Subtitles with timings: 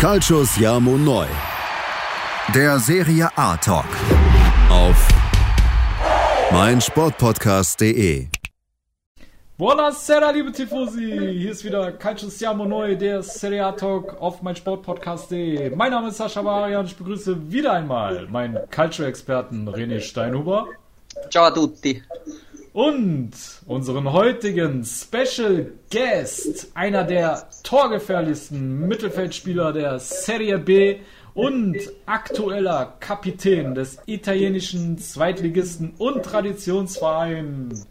[0.00, 1.26] Calcius Jamo Neu.
[2.54, 3.84] Der Serie A Talk.
[4.70, 4.96] Auf
[6.50, 8.28] meinsportpodcast.de.
[9.58, 11.34] Buonasera, liebe Tifosi!
[11.38, 15.76] Hier ist wieder Calcio Siamo Neu, der Serie A Talk auf meinsportpodcast.de.
[15.76, 20.66] Mein Name ist Sascha Varian und ich begrüße wieder einmal meinen Calcio-Experten René Steinhuber.
[21.28, 22.02] Ciao a tutti.
[22.72, 23.32] Und
[23.66, 30.98] unseren heutigen Special Guest, einer der torgefährlichsten Mittelfeldspieler der Serie B
[31.34, 31.76] und
[32.06, 37.88] aktueller Kapitän des italienischen Zweitligisten und Traditionsvereins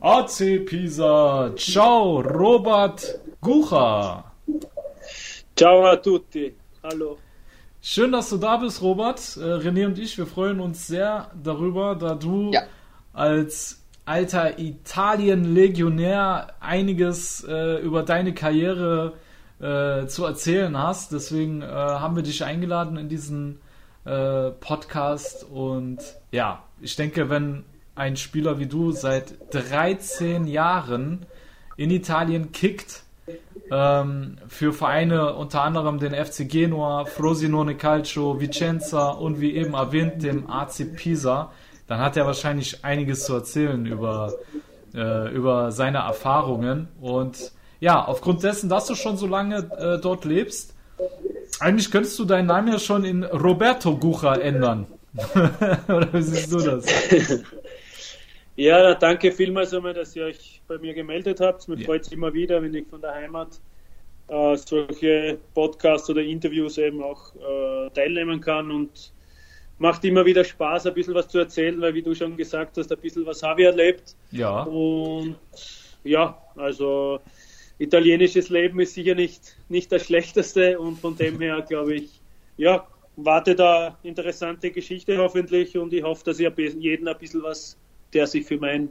[0.00, 1.52] AC Pisa.
[1.56, 4.24] Ciao, Robert Gucha.
[5.56, 6.54] Ciao a tutti.
[6.84, 7.18] Hallo.
[7.80, 9.18] Schön, dass du da bist, Robert.
[9.36, 12.62] Äh, René und ich, wir freuen uns sehr darüber, da du Ja.
[13.12, 19.14] als alter Italien-Legionär einiges äh, über deine Karriere
[19.60, 21.12] äh, zu erzählen hast.
[21.12, 23.60] Deswegen äh, haben wir dich eingeladen in diesen
[24.04, 25.44] äh, Podcast.
[25.44, 25.98] Und
[26.32, 31.26] ja, ich denke, wenn ein Spieler wie du seit 13 Jahren
[31.76, 33.04] in Italien kickt,
[33.70, 40.22] ähm, für Vereine unter anderem den FC Genua, Frosinone Calcio, Vicenza und wie eben erwähnt
[40.22, 41.50] dem AC Pisa,
[41.86, 44.34] dann hat er wahrscheinlich einiges zu erzählen über,
[44.94, 46.88] äh, über seine Erfahrungen.
[47.00, 50.74] Und ja, aufgrund dessen, dass du schon so lange äh, dort lebst,
[51.60, 54.86] eigentlich könntest du deinen Namen ja schon in Roberto Gucha ändern.
[55.88, 56.86] Oder wie siehst du das?
[58.56, 61.66] Ja, danke vielmals einmal, dass ihr euch bei mir gemeldet habt.
[61.66, 61.86] Mir Ja.
[61.86, 63.60] freut es immer wieder, wenn ich von der Heimat
[64.28, 69.12] äh, solche Podcasts oder Interviews eben auch äh, teilnehmen kann und
[69.78, 72.92] macht immer wieder Spaß, ein bisschen was zu erzählen, weil wie du schon gesagt hast,
[72.92, 74.14] ein bisschen was habe ich erlebt.
[74.30, 75.36] Ja, Und
[76.04, 77.20] ja, also
[77.78, 82.20] italienisches Leben ist sicher nicht, nicht das schlechteste und von dem her glaube ich,
[82.56, 87.76] ja, warte da interessante Geschichte hoffentlich und ich hoffe, dass ich jeden ein bisschen was,
[88.12, 88.90] der sich für meinen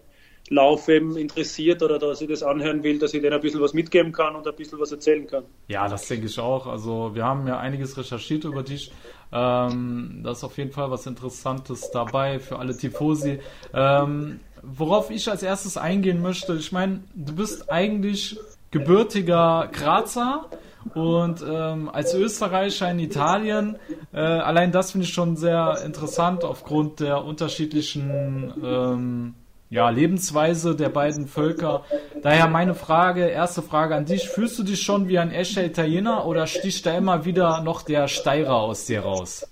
[0.54, 3.74] Lauf eben interessiert oder dass ich das anhören will, dass ich denen ein bisschen was
[3.74, 5.44] mitgeben kann und ein bisschen was erzählen kann.
[5.68, 6.68] Ja, das denke ich auch.
[6.68, 8.92] Also wir haben ja einiges recherchiert über dich.
[9.32, 13.40] Ähm, da ist auf jeden Fall was Interessantes dabei für alle Tifosi.
[13.74, 18.40] Ähm, worauf ich als erstes eingehen möchte, ich meine, du bist eigentlich
[18.72, 20.50] gebürtiger Grazer
[20.94, 23.78] und ähm, als Österreicher in Italien,
[24.12, 29.34] äh, allein das finde ich schon sehr interessant aufgrund der unterschiedlichen ähm,
[29.74, 31.84] ja, Lebensweise der beiden Völker.
[32.22, 34.30] Daher meine Frage, erste Frage an dich.
[34.30, 38.08] Fühlst du dich schon wie ein echter Italiener oder sticht da immer wieder noch der
[38.08, 39.50] Steirer aus dir raus?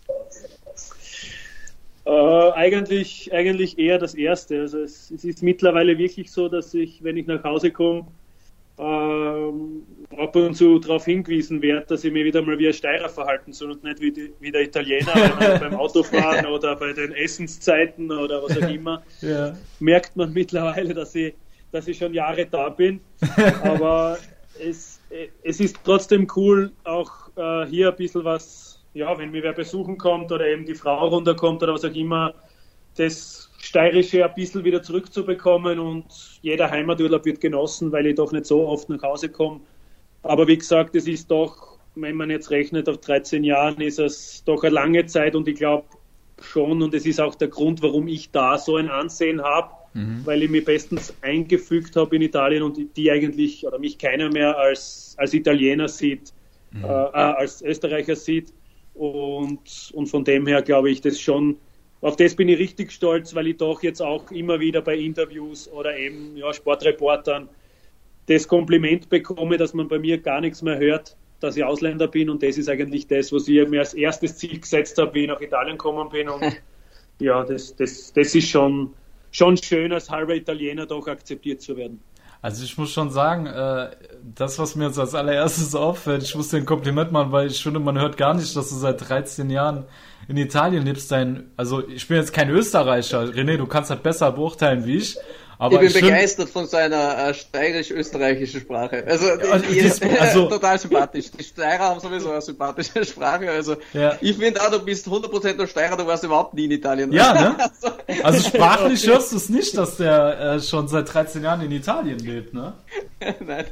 [2.06, 4.60] Äh, eigentlich, eigentlich eher das Erste.
[4.60, 8.06] Also es, es ist mittlerweile wirklich so, dass ich, wenn ich nach Hause komme,
[8.78, 9.82] ähm,
[10.18, 13.54] ab und zu darauf hingewiesen werde, dass ich mich wieder mal wie ein Steirer verhalten
[13.54, 15.14] soll und nicht wie, die, wie der Italiener
[15.60, 19.04] beim Autofahren oder bei den Essenszeiten oder was auch immer.
[19.22, 19.56] Ja.
[19.80, 21.34] Merkt man mittlerweile, dass ich,
[21.72, 23.00] dass ich schon Jahre da bin.
[23.64, 24.18] Aber
[24.60, 25.00] es,
[25.44, 29.98] es ist trotzdem cool, auch äh, hier ein bisschen was, ja, wenn mir wer besuchen
[29.98, 32.34] kommt oder eben die Frau runterkommt oder was auch immer,
[32.96, 36.06] das Steirische ein bisschen wieder zurückzubekommen und
[36.42, 39.62] jeder Heimaturlaub wird genossen, weil ich doch nicht so oft nach Hause komme.
[40.24, 44.44] Aber wie gesagt, es ist doch, wenn man jetzt rechnet auf 13 Jahren, ist es
[44.46, 45.86] doch eine lange Zeit und ich glaube
[46.42, 49.72] schon, und es ist auch der Grund, warum ich da so ein Ansehen habe,
[50.26, 54.58] weil ich mich bestens eingefügt habe in Italien und die eigentlich, oder mich keiner mehr
[54.58, 56.34] als, als Italiener sieht,
[56.74, 58.54] äh, äh, als Österreicher sieht.
[58.94, 61.58] Und, und von dem her glaube ich, das schon,
[62.02, 65.70] auf das bin ich richtig stolz, weil ich doch jetzt auch immer wieder bei Interviews
[65.70, 67.50] oder eben ja, Sportreportern
[68.32, 72.30] das Kompliment bekomme, dass man bei mir gar nichts mehr hört, dass ich Ausländer bin
[72.30, 75.28] und das ist eigentlich das, was ich mir als erstes Ziel gesetzt habe, wie ich
[75.28, 76.44] nach Italien gekommen bin und
[77.20, 78.94] ja, das, das, das ist schon,
[79.32, 82.02] schon schön, als halber Italiener doch akzeptiert zu werden.
[82.44, 83.92] Also ich muss schon sagen, äh,
[84.36, 87.62] das, was mir jetzt als allererstes auffällt, ich muss dir ein Kompliment machen, weil ich
[87.62, 89.86] finde, man hört gar nicht, dass du seit 13 Jahren
[90.28, 91.12] in Italien lebst.
[91.12, 93.26] Dein, also ich bin jetzt kein Österreicher.
[93.26, 95.18] René, du kannst das besser beurteilen wie ich.
[95.62, 99.04] Aber ich bin find- begeistert von seiner äh, steirisch-österreichischen Sprache.
[99.08, 101.32] Also, Also, die, das- also- total sympathisch.
[101.32, 103.50] Die Steirer haben sowieso eine sympathische Sprache.
[103.50, 104.18] Also Ja.
[104.22, 107.12] ich finde auch, du bist 100% der Steirer, du warst überhaupt nie in Italien.
[107.12, 107.56] Ja, ne?
[108.08, 111.72] Also, Also sprachlich hörst du es nicht, dass der äh, schon seit 13 Jahren in
[111.72, 112.74] Italien lebt, ne?
[113.46, 113.66] Nein.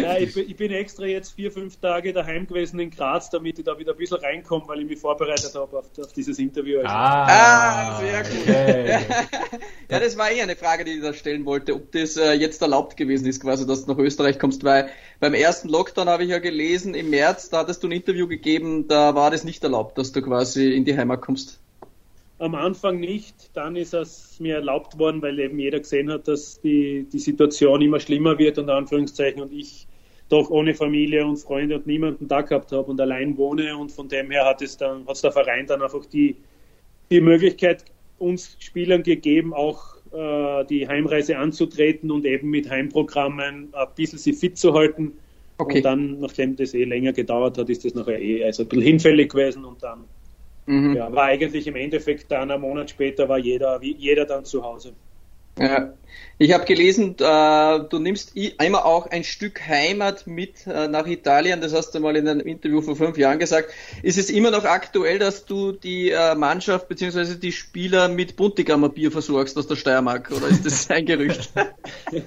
[0.00, 3.58] Ja, ich, bin, ich, bin extra jetzt vier, fünf Tage daheim gewesen in Graz, damit
[3.58, 6.78] ich da wieder ein bisschen reinkomme, weil ich mich vorbereitet habe auf, auf dieses Interview.
[6.78, 6.88] Also.
[6.88, 8.42] Ah, ah, sehr gut.
[8.42, 8.98] Okay.
[9.90, 12.62] ja, das war eh eine Frage, die ich da stellen wollte, ob das äh, jetzt
[12.62, 14.90] erlaubt gewesen ist, quasi, dass du nach Österreich kommst, weil
[15.20, 18.88] beim ersten Lockdown habe ich ja gelesen, im März, da hattest du ein Interview gegeben,
[18.88, 21.61] da war das nicht erlaubt, dass du quasi in die Heimat kommst.
[22.42, 26.60] Am Anfang nicht, dann ist es mir erlaubt worden, weil eben jeder gesehen hat, dass
[26.60, 29.86] die, die Situation immer schlimmer wird, unter Anführungszeichen, und ich
[30.28, 34.08] doch ohne Familie und Freunde und niemanden da gehabt habe und allein wohne und von
[34.08, 36.34] dem her hat es dann, hat es der Verein dann einfach die,
[37.12, 37.84] die Möglichkeit
[38.18, 44.32] uns Spielern gegeben, auch äh, die Heimreise anzutreten und eben mit Heimprogrammen ein bisschen sie
[44.32, 45.12] fit zu halten.
[45.58, 45.76] Okay.
[45.76, 48.84] Und dann, nachdem das eh länger gedauert hat, ist das nachher eh also ein bisschen
[48.84, 50.04] hinfällig gewesen und dann
[50.66, 50.96] Mhm.
[50.96, 54.92] Ja, war eigentlich im Endeffekt dann einen Monat später war jeder, jeder dann zu Hause.
[55.58, 55.92] Ja.
[56.38, 61.60] Ich habe gelesen, äh, du nimmst einmal auch ein Stück Heimat mit äh, nach Italien.
[61.60, 63.70] Das hast du mal in einem Interview vor fünf Jahren gesagt.
[64.02, 67.36] Ist es immer noch aktuell, dass du die äh, Mannschaft bzw.
[67.36, 70.30] die Spieler mit Buntigammer Bier versorgst aus der Steiermark?
[70.30, 71.52] Oder ist das ein Gerücht?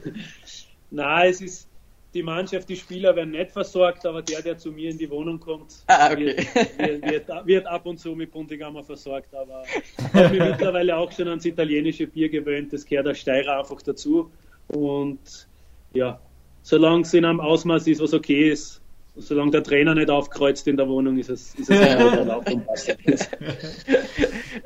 [0.91, 1.67] Nein, es ist,
[2.15, 5.37] die Mannschaft, die Spieler werden nicht versorgt, aber der, der zu mir in die Wohnung
[5.39, 6.47] kommt, ah, okay.
[6.77, 9.35] wird, wird, wird, ab und zu mit Buntigammer versorgt.
[9.35, 9.63] Aber
[9.97, 13.81] ich habe mich mittlerweile auch schon ans italienische Bier gewöhnt, das gehört der Steirer einfach
[13.81, 14.31] dazu.
[14.69, 15.47] Und
[15.93, 16.19] ja,
[16.61, 18.81] solange es in einem Ausmaß ist, was okay ist,
[19.17, 22.95] solange der Trainer nicht aufkreuzt in der Wohnung, ist es, ist es erlaubt und passt.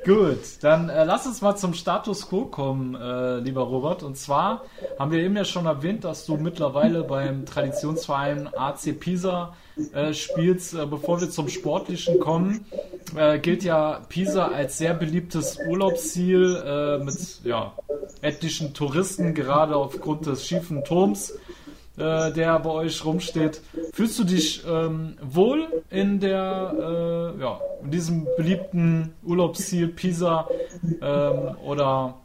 [0.06, 4.04] Gut, dann äh, lass uns mal zum Status quo kommen, äh, lieber Robert.
[4.04, 4.66] Und zwar
[4.98, 9.56] haben wir eben ja schon erwähnt, dass du mittlerweile beim Traditionsverein AC Pisa
[9.94, 10.74] äh, spielst.
[10.74, 12.66] Äh, bevor wir zum Sportlichen kommen,
[13.16, 17.74] äh, gilt ja Pisa als sehr beliebtes Urlaubsziel äh, mit ja,
[18.22, 21.34] etlichen Touristen, gerade aufgrund des schiefen Turms
[22.00, 23.62] äh, der bei euch rumsteht.
[23.94, 26.74] Fühlst du dich ähm, wohl in der,
[27.38, 30.48] äh, ja, in diesem beliebten Urlaubsziel Pisa
[31.01, 32.16] ähm, oder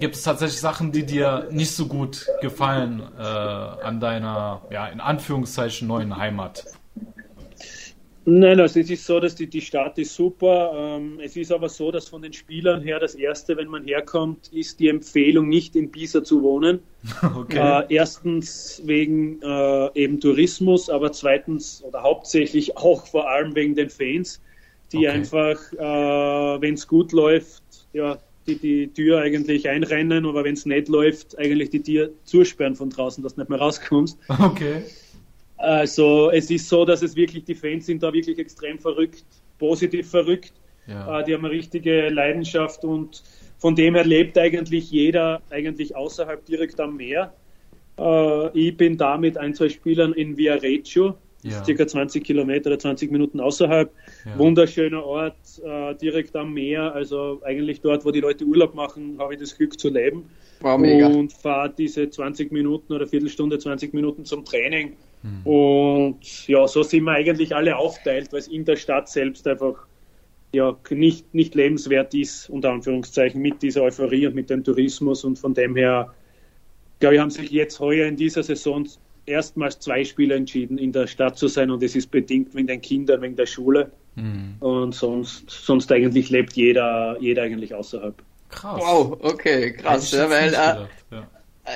[0.00, 5.00] gibt es tatsächlich Sachen, die dir nicht so gut gefallen äh, an deiner, ja, in
[5.00, 6.64] Anführungszeichen neuen Heimat?
[8.28, 10.72] Nein, also es ist so, dass die, die Stadt ist super.
[10.74, 14.48] Ähm, es ist aber so, dass von den Spielern her das Erste, wenn man herkommt,
[14.52, 16.80] ist die Empfehlung, nicht in Pisa zu wohnen.
[17.36, 17.58] Okay.
[17.58, 23.90] Äh, erstens wegen äh, eben Tourismus, aber zweitens oder hauptsächlich auch vor allem wegen den
[23.90, 24.40] Fans,
[24.90, 25.08] die okay.
[25.08, 27.62] einfach, äh, wenn es gut läuft,
[27.92, 28.18] ja,
[28.48, 32.90] die, die Tür eigentlich einrennen, aber wenn es nicht läuft, eigentlich die Tür zusperren von
[32.90, 34.18] draußen, dass du nicht mehr rauskommst.
[34.28, 34.82] Okay.
[35.56, 39.24] Also es ist so, dass es wirklich, die Fans sind da wirklich extrem verrückt,
[39.58, 40.52] positiv verrückt.
[40.86, 41.20] Ja.
[41.20, 43.22] Äh, die haben eine richtige Leidenschaft und
[43.58, 47.32] von dem her lebt eigentlich jeder eigentlich außerhalb direkt am Meer.
[47.98, 51.64] Äh, ich bin da mit ein, zwei Spielern in Viareggio, ja.
[51.64, 53.90] circa 20 Kilometer oder 20 Minuten außerhalb.
[54.26, 54.38] Ja.
[54.38, 59.34] Wunderschöner Ort, äh, direkt am Meer, also eigentlich dort, wo die Leute Urlaub machen, habe
[59.34, 60.28] ich das Glück zu leben.
[60.60, 65.46] Wow, und fahre diese 20 Minuten oder Viertelstunde, 20 Minuten zum Training Mhm.
[65.46, 69.86] Und ja, so sind wir eigentlich alle aufteilt, weil es in der Stadt selbst einfach
[70.52, 75.24] ja, nicht, nicht lebenswert ist, unter Anführungszeichen, mit dieser Euphorie und mit dem Tourismus.
[75.24, 76.14] Und von dem her,
[77.00, 78.86] glaube ich, haben sich jetzt heuer in dieser Saison
[79.26, 81.70] erstmals zwei Spieler entschieden, in der Stadt zu sein.
[81.70, 83.90] Und es ist bedingt wegen den Kindern, wegen der Schule.
[84.14, 84.56] Mhm.
[84.60, 88.14] Und sonst, sonst eigentlich lebt jeder, jeder eigentlich außerhalb.
[88.48, 88.80] Krass.
[88.80, 90.12] Wow, okay, krass.
[90.12, 90.86] Ja, weil, äh,
[91.16, 91.28] ja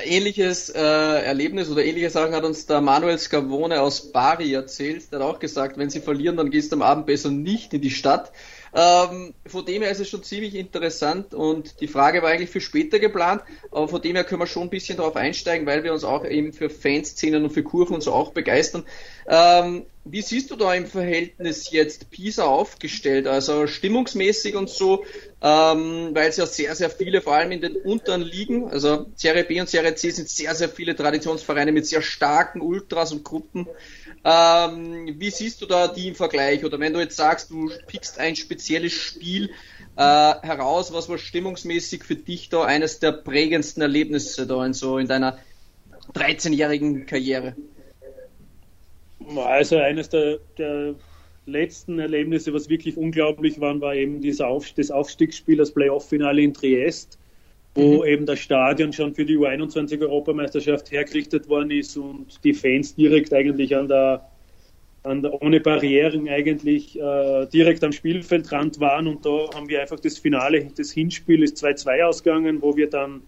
[0.05, 5.11] ähnliches äh, Erlebnis oder ähnliche Sachen hat uns der Manuel Scavone aus Bari erzählt.
[5.11, 7.81] Der hat auch gesagt, wenn sie verlieren, dann gehst du am Abend besser nicht in
[7.81, 8.31] die Stadt.
[8.73, 12.61] Ähm, von dem her ist es schon ziemlich interessant und die Frage war eigentlich für
[12.61, 15.91] später geplant, aber von dem her können wir schon ein bisschen darauf einsteigen, weil wir
[15.91, 18.85] uns auch eben für Fanszenen und für Kurven und so auch begeistern.
[19.27, 25.05] Ähm, wie siehst du da im Verhältnis jetzt Pisa aufgestellt, also stimmungsmäßig und so,
[25.41, 29.43] ähm, weil es ja sehr, sehr viele, vor allem in den unteren Ligen, also Serie
[29.43, 33.67] B und Serie C sind sehr, sehr viele Traditionsvereine mit sehr starken Ultras und Gruppen.
[34.23, 36.65] Ähm, wie siehst du da die im Vergleich?
[36.65, 39.51] Oder wenn du jetzt sagst, du pickst ein spezielles Spiel
[39.97, 44.97] äh, heraus, was war stimmungsmäßig für dich da eines der prägendsten Erlebnisse da in so
[44.97, 45.37] in deiner
[46.15, 47.55] 13-jährigen Karriere?
[49.35, 50.95] Also eines der, der,
[51.47, 56.53] letzten Erlebnisse, was wirklich unglaublich waren, war eben dieser Auf, das Aufstiegsspiel, das Playoff-Finale in
[56.53, 57.17] Triest
[57.75, 58.05] wo mhm.
[58.05, 63.75] eben das Stadion schon für die U21-Europameisterschaft hergerichtet worden ist und die Fans direkt eigentlich
[63.75, 64.29] an der,
[65.03, 69.99] an der ohne Barrieren eigentlich äh, direkt am Spielfeldrand waren und da haben wir einfach
[69.99, 73.21] das Finale, das Hinspiel ist 2-2 ausgegangen, wo wir dann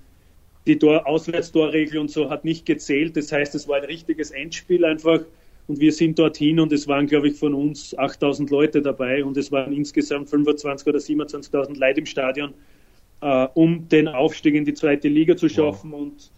[0.68, 3.18] die Tor Auswärtstorregel und so hat nicht gezählt.
[3.18, 5.20] Das heißt, es war ein richtiges Endspiel einfach.
[5.68, 9.38] Und wir sind dorthin und es waren, glaube ich, von uns 8000 Leute dabei und
[9.38, 12.54] es waren insgesamt 25.000 oder 27.000 Leute im Stadion,
[13.22, 15.92] äh, um den Aufstieg in die zweite Liga zu schaffen.
[15.92, 16.02] Wow.
[16.02, 16.32] Und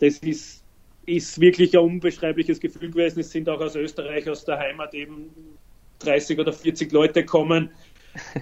[0.00, 0.62] das ist,
[1.06, 3.20] ist wirklich ein unbeschreibliches Gefühl gewesen.
[3.20, 5.30] Es sind auch aus Österreich, aus der Heimat eben
[6.00, 7.70] 30 oder 40 Leute kommen.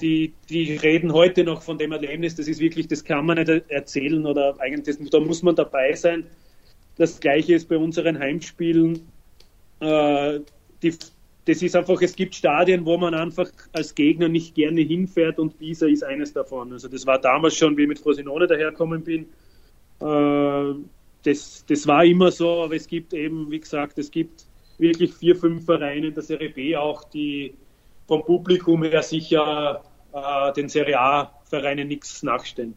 [0.00, 2.34] Die, die reden heute noch von dem Erlebnis.
[2.34, 6.26] Das ist wirklich, das kann man nicht erzählen oder eigentlich, da muss man dabei sein.
[6.96, 9.06] Das Gleiche ist bei unseren Heimspielen
[9.80, 10.40] äh,
[10.82, 10.94] die,
[11.46, 15.58] das ist einfach, es gibt Stadien, wo man einfach als Gegner nicht gerne hinfährt und
[15.58, 16.72] Pisa ist eines davon.
[16.72, 19.26] Also das war damals schon, wie ich mit Frosinone daherkommen bin.
[20.00, 20.74] Äh,
[21.22, 24.46] das, das war immer so, aber es gibt eben, wie gesagt, es gibt
[24.78, 27.54] wirklich vier, fünf Vereine in der Serie B auch, die
[28.06, 29.82] vom Publikum her sicher
[30.12, 32.74] äh, den Serie A-Vereinen nichts nachstellen.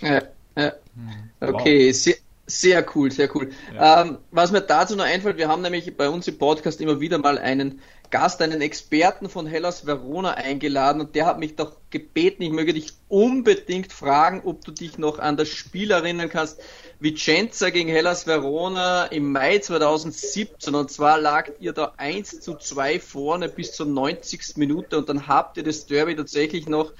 [0.00, 0.22] Ja,
[0.56, 0.72] ja.
[0.94, 1.30] Hm.
[1.40, 2.14] Okay, wow.
[2.46, 3.50] Sehr cool, sehr cool.
[3.74, 4.02] Ja.
[4.02, 7.18] Ähm, was mir dazu noch einfällt, wir haben nämlich bei uns im Podcast immer wieder
[7.18, 12.42] mal einen Gast, einen Experten von Hellas Verona eingeladen und der hat mich doch gebeten,
[12.42, 16.60] ich möge dich unbedingt fragen, ob du dich noch an das Spiel erinnern kannst,
[17.00, 23.00] Vicenza gegen Hellas Verona im Mai 2017 und zwar lag ihr da 1 zu 2
[23.00, 24.56] vorne bis zur 90.
[24.56, 26.92] Minute und dann habt ihr das Derby tatsächlich noch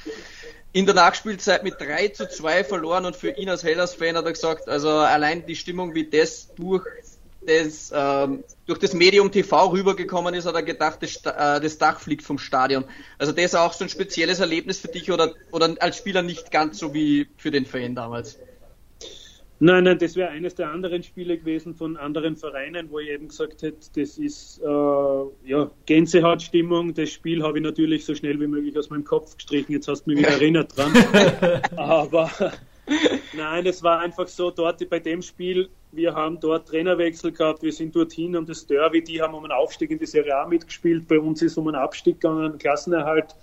[0.72, 4.32] in der Nachspielzeit mit 3 zu 2 verloren und für ihn als Hellas-Fan hat er
[4.32, 6.84] gesagt, also allein die Stimmung, wie das durch
[7.46, 12.00] das, ähm, durch das Medium TV rübergekommen ist, hat er gedacht, das, äh, das Dach
[12.00, 12.84] fliegt vom Stadion.
[13.18, 16.50] Also das ist auch so ein spezielles Erlebnis für dich oder, oder als Spieler nicht
[16.50, 18.38] ganz so wie für den Fan damals.
[19.58, 23.28] Nein, nein, das wäre eines der anderen Spiele gewesen von anderen Vereinen, wo ich eben
[23.28, 26.92] gesagt hätte, das ist äh, ja, Gänsehautstimmung.
[26.92, 29.72] Das Spiel habe ich natürlich so schnell wie möglich aus meinem Kopf gestrichen.
[29.72, 30.92] Jetzt hast du mich wieder erinnert dran.
[31.76, 32.30] Aber
[33.36, 37.72] nein, es war einfach so, dort bei dem Spiel, wir haben dort Trainerwechsel gehabt, wir
[37.72, 41.08] sind dorthin um das Derby, die haben um einen Aufstieg in die Serie A mitgespielt,
[41.08, 43.34] bei uns ist um einen Abstieg gegangen, Klassenerhalt.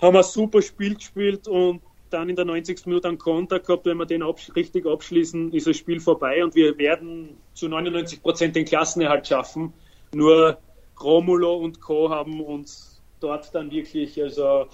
[0.00, 2.86] Haben ein super Spiel gespielt und dann in der 90.
[2.86, 6.54] Minute einen Konter gehabt, wenn wir den absch richtig abschließen, ist das Spiel vorbei und
[6.54, 9.72] wir werden zu 99 Prozent den Klassenerhalt schaffen.
[10.14, 10.58] Nur
[11.00, 12.10] Romulo und Co.
[12.10, 14.66] haben uns dort dann wirklich, also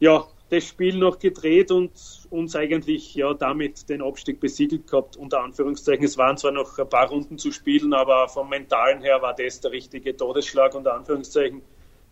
[0.00, 1.90] ja, das Spiel noch gedreht und
[2.30, 6.04] uns eigentlich ja damit den Abstieg besiegelt gehabt, unter Anführungszeichen.
[6.04, 9.60] Es waren zwar noch ein paar Runden zu spielen, aber vom Mentalen her war das
[9.60, 11.62] der richtige Todesschlag, unter Anführungszeichen.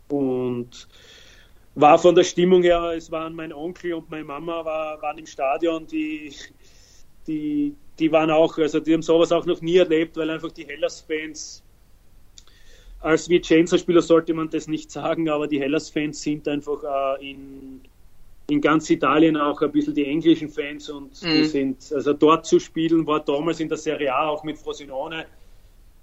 [0.08, 0.88] Und
[1.74, 5.26] war von der Stimmung her, es waren mein Onkel und meine Mama war, waren im
[5.26, 6.32] Stadion, die,
[7.26, 10.66] die, die waren auch, also die haben sowas auch noch nie erlebt, weil einfach die
[10.66, 11.62] Hellas-Fans,
[13.00, 17.80] als Vicenza-Spieler sollte man das nicht sagen, aber die Hellas-Fans sind einfach äh, in,
[18.48, 21.26] in ganz Italien auch ein bisschen die englischen Fans und mhm.
[21.26, 25.26] die sind, also dort zu spielen, war damals in der Serie A auch mit Frosinone,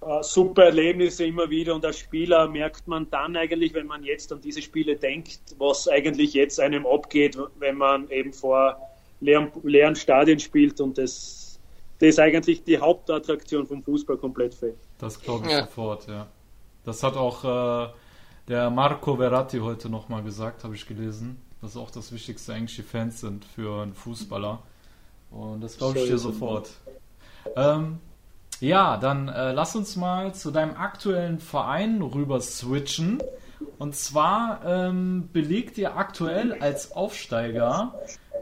[0.02, 4.32] äh, super Erlebnisse immer wieder und als Spieler merkt man dann eigentlich, wenn man jetzt
[4.34, 8.78] an diese Spiele denkt, was eigentlich jetzt einem abgeht, wenn man eben vor
[9.20, 11.60] leeren, leeren Stadien spielt und das,
[12.00, 14.80] das ist eigentlich die Hauptattraktion vom Fußball komplett fehlt.
[14.98, 15.66] Das glaube ich ja.
[15.66, 16.28] sofort, ja.
[16.84, 17.92] Das hat auch äh,
[18.48, 22.82] der Marco Verratti heute nochmal gesagt, habe ich gelesen, dass auch das Wichtigste eigentlich die
[22.82, 24.64] Fans sind für einen Fußballer.
[25.30, 26.72] Und das glaube ich dir sofort.
[27.56, 28.00] Ähm,
[28.62, 33.22] ja, dann äh, lass uns mal zu deinem aktuellen Verein rüber switchen.
[33.78, 37.94] Und zwar ähm, belegt ihr aktuell als Aufsteiger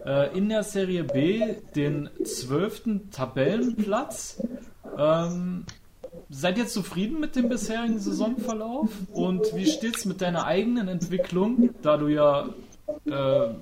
[0.05, 4.41] äh, in der Serie B den zwölften Tabellenplatz.
[4.97, 5.65] Ähm,
[6.29, 8.89] seid ihr zufrieden mit dem bisherigen Saisonverlauf?
[9.13, 12.49] Und wie steht es mit deiner eigenen Entwicklung, da du ja
[13.05, 13.53] äh,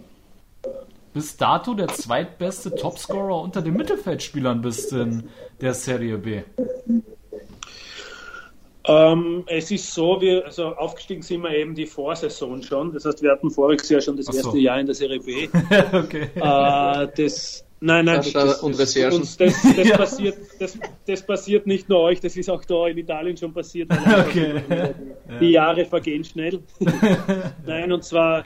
[1.17, 5.23] bis dato der zweitbeste Topscorer unter den Mittelfeldspielern bist in
[5.59, 6.43] der Serie B?
[8.85, 12.93] Ähm, es ist so, wir, also aufgestiegen sind wir eben die Vorsaison schon.
[12.93, 14.37] Das heißt, wir hatten voriges Jahr schon das so.
[14.37, 15.49] erste Jahr in der Serie B.
[15.91, 16.29] okay.
[16.35, 18.77] Äh, das, nein, nein, das, das, und.
[18.77, 19.37] Das, das,
[19.75, 19.97] das ja.
[19.97, 23.89] passiert, das, das passiert nicht nur euch, das ist auch da in Italien schon passiert.
[24.05, 24.61] Okay.
[24.69, 26.59] Die, die Jahre vergehen schnell.
[27.65, 28.45] nein, und zwar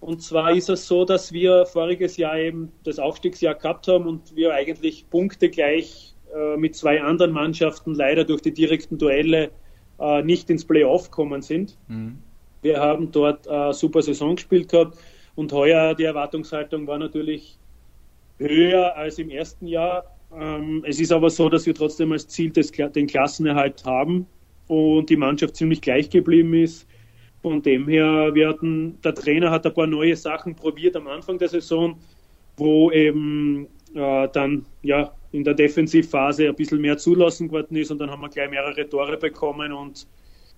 [0.00, 4.34] und zwar ist es so, dass wir voriges Jahr eben das Aufstiegsjahr gehabt haben und
[4.36, 9.50] wir eigentlich Punkte gleich äh, mit zwei anderen Mannschaften leider durch die direkten Duelle
[9.98, 11.76] äh, nicht ins Playoff gekommen sind.
[11.88, 12.18] Mhm.
[12.62, 14.98] Wir haben dort äh, super Saison gespielt gehabt
[15.34, 17.58] und heuer die Erwartungshaltung war natürlich
[18.38, 20.04] höher als im ersten Jahr.
[20.36, 24.26] Ähm, es ist aber so, dass wir trotzdem als Ziel des, den Klassenerhalt haben
[24.68, 26.86] und die Mannschaft ziemlich gleich geblieben ist.
[27.42, 31.38] Von dem her, wir hatten, der Trainer hat ein paar neue Sachen probiert am Anfang
[31.38, 31.98] der Saison,
[32.56, 37.98] wo eben äh, dann ja in der Defensivphase ein bisschen mehr zulassen geworden ist und
[37.98, 40.06] dann haben wir gleich mehrere Tore bekommen und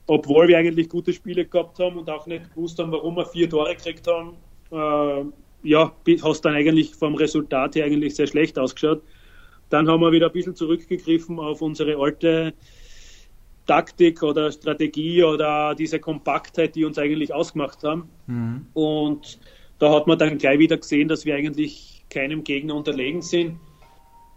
[0.06, 3.48] obwohl wir eigentlich gute Spiele gehabt haben und auch nicht gewusst haben, warum wir vier
[3.48, 4.36] Tore gekriegt haben,
[4.72, 5.24] äh,
[5.62, 9.02] ja, hast dann eigentlich vom Resultat her eigentlich sehr schlecht ausgeschaut.
[9.68, 12.54] Dann haben wir wieder ein bisschen zurückgegriffen auf unsere alte
[13.66, 18.08] Taktik oder Strategie oder diese Kompaktheit, die uns eigentlich ausgemacht haben.
[18.26, 18.66] Mhm.
[18.74, 19.38] Und
[19.78, 23.58] da hat man dann gleich wieder gesehen, dass wir eigentlich keinem Gegner unterlegen sind.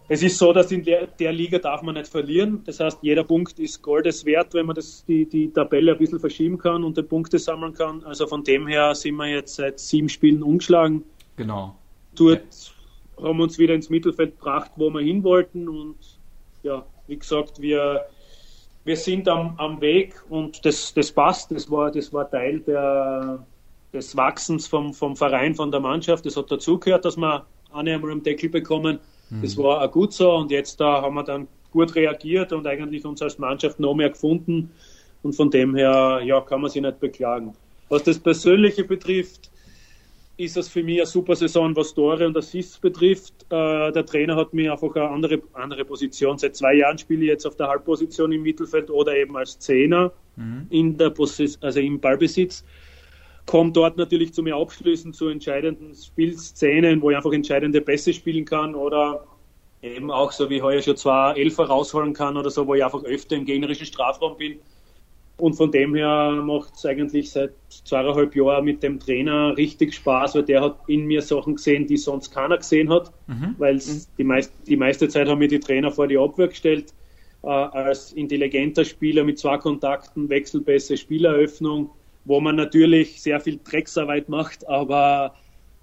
[0.06, 2.62] Es ist so, dass in der, der, Liga darf man nicht verlieren.
[2.66, 6.20] Das heißt, jeder Punkt ist Goldes wert, wenn man das, die, die Tabelle ein bisschen
[6.20, 8.04] verschieben kann und die Punkte sammeln kann.
[8.04, 11.04] Also von dem her sind wir jetzt seit sieben Spielen umgeschlagen.
[11.36, 11.74] Genau.
[12.14, 12.72] Dort
[13.16, 13.24] ja.
[13.24, 15.68] haben wir uns wieder ins Mittelfeld gebracht, wo wir hin wollten.
[15.68, 15.96] Und
[16.62, 18.04] ja, wie gesagt, wir,
[18.84, 21.50] wir sind am, am Weg und das, das passt.
[21.50, 23.44] Das war, das war Teil der,
[23.92, 26.26] des Wachsens vom, vom Verein, von der Mannschaft.
[26.26, 28.98] Das hat dazugehört, dass wir einmal am Deckel bekommen.
[29.42, 29.62] Das mhm.
[29.62, 33.20] war auch gut so und jetzt da haben wir dann gut reagiert und eigentlich uns
[33.22, 34.70] als Mannschaft noch mehr gefunden
[35.22, 37.54] und von dem her ja, kann man sich nicht beklagen.
[37.88, 39.50] Was das Persönliche betrifft,
[40.36, 43.34] ist es für mich eine super Saison, was Tore und Assists betrifft.
[43.50, 46.38] Äh, der Trainer hat mir einfach eine andere, andere Position.
[46.38, 50.12] Seit zwei Jahren spiele ich jetzt auf der Halbposition im Mittelfeld oder eben als Zehner
[50.36, 50.66] mhm.
[50.70, 51.12] in der
[51.60, 52.64] also im Ballbesitz
[53.46, 58.44] kommt dort natürlich zu mir Abschlüssen zu entscheidenden Spielszenen, wo ich einfach entscheidende Pässe spielen
[58.44, 59.26] kann oder
[59.82, 63.04] eben auch so wie heuer schon zwei Elfer rausholen kann oder so, wo ich einfach
[63.04, 64.58] öfter im gegnerischen Strafraum bin.
[65.36, 70.36] Und von dem her macht es eigentlich seit zweieinhalb Jahren mit dem Trainer richtig Spaß,
[70.36, 73.56] weil der hat in mir Sachen gesehen, die sonst keiner gesehen hat, mhm.
[73.58, 74.04] weil mhm.
[74.16, 76.94] die, meist, die meiste Zeit haben mir die Trainer vor die Abwehr gestellt,
[77.42, 81.90] äh, als intelligenter Spieler mit zwei Kontakten, Wechselpässe, Spieleröffnung
[82.24, 85.34] wo man natürlich sehr viel Drecksarbeit macht, aber,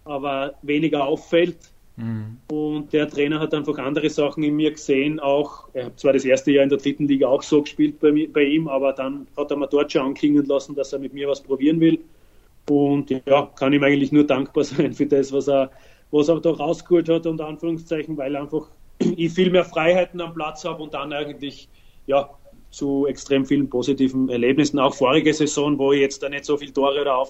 [0.03, 1.70] aber weniger auffällt.
[1.97, 2.37] Mhm.
[2.49, 6.25] Und der Trainer hat einfach andere Sachen in mir gesehen, auch, er hat zwar das
[6.25, 9.51] erste Jahr in der dritten Liga auch so gespielt bei, bei ihm, aber dann hat
[9.51, 11.99] er mir dort schon anklingen lassen, dass er mit mir was probieren will.
[12.69, 15.71] Und ja, kann ihm eigentlich nur dankbar sein für das, was er,
[16.11, 18.69] was er da rausgeholt hat, unter Anführungszeichen, weil einfach
[18.99, 21.67] ich viel mehr Freiheiten am Platz habe und dann eigentlich
[22.07, 22.29] ja,
[22.71, 24.79] zu extrem vielen positiven Erlebnissen.
[24.79, 27.23] Auch vorige Saison, wo ich jetzt da nicht so viele Tore oder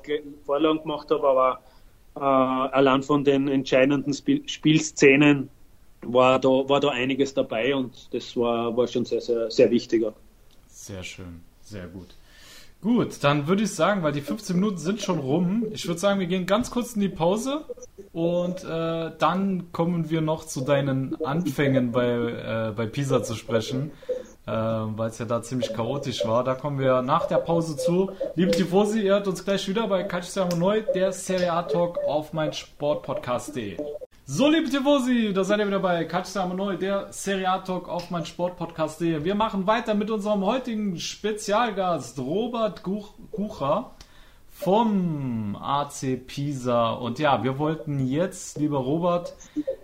[0.45, 1.61] Vorlagen gemacht habe, aber
[2.19, 5.49] allein von den entscheidenden Spiel Spielszenen
[6.03, 10.13] war da, war da einiges dabei und das war, war schon sehr, sehr, sehr wichtiger.
[10.67, 12.07] Sehr schön, sehr gut.
[12.81, 16.19] Gut, dann würde ich sagen, weil die 15 Minuten sind schon rum, ich würde sagen,
[16.19, 17.63] wir gehen ganz kurz in die Pause
[18.11, 23.91] und äh, dann kommen wir noch zu deinen Anfängen bei, äh, bei Pisa zu sprechen
[24.47, 26.43] äh, weil es ja da ziemlich chaotisch war.
[26.43, 28.11] Da kommen wir nach der Pause zu.
[28.35, 32.33] Liebe Tifosi, ihr hört uns gleich wieder bei Calcio Neu, der Serie A Talk auf
[32.33, 33.77] mein Sportpodcast.de.
[34.25, 38.09] So, liebe Tifosi, da seid ihr wieder bei Calcio Neu, der Serie A Talk auf
[38.11, 39.23] mein Sportpodcast.de.
[39.23, 43.91] Wir machen weiter mit unserem heutigen Spezialgast, Robert Kucher
[44.49, 46.91] vom AC Pisa.
[46.91, 49.33] Und ja, wir wollten jetzt, lieber Robert,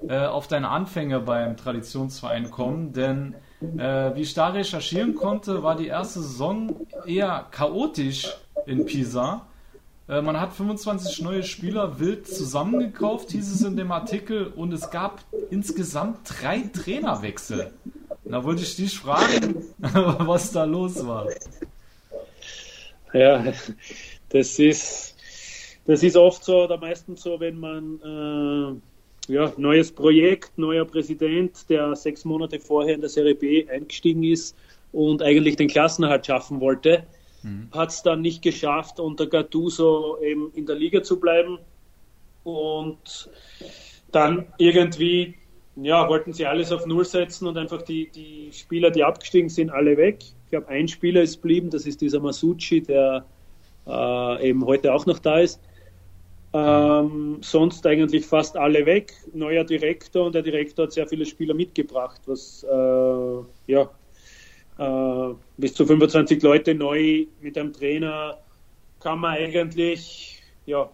[0.07, 5.75] äh, auf deine Anfänge beim Traditionsverein kommen, denn äh, wie ich da recherchieren konnte, war
[5.75, 9.45] die erste Saison eher chaotisch in Pisa.
[10.07, 14.89] Äh, man hat 25 neue Spieler wild zusammengekauft, hieß es in dem Artikel, und es
[14.89, 17.73] gab insgesamt drei Trainerwechsel.
[18.25, 21.27] Da wollte ich dich fragen, was da los war.
[23.13, 23.43] Ja,
[24.29, 25.15] das ist,
[25.85, 28.96] das ist oft so, oder meistens so, wenn man äh,
[29.27, 34.55] ja, neues Projekt, neuer Präsident, der sechs Monate vorher in der Serie B eingestiegen ist
[34.91, 37.03] und eigentlich den Klassenerhalt schaffen wollte,
[37.43, 37.69] mhm.
[37.71, 41.59] hat es dann nicht geschafft, unter Gattuso eben in der Liga zu bleiben.
[42.43, 43.29] Und
[44.11, 45.35] dann irgendwie,
[45.75, 49.69] ja, wollten sie alles auf Null setzen und einfach die, die Spieler, die abgestiegen sind,
[49.69, 50.19] alle weg.
[50.45, 53.25] Ich glaube, ein Spieler ist geblieben, das ist dieser Masucci, der
[53.85, 55.59] äh, eben heute auch noch da ist.
[56.57, 59.13] Ähm, sonst eigentlich fast alle weg.
[59.33, 63.89] Neuer Direktor und der Direktor hat sehr viele Spieler mitgebracht, was äh, ja
[64.77, 68.37] äh, bis zu 25 Leute neu mit einem Trainer
[68.99, 70.89] kann man eigentlich ja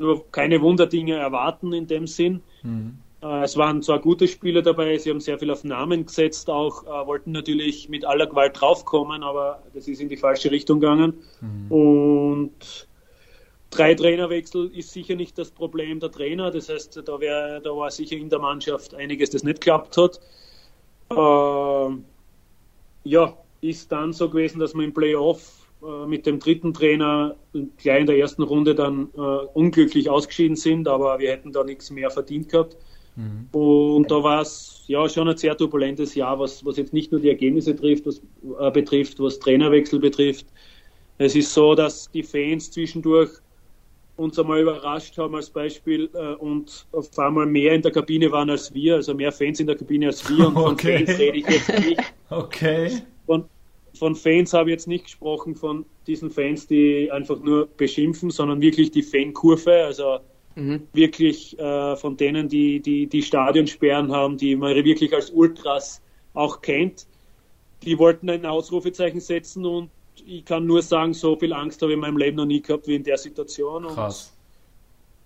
[0.00, 2.42] nur keine Wunderdinge erwarten in dem Sinn.
[2.62, 2.98] Mhm.
[3.22, 6.84] Äh, es waren zwar gute Spieler dabei, sie haben sehr viel auf Namen gesetzt, auch
[6.84, 11.14] äh, wollten natürlich mit aller Gewalt draufkommen, aber das ist in die falsche Richtung gegangen.
[11.40, 11.70] Mhm.
[11.70, 12.88] Und
[13.74, 16.50] Drei Trainerwechsel ist sicher nicht das Problem der Trainer.
[16.50, 20.20] Das heißt, da, wär, da war sicher in der Mannschaft einiges, das nicht geklappt hat.
[21.10, 21.96] Äh,
[23.04, 27.34] ja, ist dann so gewesen, dass wir im Playoff äh, mit dem dritten Trainer
[27.78, 31.90] gleich in der ersten Runde dann äh, unglücklich ausgeschieden sind, aber wir hätten da nichts
[31.90, 32.76] mehr verdient gehabt.
[33.16, 33.48] Mhm.
[33.52, 37.20] Und da war es ja schon ein sehr turbulentes Jahr, was, was jetzt nicht nur
[37.20, 38.20] die Ergebnisse trifft, was,
[38.60, 40.46] äh, betrifft, was Trainerwechsel betrifft.
[41.18, 43.30] Es ist so, dass die Fans zwischendurch
[44.16, 48.50] uns einmal überrascht haben als Beispiel äh, und auf einmal mehr in der Kabine waren
[48.50, 51.48] als wir, also mehr Fans in der Kabine als wir und von Fans rede ich
[51.48, 52.00] jetzt nicht.
[52.30, 52.90] Okay.
[53.26, 53.44] Von,
[53.96, 58.60] von Fans habe ich jetzt nicht gesprochen, von diesen Fans, die einfach nur beschimpfen, sondern
[58.60, 60.18] wirklich die Fankurve, also
[60.56, 60.82] mhm.
[60.92, 66.60] wirklich äh, von denen, die, die die Stadionsperren haben, die man wirklich als Ultras auch
[66.60, 67.06] kennt.
[67.84, 69.90] Die wollten ein Ausrufezeichen setzen und
[70.26, 72.86] ich kann nur sagen, so viel Angst habe ich in meinem Leben noch nie gehabt
[72.86, 73.86] wie in der Situation.
[73.88, 74.32] Krass.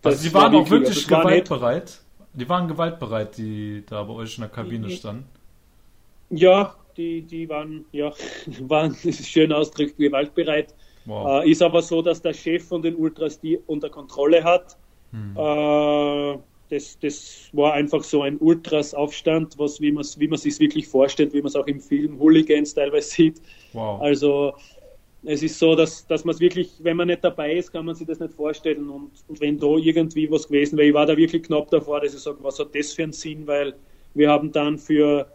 [0.02, 2.00] Also sie waren war auch wirklich also gewaltbereit.
[2.32, 5.26] Die waren gewaltbereit, die da bei euch in der Kabine standen.
[6.30, 8.12] Ja, die, die waren, ja,
[8.60, 10.74] waren, das ist schön ausgedrückt, gewaltbereit.
[11.04, 11.42] Wow.
[11.44, 14.76] Äh, ist aber so, dass der Chef von den Ultras die unter Kontrolle hat.
[15.12, 15.36] Hm.
[15.36, 16.38] Äh,
[16.70, 21.32] das, das war einfach so ein Ultras-Aufstand, was, wie man wie man sich wirklich vorstellt,
[21.32, 23.40] wie man es auch im Film Hooligans teilweise sieht.
[23.72, 24.02] Wow.
[24.02, 24.54] Also
[25.24, 27.94] es ist so, dass, dass man es wirklich, wenn man nicht dabei ist, kann man
[27.94, 28.88] sich das nicht vorstellen.
[28.88, 32.14] Und, und wenn da irgendwie was gewesen wäre, ich war da wirklich knapp davor, dass
[32.14, 33.74] ich sage, was hat das für einen Sinn, weil
[34.14, 35.26] wir haben dann für,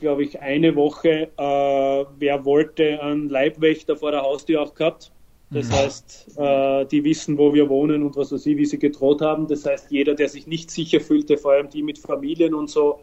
[0.00, 5.10] glaube ich, eine Woche, äh, wer wollte, einen Leibwächter vor der Haustür auch gehabt.
[5.50, 5.72] Das mhm.
[5.72, 9.48] heißt, äh, die wissen, wo wir wohnen und was weiß ich, wie sie gedroht haben.
[9.48, 13.00] Das heißt, jeder, der sich nicht sicher fühlte, vor allem die mit Familien und so,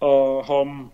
[0.00, 0.90] äh, haben,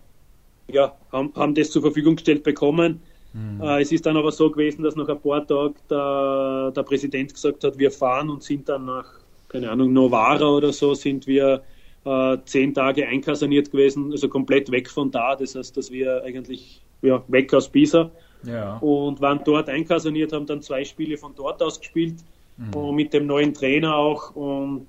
[0.67, 3.01] ja, haben, haben das zur Verfügung gestellt bekommen.
[3.33, 3.61] Mhm.
[3.61, 7.33] Äh, es ist dann aber so gewesen, dass nach ein paar Tagen der, der Präsident
[7.33, 9.05] gesagt hat, wir fahren und sind dann nach,
[9.47, 11.61] keine Ahnung, Novara oder so, sind wir
[12.05, 15.35] äh, zehn Tage einkasaniert gewesen, also komplett weg von da.
[15.35, 18.09] Das heißt, dass wir eigentlich ja, weg aus Pisa
[18.43, 18.77] ja.
[18.77, 22.15] und waren dort einkasaniert, haben dann zwei Spiele von dort aus gespielt
[22.57, 22.73] mhm.
[22.73, 24.87] und mit dem neuen Trainer auch und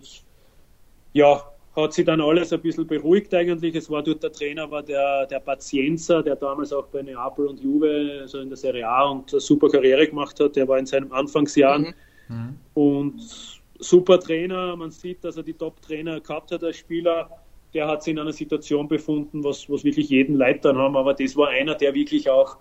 [1.12, 1.42] ja,
[1.76, 3.74] hat sich dann alles ein bisschen beruhigt eigentlich.
[3.76, 7.60] Es war dort der Trainer, war der, der Pazienza, der damals auch bei Neapel und
[7.60, 10.56] Juve, also in der Serie A und eine super Karriere gemacht hat.
[10.56, 11.94] Der war in seinen Anfangsjahren
[12.28, 12.36] mhm.
[12.36, 12.56] mhm.
[12.74, 14.74] und super Trainer.
[14.76, 17.30] Man sieht, dass er die Top-Trainer gehabt hat als Spieler.
[17.72, 20.96] Der hat sich in einer Situation befunden, was, was wirklich jeden Leid dann haben.
[20.96, 22.56] Aber das war einer, der wirklich auch,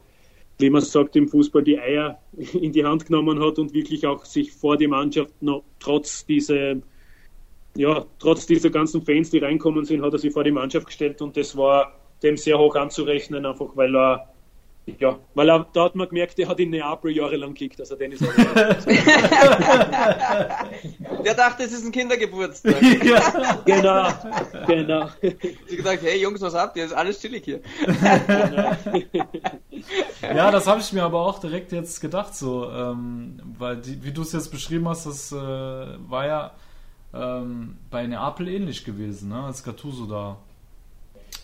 [0.60, 2.20] wie man sagt im Fußball, die Eier
[2.54, 6.76] in die Hand genommen hat und wirklich auch sich vor die Mannschaft noch trotz dieser
[7.76, 11.22] ja, trotz dieser ganzen Fans, die reinkommen sind, hat er sich vor die Mannschaft gestellt
[11.22, 14.30] und das war dem sehr hoch anzurechnen, einfach weil er
[14.98, 18.14] ja, weil er, da hat man gemerkt, er hat in Neapel jahrelang gekickt, also den
[18.14, 18.34] ist auch
[21.24, 22.82] Der dachte, es ist ein Kindergeburtstag.
[23.04, 24.08] ja, genau,
[24.66, 25.10] genau.
[25.68, 26.86] Sie gesagt, hey Jungs, was habt ihr?
[26.86, 27.60] Ist alles chillig hier.
[30.22, 34.12] ja, das habe ich mir aber auch direkt jetzt gedacht, so, ähm, weil die, wie
[34.12, 36.52] du es jetzt beschrieben hast, das äh, war ja
[37.14, 39.44] ähm, bei Neapel ähnlich gewesen, ne?
[39.44, 40.38] als Gattuso da.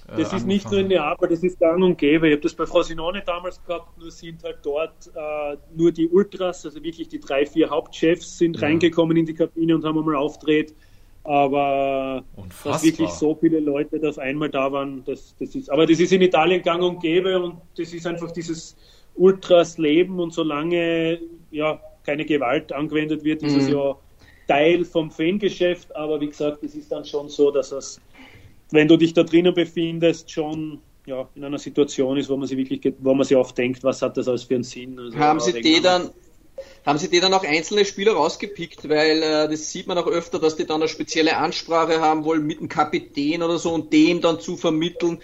[0.08, 2.28] Äh, das ist nicht nur in Neapel, das ist gang und gäbe.
[2.28, 6.66] Ich habe das bei Frosinone damals gehabt, nur sind halt dort äh, nur die Ultras,
[6.66, 8.68] also wirklich die drei, vier Hauptchefs sind ja.
[8.68, 10.74] reingekommen in die Kabine und haben einmal aufgedreht.
[11.24, 12.74] Aber Unfassbar.
[12.74, 16.14] dass wirklich so viele Leute das einmal da waren, das, das ist, aber das ist
[16.14, 18.78] in Italien gang und gäbe und das ist einfach dieses
[19.16, 23.60] Ultras-Leben und solange ja keine Gewalt angewendet wird, ist mhm.
[23.60, 23.96] es ja
[24.48, 28.00] Teil vom Fangeschäft, aber wie gesagt, es ist dann schon so, dass es,
[28.72, 32.58] wenn du dich da drinnen befindest, schon ja, in einer Situation ist, wo man sich
[32.58, 35.00] wirklich, wo man sich oft denkt, was hat das alles für einen Sinn?
[35.00, 36.10] Also, haben Sie die dann,
[36.86, 40.40] haben Sie die dann auch einzelne Spieler rausgepickt, weil äh, das sieht man auch öfter,
[40.40, 44.22] dass die dann eine spezielle Ansprache haben wollen mit dem Kapitän oder so und dem
[44.22, 45.20] dann zu vermitteln,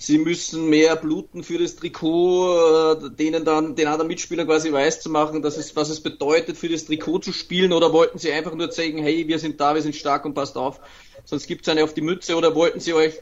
[0.00, 5.00] sie müssen mehr bluten für das Trikot, äh, denen dann den anderen Mitspielern quasi weiß
[5.00, 8.32] zu machen, dass es, was es bedeutet, für das Trikot zu spielen, oder wollten sie
[8.32, 10.80] einfach nur zeigen, hey, wir sind da, wir sind stark und passt auf,
[11.24, 13.14] sonst gibt's eine auf die Mütze, oder wollten sie euch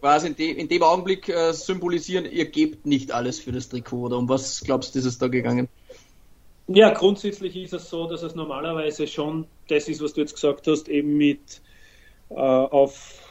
[0.00, 4.06] quasi in, de, in dem Augenblick äh, symbolisieren, ihr gebt nicht alles für das Trikot,
[4.06, 5.68] oder um was glaubst du, ist es da gegangen?
[6.66, 10.66] Ja, grundsätzlich ist es so, dass es normalerweise schon das ist, was du jetzt gesagt
[10.66, 11.60] hast, eben mit
[12.30, 13.23] äh, auf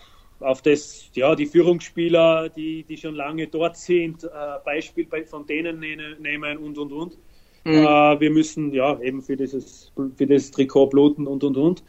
[0.44, 4.28] auf das, ja, die Führungsspieler, die, die schon lange dort sind, äh,
[4.64, 7.18] Beispiel bei, von denen nehmen und, und, und.
[7.64, 7.74] Mhm.
[7.74, 11.84] Äh, wir müssen, ja, eben für dieses, für das Trikot bluten und, und, und.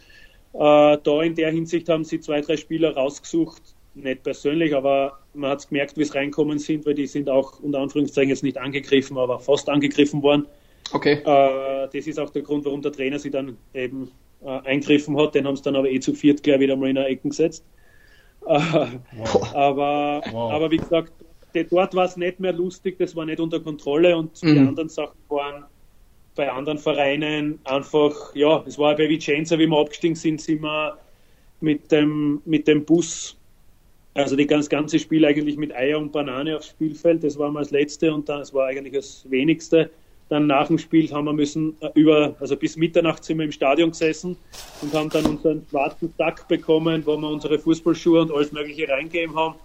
[0.55, 3.63] Äh, da in der Hinsicht haben sie zwei, drei Spieler rausgesucht,
[3.95, 7.81] nicht persönlich, aber man hat gemerkt, wie es reinkommen sind, weil die sind auch unter
[7.81, 10.47] Anführungszeichen jetzt nicht angegriffen, aber fast angegriffen worden.
[10.93, 11.15] Okay.
[11.25, 14.11] Äh, das ist auch der Grund, warum der Trainer sie dann eben
[14.45, 15.35] äh, eingriffen hat.
[15.35, 17.65] Den haben sie dann aber eh zu viert gleich wieder mal in der Ecken gesetzt.
[18.47, 19.55] Wow.
[19.55, 20.53] Aber, wow.
[20.53, 21.13] aber wie gesagt,
[21.71, 24.55] dort war es nicht mehr lustig, das war nicht unter Kontrolle und mhm.
[24.55, 25.65] die anderen Sachen waren
[26.35, 30.99] bei anderen Vereinen einfach, ja, es war bei Vicenza, wie wir abgestiegen sind, sind wir
[31.61, 33.37] mit dem, mit dem Bus,
[34.15, 37.25] also die ganz ganze Spiel eigentlich mit Eier und Banane aufs Spielfeld.
[37.25, 39.91] Das war mal das letzte und dann, das war eigentlich das wenigste.
[40.29, 43.53] Dann nach dem Spiel haben wir müssen äh, über, also bis Mitternacht sind wir im
[43.53, 44.37] Stadion gesessen
[44.81, 49.37] und haben dann unseren schwarzen Sack bekommen, wo wir unsere Fußballschuhe und alles Mögliche reingegeben
[49.37, 49.57] haben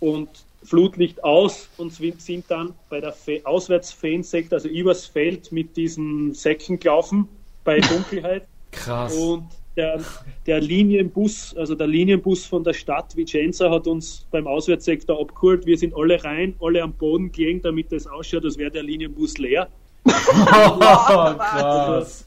[0.00, 0.28] und
[0.62, 7.28] Flutlicht aus und sind dann bei der Auswärtsfansekte, also übers Feld mit diesen Säcken gelaufen
[7.64, 8.46] bei Dunkelheit.
[8.72, 9.14] Krass.
[9.16, 9.44] Und
[9.76, 10.00] der,
[10.46, 15.66] der Linienbus, also der Linienbus von der Stadt Vicenza hat uns beim Auswärtssektor abgeholt.
[15.66, 19.38] Wir sind alle rein, alle am Boden gelegen, damit es ausschaut, als wäre der Linienbus
[19.38, 19.68] leer.
[20.46, 22.24] oh, krass.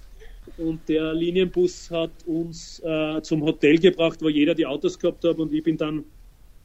[0.58, 5.38] Und der Linienbus hat uns äh, zum Hotel gebracht, wo jeder die Autos gehabt hat
[5.38, 6.04] und ich bin dann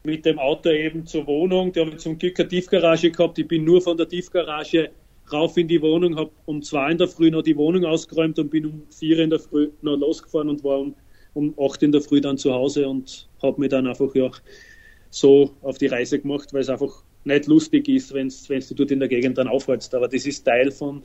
[0.03, 1.73] mit dem Auto eben zur Wohnung.
[1.73, 3.39] Die haben zum Glück eine Tiefgarage gehabt.
[3.39, 4.91] Ich bin nur von der Tiefgarage
[5.33, 8.51] rauf in die Wohnung, habe um zwei in der Früh noch die Wohnung ausgeräumt und
[8.51, 10.95] bin um vier in der Früh noch losgefahren und war um,
[11.33, 14.31] um acht in der Früh dann zu Hause und habe mich dann einfach ja
[15.11, 19.01] so auf die Reise gemacht, weil es einfach nicht lustig ist, wenn du dort in
[19.01, 19.95] der Gegend dann aufhältst.
[19.95, 21.03] Aber das ist Teil von,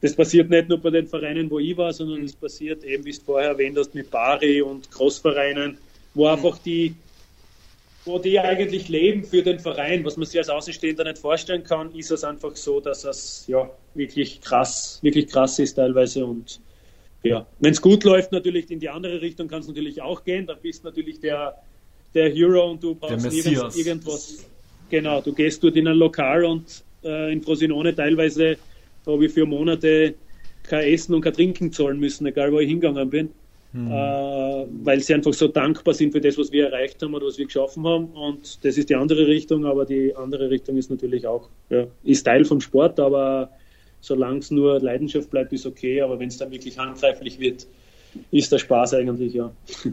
[0.00, 3.12] das passiert nicht nur bei den Vereinen, wo ich war, sondern es passiert eben, wie
[3.12, 5.78] du vorher erwähnt hast, mit Bari und Großvereinen,
[6.14, 6.94] wo einfach die,
[8.04, 11.94] wo die eigentlich leben für den Verein, was man sich als Außenstehender nicht vorstellen kann,
[11.94, 16.60] ist es einfach so, dass es ja wirklich krass, wirklich krass ist teilweise und
[17.22, 20.46] ja, wenn es gut läuft, natürlich in die andere Richtung kann es natürlich auch gehen.
[20.46, 21.56] Da bist natürlich der,
[22.12, 24.44] der Hero und du brauchst nirgends irgendwas.
[24.94, 28.56] Genau, du gehst dort in ein Lokal und äh, in Frosinone teilweise
[29.04, 30.14] habe ich für Monate
[30.62, 33.30] kein Essen und kein Trinken zahlen müssen, egal wo ich hingegangen bin
[33.72, 33.90] mhm.
[33.90, 37.38] äh, weil sie einfach so dankbar sind für das, was wir erreicht haben oder was
[37.38, 38.04] wir geschaffen haben.
[38.12, 42.22] Und das ist die andere Richtung, aber die andere Richtung ist natürlich auch, ja, ist
[42.22, 43.50] Teil vom Sport, aber
[44.00, 47.66] solange es nur Leidenschaft bleibt, ist okay, aber wenn es dann wirklich handgreiflich wird,
[48.30, 49.52] ist der Spaß eigentlich, ja.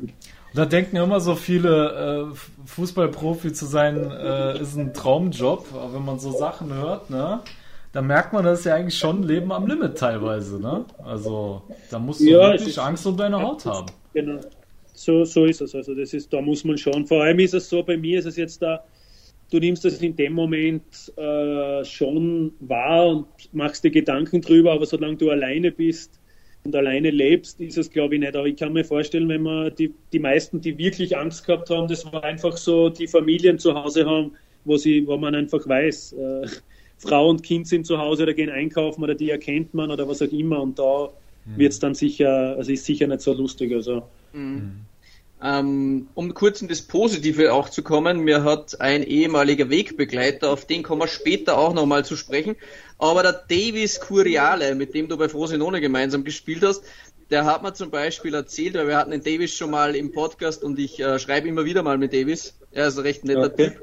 [0.54, 6.06] Da denken immer so viele, äh, Fußballprofi zu sein, äh, ist ein Traumjob, aber wenn
[6.06, 7.42] man so Sachen hört, ne?
[7.94, 10.86] da merkt man, das ist ja eigentlich schon Leben am Limit teilweise, ne?
[11.04, 13.88] Also da musst du ja, wirklich Angst um deine Haut haben.
[14.14, 14.40] Genau.
[14.94, 15.76] So, so ist es.
[15.76, 17.06] Also das ist, da muss man schon.
[17.06, 18.84] Vor allem ist es so, bei mir ist es jetzt da,
[19.52, 20.84] du nimmst das in dem Moment
[21.18, 26.21] äh, schon wahr und machst dir Gedanken drüber, aber solange du alleine bist
[26.63, 28.36] und alleine lebst, ist es glaube ich nicht.
[28.36, 31.88] Aber ich kann mir vorstellen, wenn man die, die meisten, die wirklich Angst gehabt haben,
[31.88, 34.32] das war einfach so, die Familien zu Hause haben,
[34.65, 36.47] wo sie, wo man einfach weiß, äh,
[36.97, 40.21] Frau und Kind sind zu Hause oder gehen einkaufen oder die erkennt man oder was
[40.21, 41.10] auch immer und da
[41.45, 41.58] mhm.
[41.58, 43.74] wird es dann sicher, also ist sicher nicht so lustig.
[43.74, 44.04] Also.
[44.34, 44.82] Mhm.
[45.43, 50.65] Ähm, um kurz in das Positive auch zu kommen, mir hat ein ehemaliger Wegbegleiter, auf
[50.65, 52.56] den kommen wir später auch nochmal zu sprechen,
[52.99, 56.84] aber der Davis Curiale, mit dem du bei Frosinone gemeinsam gespielt hast,
[57.32, 60.63] der hat mir zum Beispiel erzählt, weil wir hatten den Davis schon mal im Podcast
[60.63, 62.54] und ich äh, schreibe immer wieder mal mit Davis.
[62.71, 63.69] Er ist ein recht netter okay.
[63.69, 63.82] Typ.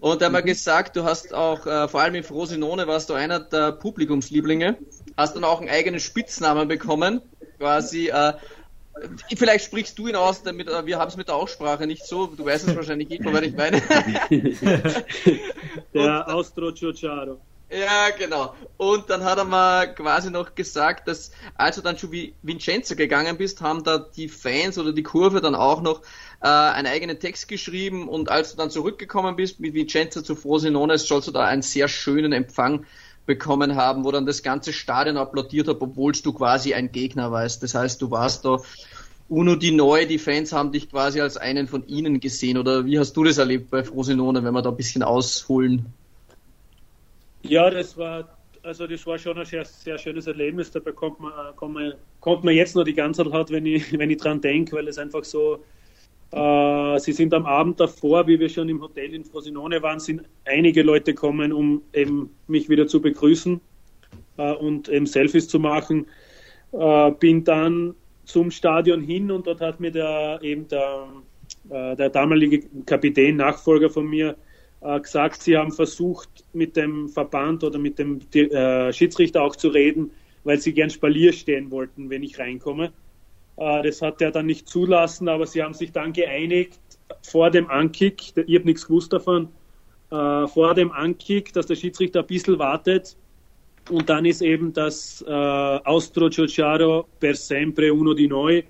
[0.00, 0.46] Und er hat mir mhm.
[0.46, 4.78] gesagt, du hast auch, äh, vor allem in Frosinone warst du einer der Publikumslieblinge,
[5.16, 7.20] hast dann auch einen eigenen Spitznamen bekommen,
[7.58, 8.32] quasi, äh,
[9.36, 12.26] Vielleicht sprichst du ihn aus, damit äh, wir haben es mit der Aussprache nicht so.
[12.26, 13.82] Du weißt es wahrscheinlich nicht, was ich meine.
[15.94, 17.40] der Austro Ciociaro.
[17.70, 18.54] Ja, genau.
[18.76, 22.94] Und dann hat er mal quasi noch gesagt, dass als du dann schon wie Vincenzo
[22.94, 26.02] gegangen bist, haben da die Fans oder die Kurve dann auch noch
[26.40, 30.98] äh, einen eigenen Text geschrieben und als du dann zurückgekommen bist mit Vincenzo zu Frosinone,
[30.98, 32.86] sollst du da einen sehr schönen Empfang
[33.26, 37.62] bekommen haben, wo dann das ganze Stadion applaudiert hat, obwohl du quasi ein Gegner warst.
[37.62, 38.58] Das heißt, du warst da
[39.28, 42.58] Uno die Neu, die Fans haben dich quasi als einen von ihnen gesehen.
[42.58, 45.86] Oder wie hast du das erlebt bei Frosinone, wenn wir da ein bisschen ausholen?
[47.42, 48.28] Ja, das war
[48.64, 50.70] also das war schon ein sehr, sehr schönes Erlebnis.
[50.70, 54.10] Da bekommt man, kommt man, kommt man jetzt noch die ganze Zeit, wenn ich, wenn
[54.10, 55.62] ich dran denke, weil es einfach so
[56.30, 60.82] sie sind am Abend davor, wie wir schon im Hotel in Frosinone waren, sind einige
[60.82, 63.60] Leute gekommen, um eben mich wieder zu begrüßen
[64.36, 66.06] äh, und eben Selfies zu machen.
[66.72, 71.08] Äh, bin dann zum Stadion hin und dort hat mir der eben der,
[71.70, 74.36] äh, der damalige Kapitän, Nachfolger von mir,
[74.80, 79.68] äh, gesagt, sie haben versucht, mit dem Verband oder mit dem äh, Schiedsrichter auch zu
[79.68, 80.10] reden,
[80.44, 82.92] weil sie gern Spalier stehen wollten, wenn ich reinkomme.
[83.56, 86.80] Äh, das hat er dann nicht zulassen, aber sie haben sich dann geeinigt
[87.22, 89.48] vor dem Ankick, ich habe nichts gewusst davon,
[90.10, 93.16] äh, vor dem Ankick, dass der Schiedsrichter ein bisschen wartet
[93.90, 98.64] und dann ist eben das äh, Austro Ciociaro per sempre uno di noi,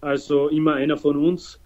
[0.00, 1.60] also immer einer von uns,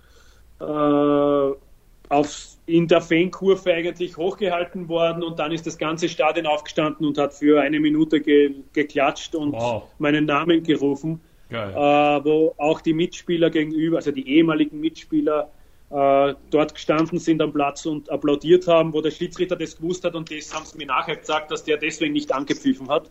[2.11, 7.17] aufs, in der Fankurve eigentlich hochgehalten worden und dann ist das ganze Stadion aufgestanden und
[7.17, 9.85] hat für eine Minute ge, geklatscht und wow.
[9.99, 11.21] meinen Namen gerufen.
[11.51, 15.51] Äh, wo auch die Mitspieler gegenüber, also die ehemaligen Mitspieler
[15.91, 20.15] äh, dort gestanden sind am Platz und applaudiert haben, wo der Schiedsrichter das gewusst hat
[20.15, 23.11] und das haben sie mir nachher gesagt, dass der deswegen nicht angepfiffen hat.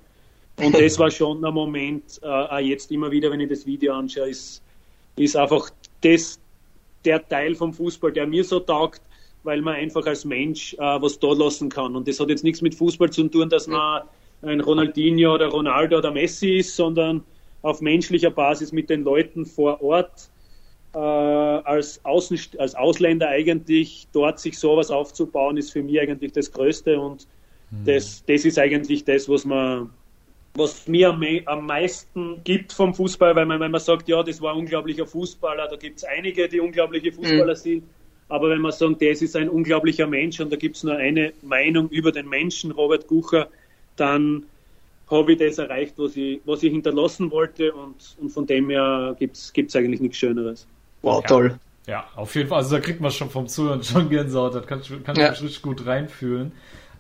[0.62, 4.30] Und das war schon ein Moment, äh, jetzt immer wieder, wenn ich das Video anschaue,
[4.30, 4.62] ist,
[5.16, 5.70] ist einfach
[6.02, 6.40] das,
[7.06, 9.02] der Teil vom Fußball, der mir so taugt,
[9.44, 11.96] weil man einfach als Mensch äh, was da lassen kann.
[11.96, 14.04] Und das hat jetzt nichts mit Fußball zu tun, dass man
[14.42, 17.24] ein Ronaldinho oder Ronaldo oder Messi ist, sondern
[17.62, 20.30] auf menschlicher Basis mit den Leuten vor Ort
[20.94, 26.52] äh, als, Außen, als Ausländer eigentlich dort sich sowas aufzubauen, ist für mich eigentlich das
[26.52, 27.28] Größte und
[27.72, 27.86] mhm.
[27.86, 29.90] das, das ist eigentlich das, was man
[30.56, 34.42] was mir am, am meisten gibt vom Fußball, weil man, wenn man sagt, ja, das
[34.42, 37.58] war ein unglaublicher Fußballer, da gibt es einige, die unglaubliche Fußballer mhm.
[37.58, 37.84] sind,
[38.30, 41.34] aber wenn man sagt, das ist ein unglaublicher Mensch und da gibt es nur eine
[41.42, 43.48] Meinung über den Menschen, Robert Gucher,
[43.96, 44.46] dann
[45.10, 49.16] habe ich das erreicht, was ich, was ich hinterlassen wollte und, und von dem her
[49.18, 50.68] gibt es eigentlich nichts Schöneres.
[51.02, 51.60] Wow, toll.
[51.88, 52.60] Ja, auf jeden Fall.
[52.60, 54.54] Also da kriegt man schon vom Zuhören schon Gänsehaut.
[54.54, 55.32] Da kann, kann ja.
[55.32, 56.52] ich richtig gut reinfühlen.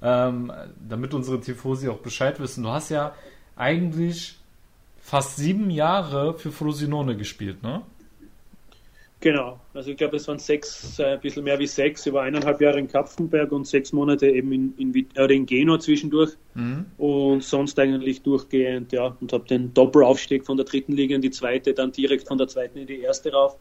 [0.01, 0.51] Ähm,
[0.87, 2.63] damit unsere Tifosi auch Bescheid wissen.
[2.63, 3.13] Du hast ja
[3.55, 4.39] eigentlich
[5.01, 7.81] fast sieben Jahre für Frosinone gespielt, ne?
[9.21, 12.05] Genau, also ich glaube, es waren sechs, äh, ein bisschen mehr wie sechs.
[12.05, 15.77] Ich war eineinhalb Jahre in Kapfenberg und sechs Monate eben in, in, äh, in Genua
[15.77, 16.38] zwischendurch.
[16.53, 16.86] Mhm.
[16.97, 21.32] Und sonst eigentlich durchgehend, ja, und habe den Doppelaufstieg von der dritten Liga in die
[21.32, 23.58] zweite, dann direkt von der zweiten in die erste rauf.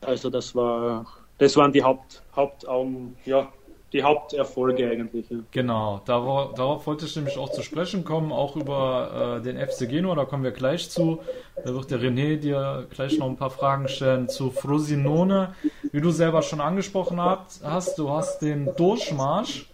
[0.00, 3.52] Also das war, das waren die Haupt, Hauptaugen, ja,
[3.92, 5.28] die Haupterfolge eigentlich.
[5.30, 5.38] Ja.
[5.50, 9.88] Genau, darauf, darauf, wollte ich nämlich auch zu sprechen kommen, auch über äh, den FC
[9.88, 11.20] Genua, da kommen wir gleich zu.
[11.64, 15.54] Da wird der René dir gleich noch ein paar Fragen stellen zu Frosinone.
[15.92, 19.66] Wie du selber schon angesprochen hast, du hast den Durchmarsch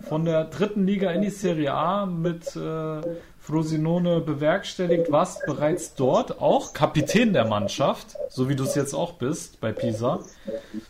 [0.00, 3.00] von der dritten Liga in die Serie A mit äh,
[3.38, 9.14] Frosinone bewerkstelligt, warst bereits dort auch Kapitän der Mannschaft, so wie du es jetzt auch
[9.14, 10.20] bist bei Pisa.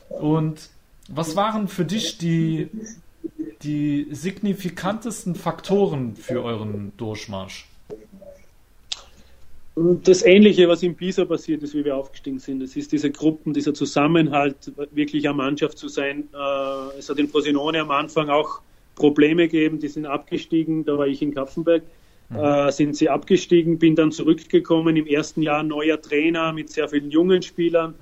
[0.09, 0.71] Und
[1.09, 2.69] was waren für dich die,
[3.63, 7.67] die signifikantesten Faktoren für euren Durchmarsch?
[9.75, 12.63] Das Ähnliche, was in Pisa passiert ist, wie wir aufgestiegen sind.
[12.63, 16.29] Es ist diese Gruppen, dieser Zusammenhalt, wirklich eine Mannschaft zu sein.
[16.35, 18.61] Äh, es hat in Frosinone am Anfang auch
[18.97, 21.85] Probleme gegeben, die sind abgestiegen, da war ich in Kapfenberg,
[22.29, 22.37] mhm.
[22.37, 27.13] Äh, sind sie abgestiegen, bin dann zurückgekommen, im ersten Jahr neuer Trainer mit sehr vielen
[27.13, 27.95] jungen Spielern.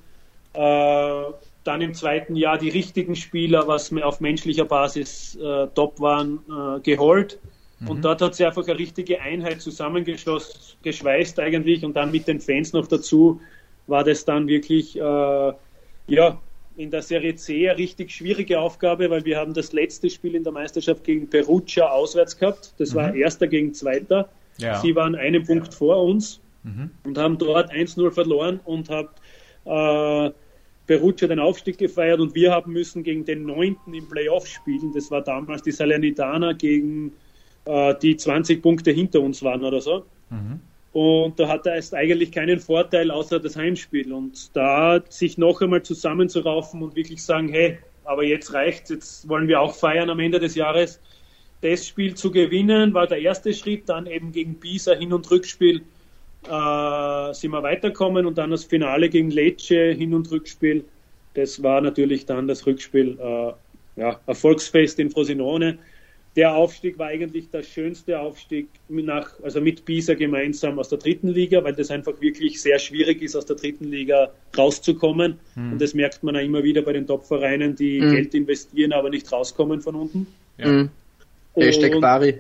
[1.67, 6.41] Dann im zweiten Jahr die richtigen Spieler, was mir auf menschlicher Basis äh, top waren,
[6.49, 7.39] äh, geholt.
[7.81, 7.89] Mhm.
[7.89, 12.73] Und dort hat sie einfach eine richtige Einheit zusammengeschweißt eigentlich und dann mit den Fans
[12.73, 13.41] noch dazu
[13.87, 15.53] war das dann wirklich äh,
[16.09, 16.41] ja
[16.77, 20.45] in der Serie C eine richtig schwierige Aufgabe, weil wir haben das letzte Spiel in
[20.45, 22.75] der Meisterschaft gegen Perugia auswärts gehabt.
[22.79, 22.97] Das mhm.
[22.97, 24.29] war erster gegen zweiter.
[24.59, 24.81] Ja.
[24.81, 26.91] Sie waren einen Punkt vor uns mhm.
[27.05, 29.09] und haben dort 1-0 verloren und haben
[29.65, 30.33] äh,
[30.87, 34.93] Perugia den Aufstieg gefeiert und wir haben müssen gegen den Neunten im Playoff spielen.
[34.95, 37.13] Das war damals die Salernitana gegen
[37.65, 40.05] äh, die 20 Punkte hinter uns waren oder so.
[40.31, 40.61] Mhm.
[40.93, 44.13] Und da hat er erst eigentlich keinen Vorteil außer das Heimspiel.
[44.13, 49.49] Und da sich noch einmal zusammenzuraufen und wirklich sagen, hey, aber jetzt reicht's, jetzt wollen
[49.49, 51.01] wir auch feiern am Ende des Jahres.
[51.61, 55.83] Das Spiel zu gewinnen war der erste Schritt, dann eben gegen Pisa Hin- und Rückspiel
[56.47, 60.85] äh, sind wir weiterkommen und dann das Finale gegen Lecce, Hin- und Rückspiel.
[61.35, 65.79] Das war natürlich dann das Rückspiel, äh, ja, Erfolgsfest in Frosinone.
[66.35, 71.29] Der Aufstieg war eigentlich der schönste Aufstieg nach, also mit Pisa gemeinsam aus der dritten
[71.29, 75.39] Liga, weil das einfach wirklich sehr schwierig ist, aus der dritten Liga rauszukommen.
[75.55, 75.73] Mhm.
[75.73, 78.11] Und das merkt man ja immer wieder bei den Top-Vereinen, die mhm.
[78.13, 80.27] Geld investieren, aber nicht rauskommen von unten.
[80.59, 80.69] Ja.
[80.69, 80.91] Mhm.
[81.55, 82.39] Hashtag Bari.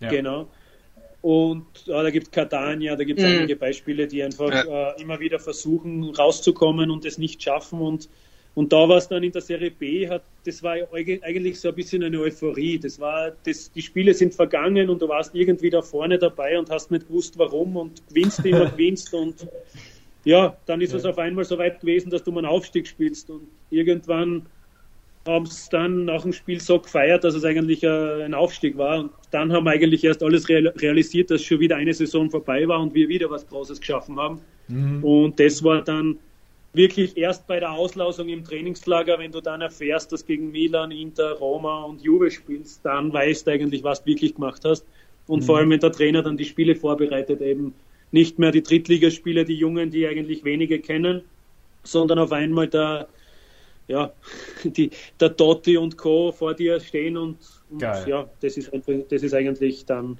[0.00, 0.10] Ja.
[0.10, 0.48] Genau.
[1.20, 3.38] Und ja, da gibt es Catania, da gibt es mhm.
[3.38, 4.90] einige Beispiele, die einfach ja.
[4.90, 7.80] äh, immer wieder versuchen rauszukommen und es nicht schaffen.
[7.80, 8.08] Und,
[8.54, 11.74] und da war es dann in der Serie B, hat, das war eigentlich so ein
[11.74, 12.78] bisschen eine Euphorie.
[12.78, 16.70] Das war, das, die Spiele sind vergangen und du warst irgendwie da vorne dabei und
[16.70, 19.48] hast nicht gewusst, warum und gewinnst immer, gewinnst und
[20.24, 20.98] ja, dann ist ja.
[20.98, 24.46] es auf einmal so weit gewesen, dass du mal einen Aufstieg spielst und irgendwann
[25.28, 29.00] haben es dann nach dem Spiel so gefeiert, dass es eigentlich äh, ein Aufstieg war.
[29.00, 32.80] Und dann haben wir eigentlich erst alles realisiert, dass schon wieder eine Saison vorbei war
[32.80, 34.40] und wir wieder was Großes geschaffen haben.
[34.68, 35.04] Mhm.
[35.04, 36.18] Und das war dann
[36.72, 41.32] wirklich erst bei der Auslausung im Trainingslager, wenn du dann erfährst, dass gegen Milan, Inter,
[41.32, 44.84] Roma und Juve spielst, dann weißt du eigentlich, was du wirklich gemacht hast.
[45.26, 45.44] Und mhm.
[45.44, 47.74] vor allem, wenn der Trainer dann die Spiele vorbereitet, eben
[48.12, 51.22] nicht mehr die Drittligaspiele, die Jungen, die eigentlich wenige kennen,
[51.82, 53.08] sondern auf einmal der
[53.88, 54.12] ja,
[54.64, 56.30] die, der Dotti und Co.
[56.30, 57.38] vor dir stehen und,
[57.70, 58.70] und ja, das ist,
[59.10, 60.18] das ist eigentlich dann,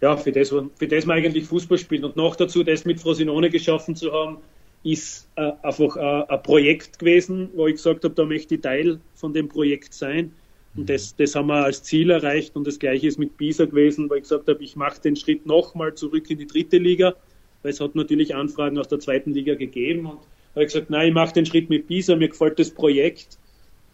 [0.00, 3.48] ja, für das, für das man eigentlich Fußball spielt und noch dazu das mit Frosinone
[3.48, 4.38] geschaffen zu haben,
[4.82, 9.00] ist äh, einfach äh, ein Projekt gewesen, wo ich gesagt habe, da möchte ich Teil
[9.14, 10.32] von dem Projekt sein.
[10.76, 10.86] Und mhm.
[10.86, 12.54] das, das haben wir als Ziel erreicht.
[12.54, 15.44] Und das gleiche ist mit Pisa gewesen, wo ich gesagt habe, ich mache den Schritt
[15.44, 17.14] nochmal zurück in die dritte Liga,
[17.62, 20.06] weil es hat natürlich Anfragen aus der zweiten Liga gegeben.
[20.06, 20.20] Und
[20.56, 23.38] habe ich gesagt, nein, ich mache den Schritt mit Pisa, mir gefällt das Projekt.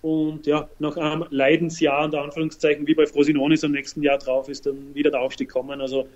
[0.01, 4.65] Und ja, nach einem Leidensjahr, unter Anführungszeichen, wie bei Frosinonis am nächsten Jahr drauf, ist
[4.65, 5.81] dann wieder der Aufstieg kommen.
[5.81, 6.09] Also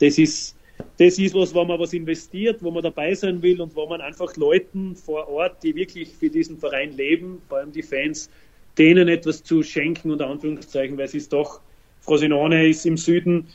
[0.00, 0.56] das ist,
[0.98, 4.00] das ist was, wo man was investiert, wo man dabei sein will und wo man
[4.00, 8.28] einfach Leuten vor Ort, die wirklich für diesen Verein leben, vor allem die Fans,
[8.76, 11.60] denen etwas zu schenken, unter Anführungszeichen, weil es ist doch,
[12.00, 13.48] Frosinone ist im Süden,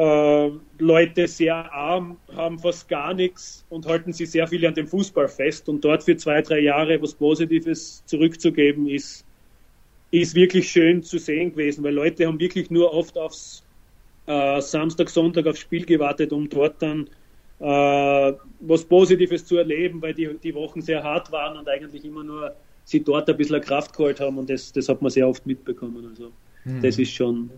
[0.00, 4.86] äh, Leute sehr arm, haben fast gar nichts und halten sich sehr viel an dem
[4.86, 5.68] Fußball fest.
[5.68, 9.26] Und dort für zwei, drei Jahre was Positives zurückzugeben, ist,
[10.10, 13.62] ist wirklich schön zu sehen gewesen, weil Leute haben wirklich nur oft aufs
[14.26, 17.06] äh, Samstag, Sonntag aufs Spiel gewartet, um dort dann
[17.58, 22.24] äh, was Positives zu erleben, weil die, die Wochen sehr hart waren und eigentlich immer
[22.24, 25.44] nur sie dort ein bisschen Kraft geholt haben und das, das hat man sehr oft
[25.46, 26.06] mitbekommen.
[26.08, 26.32] Also
[26.62, 26.80] hm.
[26.80, 27.50] das ist schon.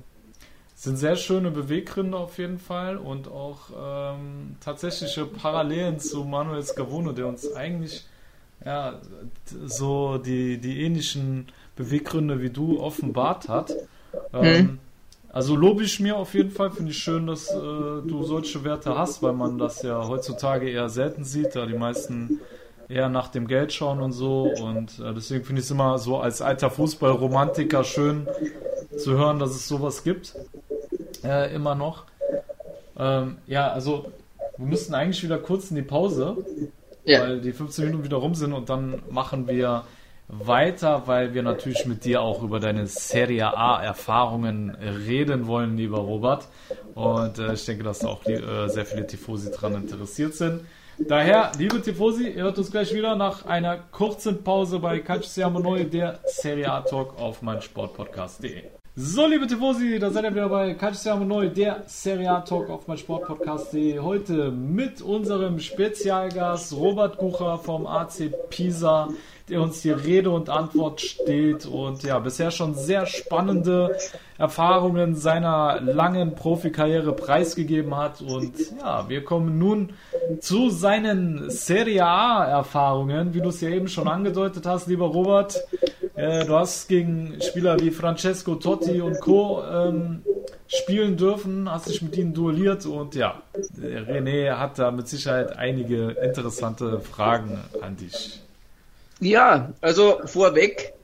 [0.83, 7.15] Sind sehr schöne Beweggründe auf jeden Fall und auch ähm, tatsächliche Parallelen zu Manuel Scavone,
[7.15, 8.05] der uns eigentlich
[8.65, 8.99] ja,
[9.65, 13.73] so die, die ähnlichen Beweggründe wie du offenbart hat.
[14.33, 14.79] Ähm, hm.
[15.33, 18.99] Also lobe ich mir auf jeden Fall, finde ich schön, dass äh, du solche Werte
[18.99, 22.41] hast, weil man das ja heutzutage eher selten sieht, da die meisten
[22.89, 24.53] eher nach dem Geld schauen und so.
[24.61, 28.27] Und äh, deswegen finde ich es immer so als alter Fußballromantiker schön
[28.99, 30.35] zu hören, dass es sowas gibt.
[31.25, 32.05] Äh, immer noch.
[32.99, 34.13] Ähm, ja, also
[34.57, 36.37] wir müssten eigentlich wieder kurz in die Pause,
[37.05, 37.23] ja.
[37.23, 39.85] weil die 15 Minuten wieder rum sind und dann machen wir
[40.29, 46.47] weiter, weil wir natürlich mit dir auch über deine Serie A-Erfahrungen reden wollen, lieber Robert.
[46.95, 50.63] Und äh, ich denke, dass da auch die, äh, sehr viele Tifosi dran interessiert sind.
[50.99, 55.85] Daher, liebe Tifosi, ihr hört uns gleich wieder nach einer kurzen Pause bei Calcio Neu,
[55.85, 58.82] der Serie A Talk auf meinsportpodcast.de.
[58.95, 64.01] So, liebe Tifosi, da seid ihr wieder bei Calcio Neu, der Serie Talk auf meinsportpodcast.de.
[64.01, 69.09] Heute mit unserem Spezialgast Robert Gucher vom AC Pisa
[69.49, 73.97] der uns hier Rede und Antwort steht und ja, bisher schon sehr spannende
[74.39, 78.21] Erfahrungen seiner langen Profikarriere preisgegeben hat.
[78.21, 79.91] Und ja, wir kommen nun
[80.41, 85.63] zu seinen Serie A-Erfahrungen, wie du es ja eben schon angedeutet hast, lieber Robert.
[86.15, 89.63] Äh, du hast gegen Spieler wie Francesco Totti und Co.
[89.63, 90.23] Ähm,
[90.67, 93.43] spielen dürfen, hast dich mit ihnen duelliert und ja,
[93.79, 98.41] René hat da mit Sicherheit einige interessante Fragen an dich.
[99.23, 100.95] Ja, also vorweg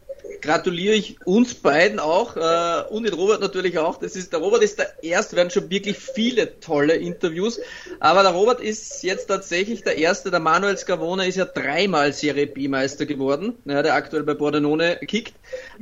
[0.40, 3.98] gratuliere ich uns beiden auch äh, und den Robert natürlich auch.
[3.98, 7.60] Das ist der Robert ist der erste, werden schon wirklich viele tolle Interviews,
[8.00, 10.32] aber der Robert ist jetzt tatsächlich der erste.
[10.32, 14.96] Der Manuel Scavone ist ja dreimal Serie B Meister geworden, ja, der aktuell bei Bordenone
[15.06, 15.34] kickt.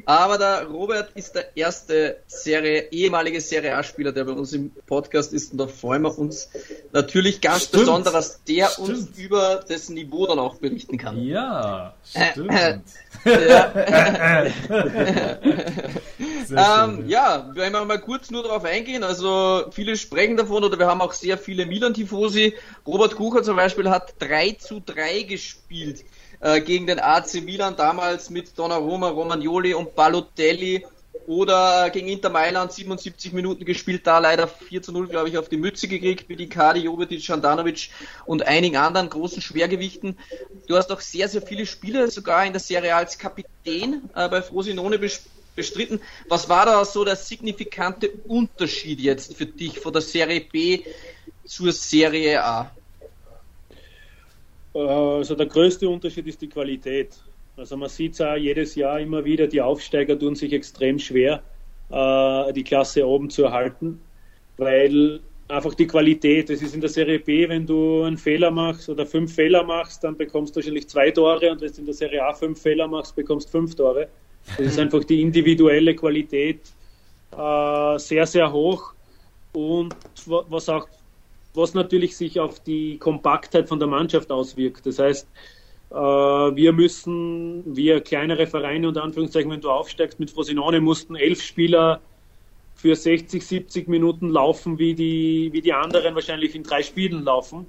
[0.05, 4.71] Aber der Robert ist der erste Serie ehemalige Serie A Spieler, der bei uns im
[4.87, 6.49] Podcast ist und da freuen wir uns
[6.93, 7.85] natürlich ganz stimmt.
[7.85, 8.89] besonders, der stimmt.
[8.89, 11.21] uns über das Niveau dann auch berichten kann.
[11.23, 12.53] Ja, stimmt.
[13.25, 13.73] ja.
[16.85, 19.03] ähm, ja, wir werden mal kurz nur darauf eingehen.
[19.03, 22.55] Also viele sprechen davon oder wir haben auch sehr viele Milan-Tifosi.
[22.87, 26.05] Robert Kucher zum Beispiel hat 3 zu 3 gespielt
[26.41, 30.85] äh, gegen den AC Milan, damals mit Donnarumma, Romagnoli und Balotelli.
[31.27, 35.49] Oder gegen Inter Mailand 77 Minuten gespielt, da leider 4 zu 0, glaube ich, auf
[35.49, 37.91] die Mütze gekriegt mit Icardi, Jovetic, Handanovic
[38.27, 40.17] und einigen anderen großen Schwergewichten.
[40.69, 44.41] Du hast auch sehr, sehr viele Spiele sogar in der Serie als Kapitän äh, bei
[44.41, 45.01] Frosinone
[45.57, 46.01] bestritten.
[46.29, 50.85] Was war da so der signifikante Unterschied jetzt für dich von der Serie B
[51.45, 52.76] zur Serie A?
[54.77, 57.17] Äh, also der größte Unterschied ist die Qualität.
[57.57, 61.43] Also man sieht es auch jedes Jahr immer wieder, die Aufsteiger tun sich extrem schwer,
[61.91, 63.99] äh, die Klasse oben zu erhalten,
[64.59, 68.91] weil einfach die Qualität, es ist in der Serie B, wenn du einen Fehler machst
[68.91, 71.95] oder fünf Fehler machst, dann bekommst du wahrscheinlich zwei Tore und wenn du in der
[71.95, 74.09] Serie A fünf Fehler machst, bekommst fünf Tore.
[74.59, 76.61] Das ist einfach die individuelle Qualität
[77.33, 78.93] äh, sehr, sehr hoch
[79.53, 79.95] und
[80.27, 80.87] was auch
[81.57, 84.87] was natürlich sich auf die Kompaktheit von der Mannschaft auswirkt.
[84.87, 85.27] Das heißt,
[85.91, 91.43] äh, wir müssen, wir kleinere Vereine unter Anführungszeichen, wenn du aufsteigst mit Frosinone, mussten elf
[91.43, 92.01] Spieler
[92.75, 97.67] für 60, 70 Minuten laufen, wie die, wie die anderen wahrscheinlich in drei Spielen laufen,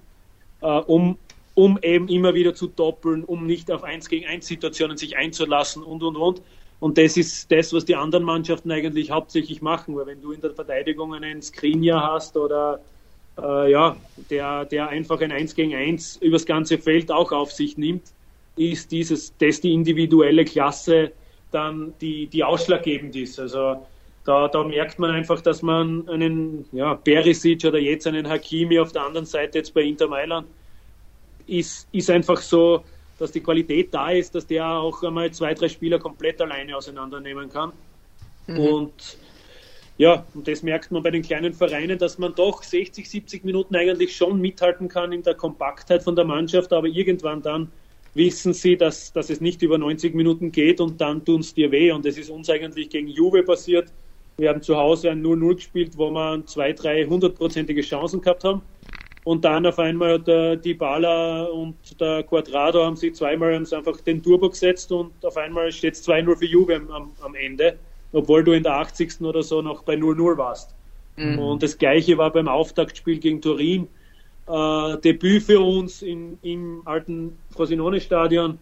[0.61, 1.17] äh, um,
[1.55, 5.83] um eben immer wieder zu doppeln, um nicht auf 1 gegen 1 Situationen sich einzulassen
[5.83, 6.41] und, und, und.
[6.79, 10.41] Und das ist das, was die anderen Mannschaften eigentlich hauptsächlich machen, weil wenn du in
[10.41, 12.81] der Verteidigung einen Skriniar hast oder
[13.41, 13.95] äh, ja,
[14.29, 18.03] der, der einfach ein 1 gegen 1 übers ganze Feld auch auf sich nimmt,
[18.55, 21.11] ist dieses, dass die individuelle Klasse
[21.51, 23.39] dann die, die ausschlaggebend ist.
[23.39, 23.85] Also
[24.25, 28.91] da, da merkt man einfach, dass man einen ja, Perisic oder jetzt einen Hakimi auf
[28.91, 30.47] der anderen Seite jetzt bei Inter Mailand
[31.45, 32.83] ist, ist einfach so,
[33.19, 37.49] dass die Qualität da ist, dass der auch einmal zwei, drei Spieler komplett alleine auseinandernehmen
[37.49, 37.71] kann.
[38.47, 38.59] Mhm.
[38.59, 39.17] Und
[39.97, 43.75] ja, und das merkt man bei den kleinen Vereinen, dass man doch 60, 70 Minuten
[43.75, 47.71] eigentlich schon mithalten kann in der Kompaktheit von der Mannschaft, aber irgendwann dann
[48.13, 51.71] wissen sie, dass, dass es nicht über 90 Minuten geht und dann tun es dir
[51.71, 51.91] weh.
[51.91, 53.93] Und das ist uns eigentlich gegen Juve passiert.
[54.37, 58.61] Wir haben zu Hause ein 0-0 gespielt, wo wir zwei, drei hundertprozentige Chancen gehabt haben.
[59.23, 64.23] Und dann auf einmal der Dybala und der Quadrado haben sich zweimal haben einfach den
[64.23, 67.77] Turbo gesetzt und auf einmal steht es 2-0 für Juve am, am, Ende,
[68.11, 69.21] obwohl du in der 80.
[69.21, 70.75] oder so noch bei 0-0 warst.
[71.15, 71.39] Mhm.
[71.39, 73.87] Und das gleiche war beim Auftaktspiel gegen Turin.
[74.47, 78.59] Äh, Debüt für uns in, im alten Frosinone-Stadion.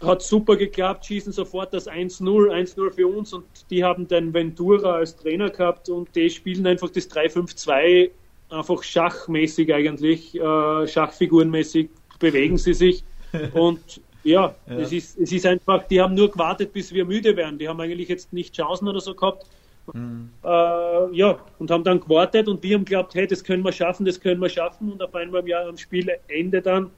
[0.00, 4.96] Hat super geklappt, schießen sofort das 1-0, 1-0 für uns und die haben den Ventura
[4.96, 8.10] als Trainer gehabt und die spielen einfach das 3-5-2
[8.50, 13.04] einfach schachmäßig eigentlich, äh, schachfigurenmäßig bewegen sie sich.
[13.52, 17.36] Und ja, ja, Es, ist, es ist einfach, die haben nur gewartet, bis wir müde
[17.36, 17.58] werden.
[17.58, 19.46] Die haben eigentlich jetzt nicht Chancen oder so gehabt.
[19.92, 20.30] Mhm.
[20.42, 24.06] Äh, ja, und haben dann gewartet und wir haben geglaubt, hey, das können wir schaffen,
[24.06, 24.92] das können wir schaffen.
[24.92, 26.90] Und auf einmal im Jahr am Spielende dann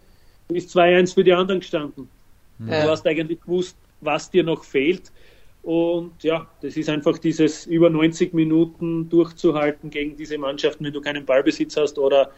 [0.49, 2.09] ist 2-1 für die anderen gestanden.
[2.59, 2.68] Mhm.
[2.68, 5.11] Du hast eigentlich gewusst, was dir noch fehlt.
[5.62, 11.01] Und ja, das ist einfach dieses über 90 Minuten durchzuhalten gegen diese Mannschaften, wenn du
[11.01, 12.31] keinen Ballbesitz hast oder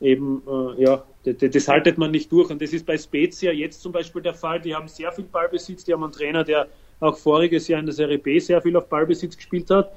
[0.00, 2.50] eben, äh, ja, das, das, haltet man nicht durch.
[2.50, 4.60] Und das ist bei Spezia jetzt zum Beispiel der Fall.
[4.60, 6.68] Die haben sehr viel Ballbesitz, die haben einen Trainer, der
[7.00, 9.92] auch voriges Jahr in der Serie B sehr viel auf Ballbesitz gespielt hat.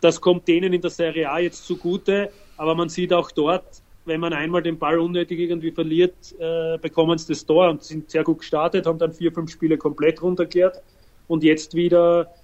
[0.00, 4.20] Das kommt denen in der Serie A jetzt zugute, aber man sieht auch dort, wenn
[4.20, 8.24] man einmal den Ball unnötig irgendwie verliert, äh, bekommen sie das Tor und sind sehr
[8.24, 10.82] gut gestartet, haben dann vier, fünf Spiele komplett runtergekehrt
[11.28, 12.34] und jetzt wieder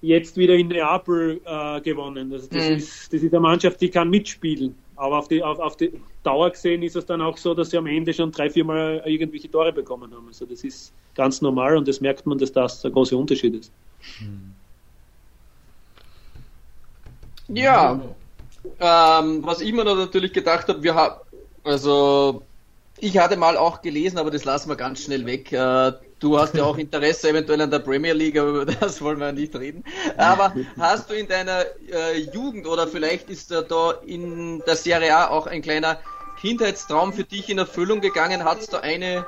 [0.00, 2.30] jetzt wieder in Neapel äh, gewonnen.
[2.30, 2.76] Das, das, mhm.
[2.76, 4.74] ist, das ist eine Mannschaft, die kann mitspielen.
[4.96, 5.92] Aber auf die, auf, auf die
[6.22, 9.50] Dauer gesehen ist es dann auch so, dass sie am Ende schon drei, viermal irgendwelche
[9.50, 10.26] Tore bekommen haben.
[10.26, 13.72] Also das ist ganz normal und das merkt man, dass das der große Unterschied ist.
[17.48, 18.00] Ja,
[18.80, 21.20] ähm, was ich mir natürlich gedacht habe, wir haben,
[21.62, 22.42] also
[22.98, 25.52] ich hatte mal auch gelesen, aber das lassen wir ganz schnell weg.
[25.52, 29.18] Äh, du hast ja auch Interesse eventuell an der Premier League, aber über das wollen
[29.18, 29.84] wir nicht reden.
[30.16, 35.14] Aber hast du in deiner äh, Jugend oder vielleicht ist da, da in der Serie
[35.16, 35.98] A auch ein kleiner
[36.40, 38.44] Kindheitstraum für dich in Erfüllung gegangen?
[38.44, 39.24] Hat's da eine.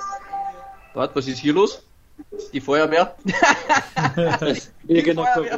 [0.95, 1.83] Warte, was ist hier los?
[2.53, 3.15] Die Feuerwehr?
[4.89, 5.51] Irgendeine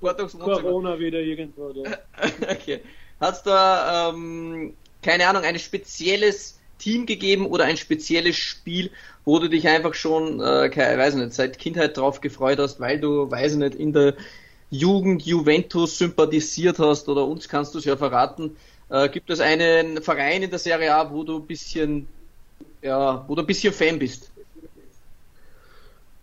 [0.00, 1.72] Corona, Corona wieder irgendwo.
[1.72, 1.98] Da.
[2.50, 2.80] okay.
[3.20, 8.90] Hat's da, ähm, keine Ahnung, ein spezielles Team gegeben oder ein spezielles Spiel,
[9.24, 13.00] wo du dich einfach schon, äh, keine, weiß nicht, seit Kindheit drauf gefreut hast, weil
[13.00, 14.14] du, weiß nicht, in der
[14.70, 18.56] Jugend Juventus sympathisiert hast oder uns kannst du es ja verraten.
[18.90, 22.06] Äh, gibt es einen Verein in der Serie A, wo du ein bisschen,
[22.82, 24.30] ja, wo du ein bisschen Fan bist?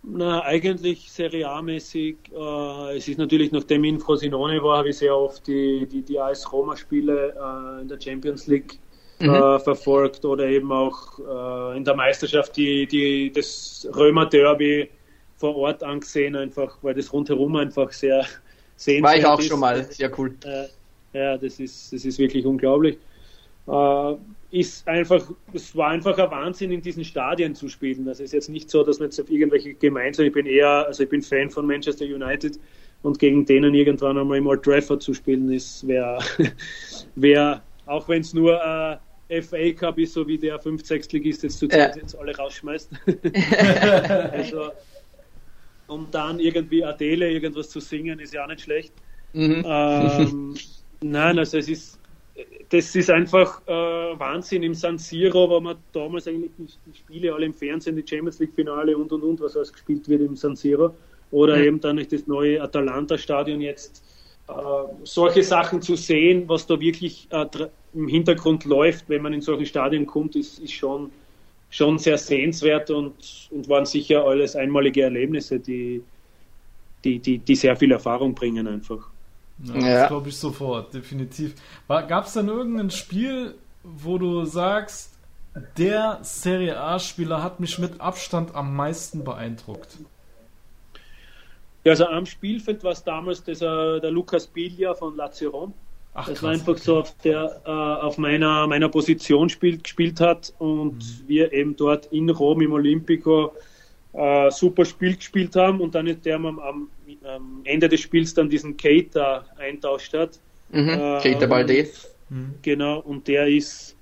[0.04, 2.16] Na, eigentlich Serie A-mäßig.
[2.32, 6.02] Äh, es ist natürlich, nachdem ich in Frosinone war, habe ich sehr oft die, die,
[6.02, 8.78] die AS Roma-Spiele äh, in der Champions League
[9.22, 9.34] mhm.
[9.34, 14.88] äh, verfolgt oder eben auch äh, in der Meisterschaft die, die, das Römer Derby
[15.36, 18.24] vor Ort angesehen, einfach, weil das rundherum einfach sehr
[18.76, 19.02] sehenswert ist.
[19.02, 19.48] War ich auch ist.
[19.48, 20.34] schon mal, sehr cool.
[20.44, 22.98] Äh, ja, das ist, das ist wirklich unglaublich.
[23.66, 24.14] Äh,
[24.50, 28.04] ist einfach, es war einfach ein Wahnsinn, in diesen Stadien zu spielen.
[28.04, 31.02] Das ist jetzt nicht so, dass man jetzt auf irgendwelche gemeinsam, ich bin eher, also
[31.02, 32.58] ich bin Fan von Manchester United
[33.02, 36.18] und gegen denen irgendwann einmal im Old Trafford zu spielen, ist, wäre,
[37.14, 38.96] wär, auch wenn es nur äh,
[39.40, 41.94] FA Cup ist, so wie der 5 6 ligist jetzt zu ja.
[41.94, 42.90] jetzt alle rausschmeißt.
[44.32, 44.70] also,
[45.86, 48.92] um dann irgendwie Adele irgendwas zu singen, ist ja auch nicht schlecht.
[49.32, 49.64] Mhm.
[49.66, 50.54] Ähm,
[51.00, 51.98] nein, also es ist,
[52.68, 57.34] das ist einfach äh, Wahnsinn im San Siro, wo man damals eigentlich die, die, Spiele
[57.34, 60.36] alle im Fernsehen, die Champions League Finale und und und, was alles gespielt wird im
[60.36, 60.94] San Siro.
[61.30, 61.64] Oder mhm.
[61.64, 64.02] eben dann nicht das neue Atalanta-Stadion jetzt.
[64.48, 64.52] Äh,
[65.04, 67.46] solche Sachen zu sehen, was da wirklich äh,
[67.94, 71.10] im Hintergrund läuft, wenn man in solche Stadien kommt, ist, ist schon,
[71.70, 73.14] schon sehr sehenswert und,
[73.50, 76.02] und waren sicher alles einmalige Erlebnisse, die,
[77.04, 79.08] die, die, die sehr viel Erfahrung bringen einfach.
[79.62, 80.00] Ja, ja.
[80.00, 81.54] Das glaube ich sofort, definitiv.
[81.86, 85.12] Gab es denn irgendein Spiel, wo du sagst,
[85.76, 89.98] der Serie A-Spieler hat mich mit Abstand am meisten beeindruckt?
[91.84, 95.74] Ja, also am Spielfeld war es damals dieser, der Lukas Biglia von Lazio Rom
[96.14, 96.82] Ach, das krass, war einfach okay.
[96.84, 101.24] so auf der äh, auf meiner meiner Position spielt, gespielt hat und mhm.
[101.26, 103.52] wir eben dort in Rom im Olympico
[104.12, 106.88] äh, super Spiel gespielt haben und dann ist der am, am,
[107.24, 110.38] am Ende des Spiels dann diesen Keita eintauscht hat.
[110.70, 110.88] Mhm.
[110.88, 111.88] Äh, Keita Balde.
[112.28, 112.54] Mhm.
[112.60, 113.96] Genau, und der ist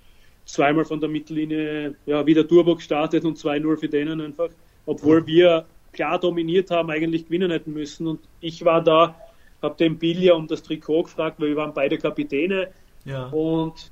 [0.47, 4.51] zweimal von der Mittellinie ja, wieder Turbo gestartet und 2-0 für denen einfach,
[4.85, 8.07] obwohl wir klar dominiert haben, eigentlich gewinnen hätten müssen.
[8.07, 9.17] Und ich war da,
[9.63, 12.69] habe den Bilja um das Trikot gefragt, weil wir waren beide Kapitäne.
[13.05, 13.27] Ja.
[13.27, 13.91] Und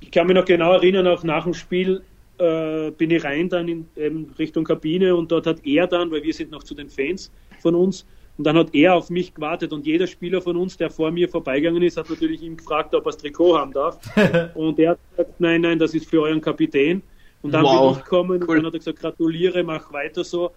[0.00, 2.02] ich kann mich noch genau erinnern, auch nach dem Spiel
[2.38, 6.22] äh, bin ich rein dann in ähm, Richtung Kabine und dort hat er dann, weil
[6.22, 8.04] wir sind noch zu den Fans von uns,
[8.38, 11.28] und dann hat er auf mich gewartet und jeder Spieler von uns, der vor mir
[11.28, 13.98] vorbeigegangen ist, hat natürlich ihn gefragt, ob er das Trikot haben darf.
[14.54, 17.02] und er hat gesagt, nein, nein, das ist für euren Kapitän.
[17.42, 17.90] Und dann wow.
[17.90, 18.48] bin ich gekommen cool.
[18.48, 20.52] und dann hat er gesagt, gratuliere, mach weiter so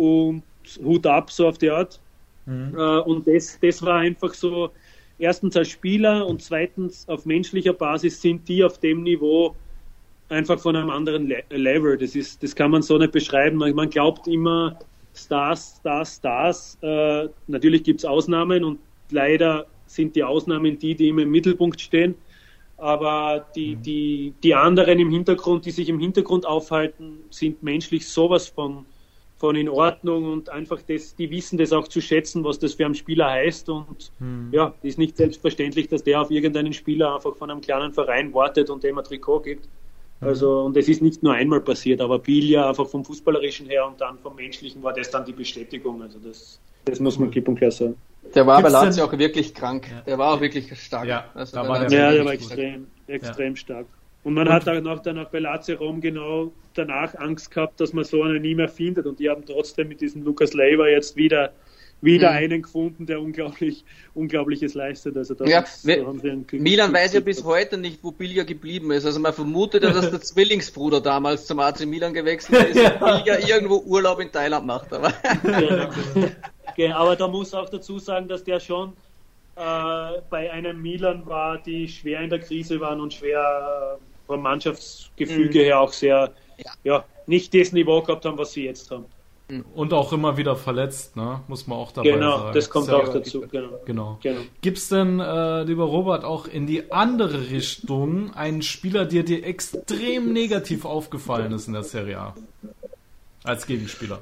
[0.00, 0.42] und
[0.82, 2.00] Hut ab, so auf die Art.
[2.46, 2.74] Mhm.
[2.76, 4.70] Äh, und das, das war einfach so,
[5.18, 9.54] erstens als Spieler und zweitens auf menschlicher Basis sind die auf dem Niveau
[10.28, 11.98] einfach von einem anderen Le Level.
[11.98, 13.58] Das, ist, das kann man so nicht beschreiben.
[13.58, 14.78] Man glaubt immer,
[15.14, 16.78] Stars, Stars, Stars.
[16.82, 18.78] Äh, natürlich gibt es Ausnahmen und
[19.10, 22.14] leider sind die Ausnahmen die, die immer im Mittelpunkt stehen.
[22.76, 23.82] Aber die, mhm.
[23.82, 28.86] die, die anderen im Hintergrund, die sich im Hintergrund aufhalten, sind menschlich sowas von,
[29.40, 32.84] von in Ordnung und einfach das, die wissen das auch zu schätzen, was das für
[32.84, 33.70] einen Spieler heißt.
[33.70, 34.50] Und mhm.
[34.52, 38.68] ja, ist nicht selbstverständlich, dass der auf irgendeinen Spieler einfach von einem kleinen Verein wartet
[38.68, 39.66] und dem ein Trikot gibt.
[40.20, 43.98] Also, und es ist nicht nur einmal passiert, aber Bilia einfach vom Fußballerischen her und
[43.98, 46.02] dann vom Menschlichen war das dann die Bestätigung.
[46.02, 47.96] Also, das, das muss man klipp und klar sagen.
[48.34, 49.88] Der war Gibt's bei Lazio auch wirklich krank.
[49.90, 50.02] Ja.
[50.02, 51.08] Der war auch wirklich stark.
[51.08, 53.56] Ja, also, da war der, ja, der war extrem, extrem ja.
[53.56, 53.86] stark.
[54.22, 57.80] Und man und hat dann auch, dann auch bei Lazio Rom genau danach Angst gehabt,
[57.80, 59.06] dass man so einen nie mehr findet.
[59.06, 61.52] Und die haben trotzdem mit diesem Lukas Leiber jetzt wieder
[62.02, 62.36] wieder mhm.
[62.36, 65.16] einen gefunden, der unglaublich, Unglaubliches leistet.
[65.16, 65.64] Also da ja,
[66.52, 69.04] Milan weiß ja bis heute nicht, wo Bilja geblieben ist.
[69.04, 73.38] Also man vermutet ja, dass der Zwillingsbruder damals zum AC Milan gewechselt ist und Bilja
[73.46, 74.92] irgendwo Urlaub in Thailand macht.
[74.92, 75.12] Aber,
[75.44, 75.90] ja,
[76.68, 78.92] okay, aber da muss auch dazu sagen, dass der schon
[79.56, 84.42] äh, bei einem Milan war, die schwer in der Krise waren und schwer äh, vom
[84.42, 85.64] Mannschaftsgefüge mhm.
[85.64, 86.72] her auch sehr, ja.
[86.84, 89.06] ja, nicht das Niveau gehabt haben, was sie jetzt haben.
[89.74, 91.40] Und auch immer wieder verletzt, ne?
[91.48, 92.40] muss man auch dabei genau, sagen.
[92.42, 93.40] Genau, das kommt Sehr auch dazu.
[93.50, 93.80] Genau.
[93.84, 94.18] genau.
[94.22, 94.40] genau.
[94.60, 99.44] Gibt es denn, äh, lieber Robert, auch in die andere Richtung einen Spieler, der dir
[99.44, 102.34] extrem negativ aufgefallen ist in der Serie A?
[103.42, 104.20] Als Gegenspieler?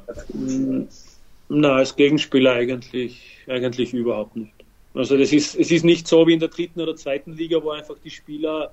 [1.50, 4.54] Na, als Gegenspieler eigentlich, eigentlich überhaupt nicht.
[4.94, 7.70] Also das ist, es ist nicht so wie in der dritten oder zweiten Liga, wo
[7.70, 8.72] einfach die Spieler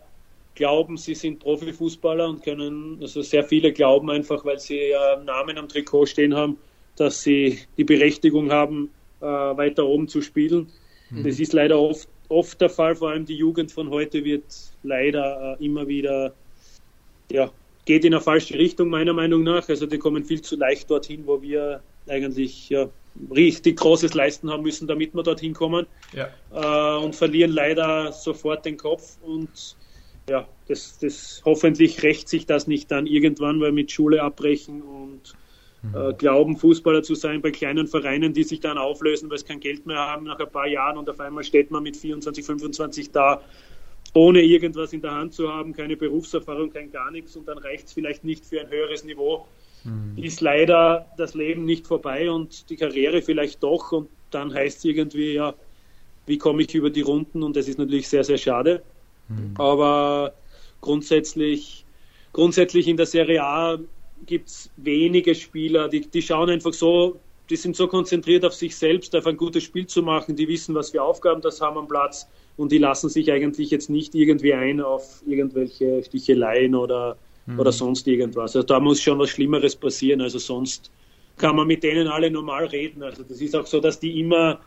[0.56, 5.58] glauben, sie sind Profifußballer und können, also sehr viele glauben einfach, weil sie ja Namen
[5.58, 6.58] am Trikot stehen haben,
[6.96, 8.90] dass sie die Berechtigung haben,
[9.22, 10.72] äh, weiter oben zu spielen.
[11.10, 11.24] Mhm.
[11.24, 14.44] Das ist leider oft, oft der Fall, vor allem die Jugend von heute wird
[14.84, 16.34] leider äh, immer wieder,
[17.32, 17.52] ja,
[17.86, 19.68] geht in eine falsche Richtung meiner Meinung nach.
[19.70, 22.90] Also die kommen viel zu leicht dorthin, wo wir eigentlich ja,
[23.32, 25.86] richtig Großes leisten haben müssen, damit wir dorthin kommen.
[26.14, 26.30] Ja.
[26.54, 29.76] Äh, und verlieren leider sofort den Kopf und
[30.30, 35.36] ja, das, das hoffentlich rächt sich das nicht dann irgendwann, weil mit Schule abbrechen und
[35.94, 36.18] äh, mhm.
[36.18, 39.86] glauben, Fußballer zu sein bei kleinen Vereinen, die sich dann auflösen, weil sie kein Geld
[39.86, 43.42] mehr haben nach ein paar Jahren und auf einmal steht man mit 24, 25 da,
[44.14, 47.88] ohne irgendwas in der Hand zu haben, keine Berufserfahrung, kein gar nichts und dann reicht
[47.88, 49.46] es vielleicht nicht für ein höheres Niveau.
[49.84, 50.24] Mhm.
[50.24, 54.86] Ist leider das Leben nicht vorbei und die Karriere vielleicht doch und dann heißt es
[54.86, 55.54] irgendwie, ja,
[56.26, 58.82] wie komme ich über die Runden und das ist natürlich sehr, sehr schade.
[59.28, 59.54] Mhm.
[59.58, 60.34] Aber
[60.82, 61.86] grundsätzlich,
[62.34, 63.80] grundsätzlich in der Serie A
[64.26, 67.20] gibt es wenige Spieler, die, die schauen einfach so,
[67.50, 70.74] die sind so konzentriert auf sich selbst, auf ein gutes Spiel zu machen, die wissen,
[70.74, 74.54] was für Aufgaben das haben am Platz und die lassen sich eigentlich jetzt nicht irgendwie
[74.54, 77.60] ein auf irgendwelche Sticheleien oder, mhm.
[77.60, 78.56] oder sonst irgendwas.
[78.56, 80.92] Also da muss schon was Schlimmeres passieren, also sonst
[81.38, 83.04] kann man mit denen alle normal reden.
[83.04, 84.60] Also das ist auch so, dass die immer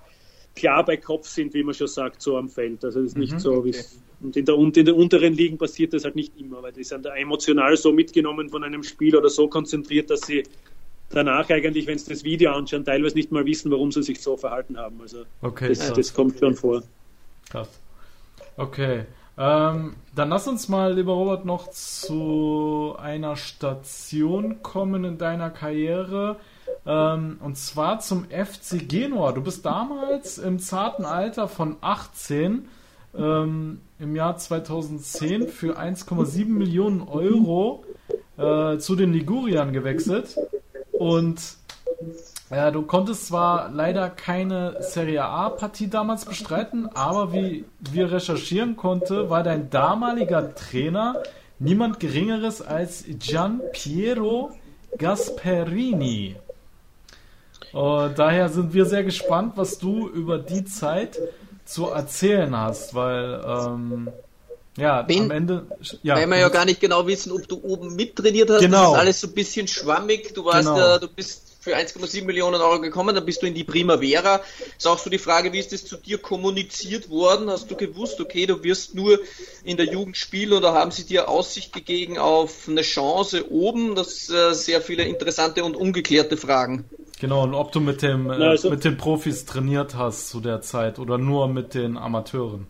[0.59, 2.85] klar bei Kopf sind, wie man schon sagt, so am Feld.
[2.85, 5.35] Also das ist nicht mhm, so, wie es und in, der, und in den unteren
[5.35, 8.83] Ligen passiert das halt nicht immer, weil die sind da emotional so mitgenommen von einem
[8.83, 10.43] Spiel oder so konzentriert, dass sie
[11.11, 14.37] danach eigentlich, wenn sie das Video anschauen, teilweise nicht mal wissen, warum sie sich so
[14.37, 15.01] verhalten haben.
[15.01, 16.83] Also okay, das, das kommt schon vor.
[17.49, 17.69] Krass.
[18.57, 19.05] Okay.
[19.39, 26.37] Ähm, dann lass uns mal, lieber Robert, noch zu einer Station kommen in deiner Karriere.
[26.87, 29.33] Ähm, und zwar zum FC Genua.
[29.33, 32.69] Du bist damals im zarten Alter von 18
[33.17, 37.85] ähm, im Jahr 2010 für 1,7 Millionen Euro
[38.37, 40.37] äh, zu den Liguriern gewechselt.
[40.93, 41.41] Und
[42.51, 49.29] Ja, du konntest zwar leider keine Serie A-Partie damals bestreiten, aber wie wir recherchieren konnten,
[49.29, 51.23] war dein damaliger Trainer
[51.59, 54.53] niemand Geringeres als Gian Piero
[54.97, 56.37] Gasperini.
[57.73, 61.19] Und daher sind wir sehr gespannt, was du über die Zeit
[61.65, 64.09] zu erzählen hast, weil ähm,
[64.79, 65.67] ja, wenn, am Ende.
[66.03, 68.61] Ja, weil wir ja gar nicht genau wissen, ob du oben mittrainiert hast.
[68.61, 68.85] Genau.
[68.85, 70.35] Das ist alles so ein bisschen schwammig.
[70.35, 70.79] Du warst genau.
[70.79, 74.41] ja, du bist für 1,7 Millionen Euro gekommen, dann bist du in die Primavera.
[74.77, 77.51] Ist auch so die Frage, wie ist das zu dir kommuniziert worden?
[77.51, 79.19] Hast du gewusst, okay, du wirst nur
[79.65, 83.97] in der Jugend spielen oder haben sie dir Aussicht gegeben auf eine Chance oben?
[83.97, 86.85] Das sind äh, sehr viele interessante und ungeklärte Fragen.
[87.21, 90.61] Genau, und ob du mit, dem, äh, also, mit den Profis trainiert hast zu der
[90.61, 92.67] Zeit oder nur mit den Amateuren?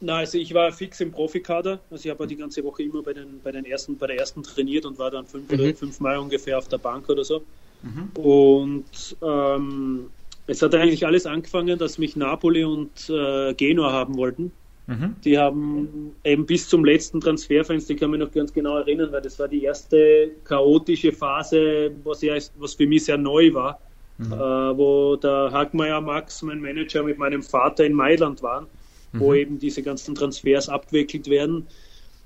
[0.00, 1.78] Na, also ich war fix im Profikader.
[1.90, 4.42] Also ich habe die ganze Woche immer bei den, bei den ersten, bei der ersten
[4.42, 5.60] trainiert und war dann fünf mhm.
[5.60, 7.42] oder fünfmal ungefähr auf der Bank oder so.
[7.82, 8.10] Mhm.
[8.20, 10.10] Und ähm,
[10.48, 14.50] es hat eigentlich alles angefangen, dass mich Napoli und äh, Genua haben wollten.
[14.86, 15.14] Mhm.
[15.24, 19.22] Die haben eben bis zum letzten Transferfenster, ich kann mich noch ganz genau erinnern, weil
[19.22, 23.80] das war die erste chaotische Phase, was, ja, was für mich sehr neu war,
[24.18, 24.32] mhm.
[24.32, 28.66] äh, wo der Hagmeier Max, mein Manager, mit meinem Vater in Mailand waren
[29.12, 29.36] wo mhm.
[29.36, 31.66] eben diese ganzen Transfers abgewickelt werden.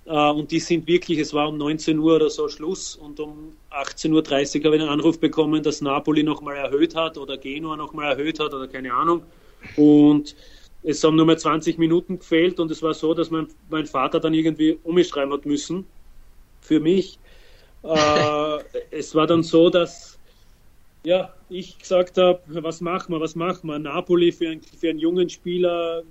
[0.09, 3.55] Uh, und die sind wirklich, es war um 19 Uhr oder so Schluss und um
[3.73, 4.13] 18.30
[4.61, 8.39] Uhr habe ich einen Anruf bekommen, dass Napoli nochmal erhöht hat oder Genua nochmal erhöht
[8.39, 9.23] hat oder keine Ahnung.
[9.75, 10.37] Und
[10.87, 14.21] es haben nur mehr 20 Minuten gefehlt und es war so, dass mein, mein Vater
[14.21, 15.85] dann irgendwie umschreiben hat müssen
[16.61, 17.19] für mich.
[17.83, 18.59] Uh,
[18.93, 20.17] es war dann so, dass
[21.05, 23.79] ja, ich gesagt habe, was machen wir, was machen wir?
[23.81, 26.05] Napoli für, ein, für einen jungen Spieler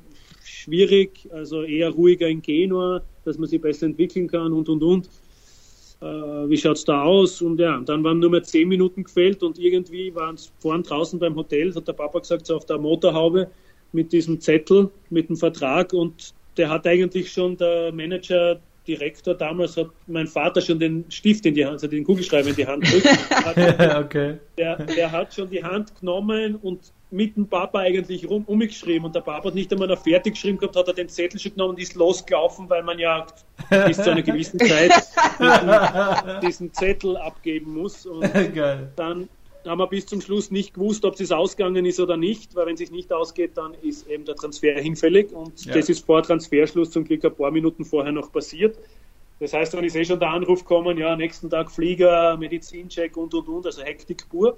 [0.43, 5.09] schwierig, also eher ruhiger in Genua, dass man sich besser entwickeln kann und und und.
[6.01, 7.41] Äh, wie schaut es da aus?
[7.41, 11.17] Und ja, dann waren nur mehr zehn Minuten gefällt und irgendwie waren es vorn draußen
[11.17, 13.49] beim Hotel, hat der Papa gesagt, so auf der Motorhaube
[13.95, 19.77] mit diesem Zettel, mit dem Vertrag und der hat eigentlich schon der Manager Direktor damals
[19.77, 22.83] hat mein Vater schon den Stift in die Hand, also den Kugelschreiber in die Hand
[22.83, 23.07] gedrückt.
[23.97, 24.37] okay.
[24.57, 29.15] der, der hat schon die Hand genommen und mit dem Papa eigentlich rum, umgeschrieben und
[29.15, 31.71] der Papa hat nicht einmal noch fertig geschrieben gehabt, hat er den Zettel schon genommen
[31.71, 33.25] und ist losgelaufen, weil man ja
[33.85, 34.91] bis zu einer gewissen Zeit
[35.39, 38.05] diesen, diesen Zettel abgeben muss.
[38.05, 38.21] Und
[38.53, 38.91] Geil.
[38.95, 39.29] dann
[39.65, 42.73] haben wir bis zum Schluss nicht gewusst, ob es ausgegangen ist oder nicht, weil wenn
[42.73, 45.73] es sich nicht ausgeht, dann ist eben der Transfer hinfällig und ja.
[45.73, 48.77] das ist vor Transferschluss zum Glück ein paar Minuten vorher noch passiert.
[49.39, 53.33] Das heißt, dann ist eh schon der Anruf gekommen, ja, nächsten Tag Flieger, Medizincheck und
[53.33, 54.57] und und, also Hektik pur.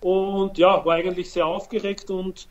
[0.00, 2.46] Und ja, war eigentlich sehr aufgeregt und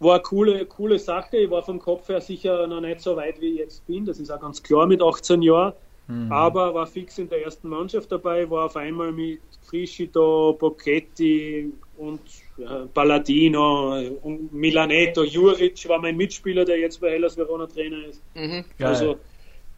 [0.00, 1.36] war eine coole, coole Sache.
[1.38, 4.04] Ich war vom Kopf her sicher noch nicht so weit, wie ich jetzt bin.
[4.04, 5.74] Das ist auch ganz klar mit 18 Jahren.
[6.08, 6.32] Mhm.
[6.32, 12.20] Aber war fix in der ersten Mannschaft dabei, war auf einmal mit Friscito, Bocchetti und
[12.58, 15.22] äh, Palladino und Milaneto.
[15.22, 18.22] Juric war mein Mitspieler, der jetzt bei Hellas Verona Trainer ist.
[18.34, 18.64] Mhm.
[18.80, 19.18] Also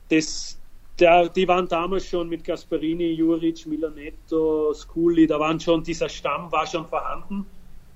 [0.09, 0.59] das,
[0.99, 6.51] der, die waren damals schon mit Gasparini, Juric, Milanetto, Scully, da waren schon, dieser Stamm
[6.51, 7.47] war schon vorhanden.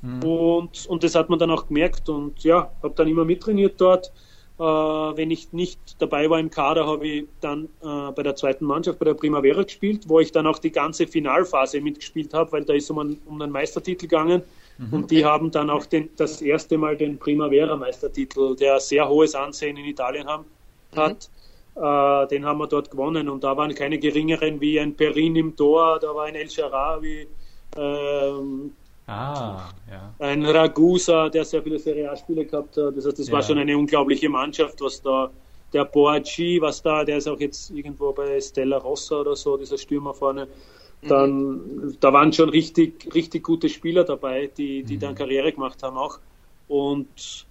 [0.03, 0.23] Mhm.
[0.23, 4.13] Und, und das hat man dann auch gemerkt und ja, habe dann immer mittrainiert dort.
[4.59, 8.65] Äh, wenn ich nicht dabei war im Kader, habe ich dann äh, bei der zweiten
[8.65, 12.65] Mannschaft, bei der Primavera gespielt, wo ich dann auch die ganze Finalphase mitgespielt habe, weil
[12.65, 14.43] da ist um einen, um einen Meistertitel gegangen.
[14.79, 14.93] Mhm.
[14.93, 19.77] Und die haben dann auch den, das erste Mal den Primavera-Meistertitel, der sehr hohes Ansehen
[19.77, 20.45] in Italien haben,
[20.93, 20.97] mhm.
[20.97, 21.31] hat.
[21.77, 25.55] Äh, den haben wir dort gewonnen und da waren keine geringeren wie ein Perin im
[25.55, 27.29] Tor, da war ein El Sharawi,
[27.77, 28.73] ähm,
[29.09, 30.15] ah, ja.
[30.19, 32.97] ein Ragusa, der sehr viele Serie A-Spiele gehabt hat.
[32.97, 33.33] Das heißt, das ja.
[33.33, 35.31] war schon eine unglaubliche Mannschaft, was da
[35.73, 39.77] der Boachi, was da, der ist auch jetzt irgendwo bei Stella Rossa oder so, dieser
[39.77, 40.49] Stürmer vorne.
[41.03, 41.97] Dann, mhm.
[42.01, 45.01] da waren schon richtig, richtig gute Spieler dabei, die, die mhm.
[45.01, 46.19] dann Karriere gemacht haben auch.
[46.67, 47.47] Und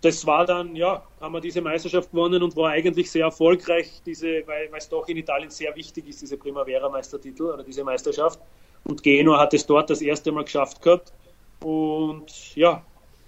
[0.00, 4.46] das war dann, ja, haben wir diese Meisterschaft gewonnen und war eigentlich sehr erfolgreich, diese,
[4.46, 8.40] weil, weil es doch in Italien sehr wichtig ist, diese Primavera-Meistertitel oder diese Meisterschaft.
[8.84, 11.12] Und Genua hat es dort das erste Mal geschafft gehabt.
[11.60, 12.84] Und ja,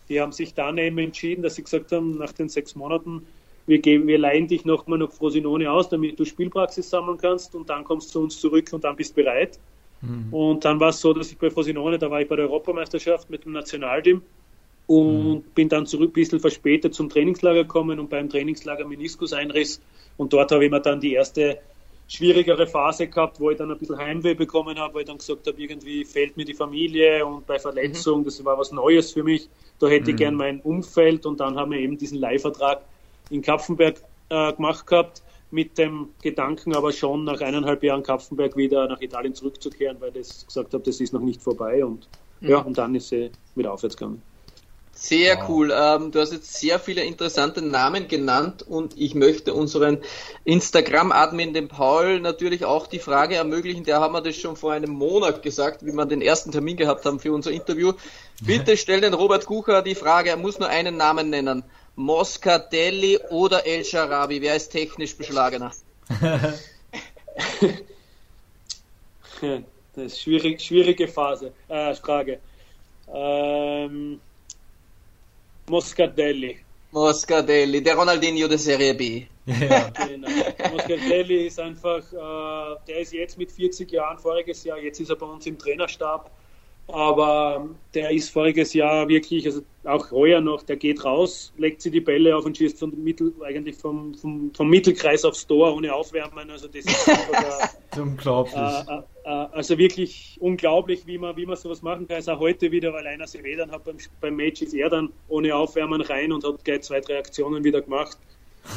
[0.09, 3.26] die haben sich dann eben entschieden, dass sie gesagt haben, nach den sechs Monaten,
[3.66, 7.70] wir, geben, wir leihen dich nochmal nach Frosinone aus, damit du Spielpraxis sammeln kannst und
[7.70, 9.59] dann kommst du zu uns zurück und dann bist bereit.
[10.00, 10.32] Mhm.
[10.32, 13.30] Und dann war es so, dass ich bei Frosinone, da war ich bei der Europameisterschaft
[13.30, 14.22] mit dem Nationalteam
[14.86, 15.42] und mhm.
[15.55, 19.80] bin dann zurück ein bisschen verspätet zum Trainingslager gekommen und beim Trainingslager Meniskuseinriss
[20.16, 21.59] und dort habe ich mir dann die erste
[22.12, 25.46] schwierigere Phase gehabt, wo ich dann ein bisschen Heimweh bekommen habe, weil ich dann gesagt
[25.46, 28.24] habe, irgendwie fehlt mir die Familie und bei Verletzung, mhm.
[28.24, 29.48] das war was Neues für mich,
[29.78, 30.10] da hätte mhm.
[30.10, 32.82] ich gern mein Umfeld und dann haben wir eben diesen Leihvertrag
[33.30, 38.88] in Kapfenberg äh, gemacht gehabt, mit dem Gedanken aber schon nach eineinhalb Jahren Kapfenberg wieder
[38.88, 42.08] nach Italien zurückzukehren, weil ich gesagt habe, das ist noch nicht vorbei und
[42.40, 42.48] mhm.
[42.48, 44.20] ja, und dann ist sie wieder aufwärts gegangen.
[45.03, 45.48] Sehr wow.
[45.48, 45.74] cool.
[45.76, 49.98] Ähm, du hast jetzt sehr viele interessante Namen genannt und ich möchte unseren
[50.44, 53.82] Instagram-Admin, dem Paul, natürlich auch die Frage ermöglichen.
[53.82, 57.05] Der haben wir das schon vor einem Monat gesagt, wie wir den ersten Termin gehabt
[57.05, 57.94] haben für unser Interview.
[58.42, 61.64] Bitte stell den Robert Kucher die Frage, er muss nur einen Namen nennen.
[61.96, 64.40] Moscatelli oder El Sharabi?
[64.40, 65.72] Wer ist technisch beschlagener?
[69.40, 69.62] das
[69.96, 72.38] ist schwierig, schwierige Phase, äh, Frage.
[73.12, 74.20] Ähm,
[75.73, 76.59] Moscatelli.
[76.91, 79.25] Moscatelli, der Ronaldinho der Serie B.
[79.47, 79.89] Ja.
[80.07, 80.29] genau.
[80.70, 85.16] Moscatelli ist einfach, äh, der ist jetzt mit 40 Jahren, voriges Jahr, jetzt ist er
[85.16, 86.31] bei uns im Trainerstab
[86.93, 91.90] aber der ist voriges Jahr wirklich, also auch heuer noch, der geht raus, legt sie
[91.90, 95.93] die Bälle auf und schießt von Mittel, eigentlich vom, vom, vom Mittelkreis aufs Tor ohne
[95.93, 96.51] Aufwärmen.
[96.51, 98.55] Also das ist einfach, unglaublich.
[98.62, 102.16] Äh, äh, äh, also wirklich unglaublich, wie man, wie man sowas machen kann.
[102.16, 105.11] Also auch heute wieder, weil einer sich dann hat beim, beim Match ist er dann
[105.28, 108.18] ohne Aufwärmen rein und hat gleich zwei, drei Aktionen wieder gemacht.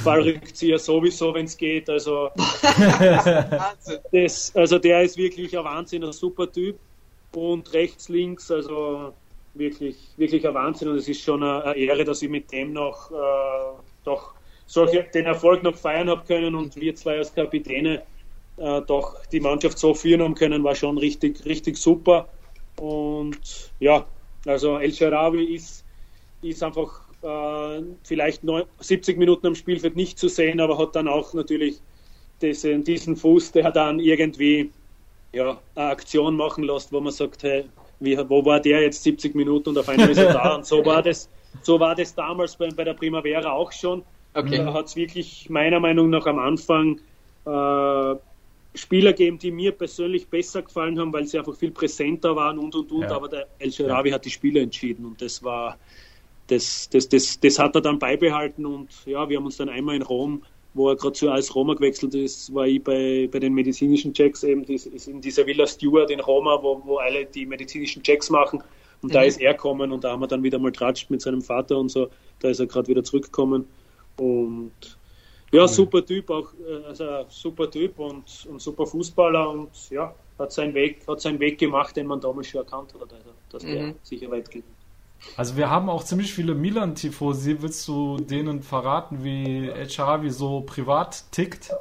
[0.04, 1.90] Fallrückzieher sowieso, wenn es geht.
[1.90, 2.30] Also,
[4.12, 6.80] das, also der ist wirklich ein Wahnsinn, ein super Typ
[7.36, 9.14] und rechts, links, also
[9.54, 13.12] wirklich, wirklich ein Wahnsinn und es ist schon eine, Ehre, dass ich mit dem noch
[13.12, 14.34] äh, doch
[14.66, 18.04] solche, den Erfolg noch feiern habe können und wir zwei als Kapitäne
[18.58, 22.28] äh, doch die Mannschaft so führen haben können, war schon richtig, richtig super.
[22.78, 24.06] Und ja,
[24.46, 25.86] also El Sharawi ist,
[26.42, 28.42] ist einfach äh, vielleicht
[28.80, 31.80] 70 Minuten am Spielfeld nicht zu sehen, aber hat dann auch natürlich
[32.42, 34.72] diesen, diesen Fuß, der dann irgendwie
[35.36, 37.66] ja, eine Aktion machen lässt, wo man sagt, hey,
[38.00, 40.56] wie, wo war der jetzt 70 Minuten und auf einmal ist er da.
[40.56, 41.30] Und so war das,
[41.62, 44.04] so war das damals bei, bei der Primavera auch schon.
[44.34, 44.58] Okay.
[44.58, 47.00] Da hat es wirklich meiner Meinung nach am Anfang
[47.46, 48.16] äh,
[48.78, 52.74] Spieler gegeben, die mir persönlich besser gefallen haben, weil sie einfach viel präsenter waren und
[52.74, 53.02] und und.
[53.02, 53.16] Ja.
[53.16, 54.16] Aber der El Sharawi ja.
[54.16, 55.78] hat die Spiele entschieden und das war,
[56.48, 59.96] das, das, das, das hat er dann beibehalten und ja, wir haben uns dann einmal
[59.96, 60.44] in Rom
[60.76, 64.44] wo er gerade zu als Roma gewechselt ist, war ich bei, bei den medizinischen Checks
[64.44, 68.30] eben dies, ist in dieser Villa Stewart in Roma, wo, wo alle die medizinischen Checks
[68.30, 68.62] machen.
[69.02, 69.14] Und mhm.
[69.14, 71.78] da ist er gekommen und da haben wir dann wieder mal tratscht mit seinem Vater
[71.78, 72.10] und so.
[72.40, 73.66] Da ist er gerade wieder zurückgekommen.
[74.18, 74.98] Und
[75.54, 75.68] ja, mhm.
[75.68, 80.74] super Typ, auch äh, also super Typ und, und super Fußballer und ja, hat seinen
[80.74, 83.96] Weg, hat seinen Weg gemacht, den man damals schon erkannt hat, also, dass der mhm.
[84.04, 84.66] sicher weit geht.
[85.38, 87.62] Also wir haben auch ziemlich viele Milan-Tifosi.
[87.62, 91.72] Willst du denen verraten, wie El Charavi so privat tickt?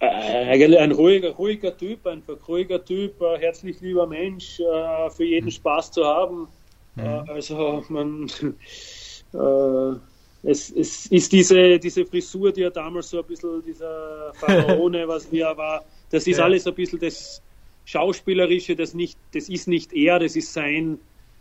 [0.00, 5.50] Äh, eigentlich ein ruhiger, ruhiger Typ, einfach ruhiger Typ, herzlich lieber Mensch, äh, für jeden
[5.50, 6.48] Spaß zu haben.
[6.96, 7.04] Mhm.
[7.04, 8.26] Äh, also man,
[9.32, 15.08] äh, es, es, ist diese, diese Frisur, die er damals so ein bisschen, dieser Pharaone,
[15.08, 16.44] was er war, das ist ja.
[16.44, 17.42] alles ein bisschen das
[17.84, 20.98] Schauspielerische, das, nicht, das ist nicht er, das ist sein,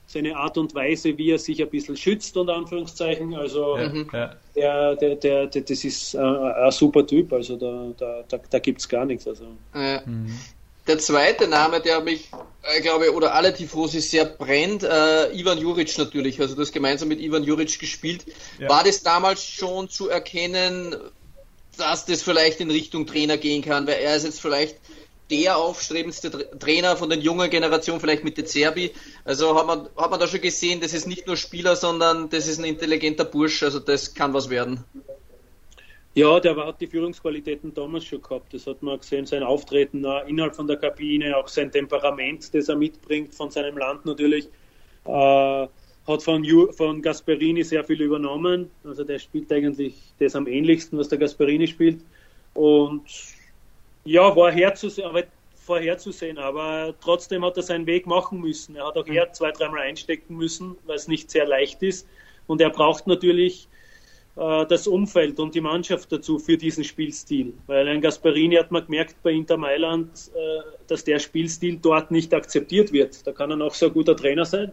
[0.08, 3.36] seine Art und Weise, wie er sich ein bisschen schützt, unter Anführungszeichen.
[3.36, 4.10] Also ja, mhm.
[4.56, 8.60] der, der, der, der, das ist ein, ein super Typ, also da, da, da, da
[8.60, 9.28] gibt es gar nichts.
[9.28, 9.46] Also.
[9.74, 10.02] Ja.
[10.06, 10.40] Mhm.
[10.88, 12.30] Der zweite Name, der mich,
[12.62, 16.40] äh, glaube oder alle Tifosi sehr brennt, äh, Ivan Juric natürlich.
[16.40, 18.26] Also das gemeinsam mit Ivan Juric gespielt.
[18.60, 18.70] Ja.
[18.70, 20.96] War das damals schon zu erkennen,
[21.78, 23.88] dass das vielleicht in Richtung Trainer gehen kann?
[23.88, 24.78] Weil er ist jetzt vielleicht
[25.30, 28.92] der aufstrebendste Trainer von den jungen Generationen, vielleicht mit De Zerbi.
[29.24, 32.48] Also hat man, hat man da schon gesehen, das ist nicht nur Spieler, sondern das
[32.48, 34.84] ist ein intelligenter Bursch, also das kann was werden.
[36.14, 38.54] Ja, der hat die Führungsqualitäten damals schon gehabt.
[38.54, 42.78] Das hat man gesehen, sein Auftreten innerhalb von der Kabine, auch sein Temperament, das er
[42.78, 44.48] mitbringt von seinem Land natürlich.
[45.04, 45.68] Äh,
[46.08, 48.70] hat von, von Gasperini sehr viel übernommen.
[48.86, 52.02] Also der spielt eigentlich das am ähnlichsten, was der Gasperini spielt.
[52.54, 53.04] Und
[54.06, 55.24] ja, war herzusehen, aber
[55.56, 58.76] vorherzusehen, aber trotzdem hat er seinen Weg machen müssen.
[58.76, 62.08] Er hat auch er zwei, dreimal einstecken müssen, weil es nicht sehr leicht ist.
[62.48, 63.68] Und er braucht natürlich
[64.36, 67.54] äh, das Umfeld und die Mannschaft dazu für diesen Spielstil.
[67.66, 72.34] Weil ein Gasparini hat man gemerkt bei Inter Mailand, äh, dass der Spielstil dort nicht
[72.34, 73.26] akzeptiert wird.
[73.26, 74.72] Da kann er noch so ein guter Trainer sein.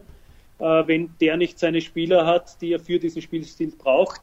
[0.59, 4.21] Äh, wenn der nicht seine Spieler hat, die er für diesen Spielstil braucht,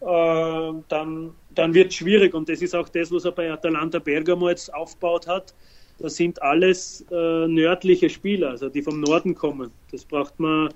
[0.00, 2.34] äh, dann, dann wird es schwierig.
[2.34, 5.54] Und das ist auch das, was er bei Atalanta Bergamo jetzt aufgebaut hat.
[5.98, 9.70] Das sind alles äh, nördliche Spieler, also die vom Norden kommen.
[9.90, 10.72] Das braucht man,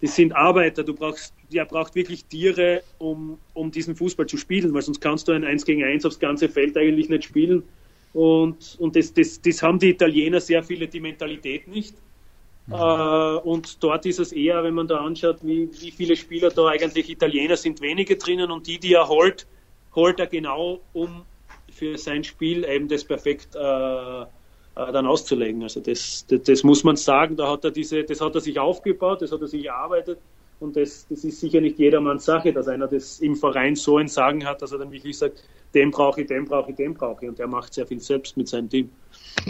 [0.00, 0.84] das sind Arbeiter.
[0.84, 5.26] Du brauchst, der braucht wirklich Tiere, um, um diesen Fußball zu spielen, weil sonst kannst
[5.26, 7.64] du ein 1 gegen 1 aufs ganze Feld eigentlich nicht spielen.
[8.12, 11.94] Und, und das, das, das haben die Italiener sehr viele die Mentalität nicht.
[12.68, 12.74] Mhm.
[12.74, 16.68] Äh, und dort ist es eher, wenn man da anschaut, wie, wie viele Spieler da
[16.68, 19.46] eigentlich Italiener sind, wenige drinnen und die, die er holt,
[19.94, 21.24] holt er genau, um
[21.70, 24.22] für sein Spiel eben das perfekt äh,
[24.78, 25.62] äh, dann auszulegen.
[25.62, 28.58] Also das, das, das, muss man sagen, da hat er diese, das hat er sich
[28.58, 30.18] aufgebaut, das hat er sich erarbeitet
[30.60, 34.08] und das, das ist sicher nicht jedermanns Sache, dass einer das im Verein so ein
[34.08, 35.42] Sagen hat, dass er dann wirklich sagt,
[35.74, 38.36] den brauche ich, den brauche ich, den brauche ich und der macht sehr viel selbst
[38.36, 38.90] mit seinem Team.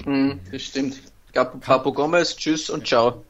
[0.06, 1.02] Mhm, das stimmt.
[1.32, 3.24] Papo Gomez, tschüss und ciao.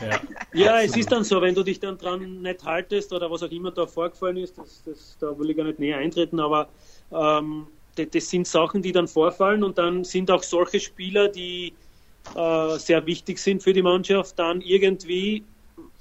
[0.00, 0.20] Ja.
[0.52, 3.50] ja, es ist dann so, wenn du dich dann dran nicht haltest oder was auch
[3.50, 6.68] immer da vorgefallen ist, das, das, da will ich gar nicht näher eintreten, aber
[7.12, 11.74] ähm, das, das, sind Sachen, die dann vorfallen und dann sind auch solche Spieler, die
[12.34, 15.44] äh, sehr wichtig sind für die Mannschaft, dann irgendwie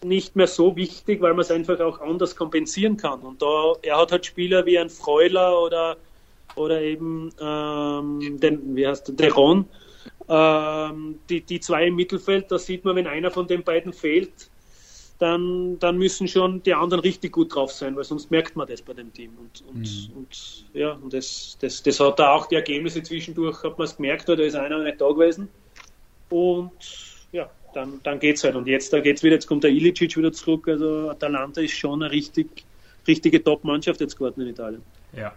[0.04, 3.22] nicht mehr so wichtig, weil man es einfach auch anders kompensieren kann.
[3.22, 5.98] Und da, er hat halt Spieler wie ein Freuler oder,
[6.56, 9.66] oder eben ähm, den, wie heißt der, Deron,
[10.30, 14.50] ähm, die, die zwei im Mittelfeld, da sieht man, wenn einer von den beiden fehlt,
[15.20, 18.82] dann, dann müssen schon die anderen richtig gut drauf sein, weil sonst merkt man das
[18.82, 19.32] bei dem Team.
[19.40, 20.18] Und, und, mhm.
[20.18, 23.96] und ja, und das, das, das hat da auch die Ergebnisse zwischendurch, hat man es
[23.96, 25.50] gemerkt, da ist einer nicht da gewesen.
[26.30, 26.72] Und
[27.32, 28.56] ja, dann, dann es halt.
[28.56, 30.68] Und jetzt da geht's wieder, jetzt kommt der Ilicic wieder zurück.
[30.68, 32.66] Also Atalanta ist schon eine richtig,
[33.08, 34.84] richtige Top-Mannschaft jetzt geworden in Italien.
[35.14, 35.34] Ja,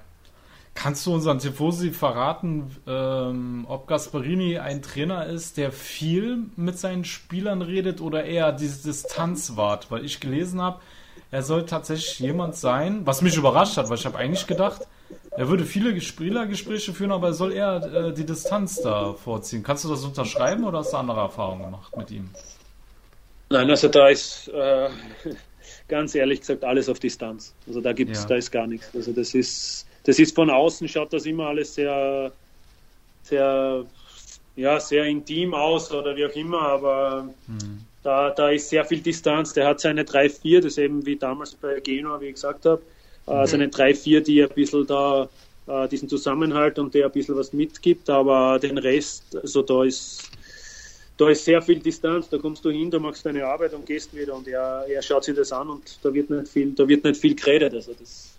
[0.75, 7.05] Kannst du unseren Tifosi verraten, ähm, ob Gasparini ein Trainer ist, der viel mit seinen
[7.05, 9.91] Spielern redet oder eher diese Distanz wahrt?
[9.91, 10.81] Weil ich gelesen habe,
[11.31, 14.87] er soll tatsächlich jemand sein, was mich überrascht hat, weil ich habe eigentlich gedacht,
[15.31, 19.63] er würde viele Spielergespräche führen, aber er soll eher äh, die Distanz da vorziehen.
[19.63, 22.31] Kannst du das unterschreiben oder hast du andere Erfahrungen gemacht mit ihm?
[23.49, 24.89] Nein, also da ist äh,
[25.89, 27.55] ganz ehrlich gesagt alles auf Distanz.
[27.67, 28.29] Also da gibt's, ja.
[28.29, 28.89] da ist gar nichts.
[28.95, 32.33] Also das ist das ist von außen, schaut das immer alles sehr,
[33.23, 33.85] sehr,
[34.57, 37.81] ja, sehr intim aus oder wie auch immer, aber mhm.
[38.03, 39.53] da, da ist sehr viel Distanz.
[39.53, 42.83] Der hat seine 3-4, das eben wie damals bei Genua, wie ich gesagt habe,
[43.27, 43.47] äh, mhm.
[43.47, 45.29] seine 3-4, die ein bisschen da
[45.67, 50.31] äh, diesen Zusammenhalt und der ein bisschen was mitgibt, aber den Rest, also da ist,
[51.19, 54.15] da ist sehr viel Distanz, da kommst du hin, da machst deine Arbeit und gehst
[54.17, 57.05] wieder und er, er schaut sich das an und da wird nicht viel, da wird
[57.05, 57.75] nicht viel geredet.
[57.75, 58.31] Also das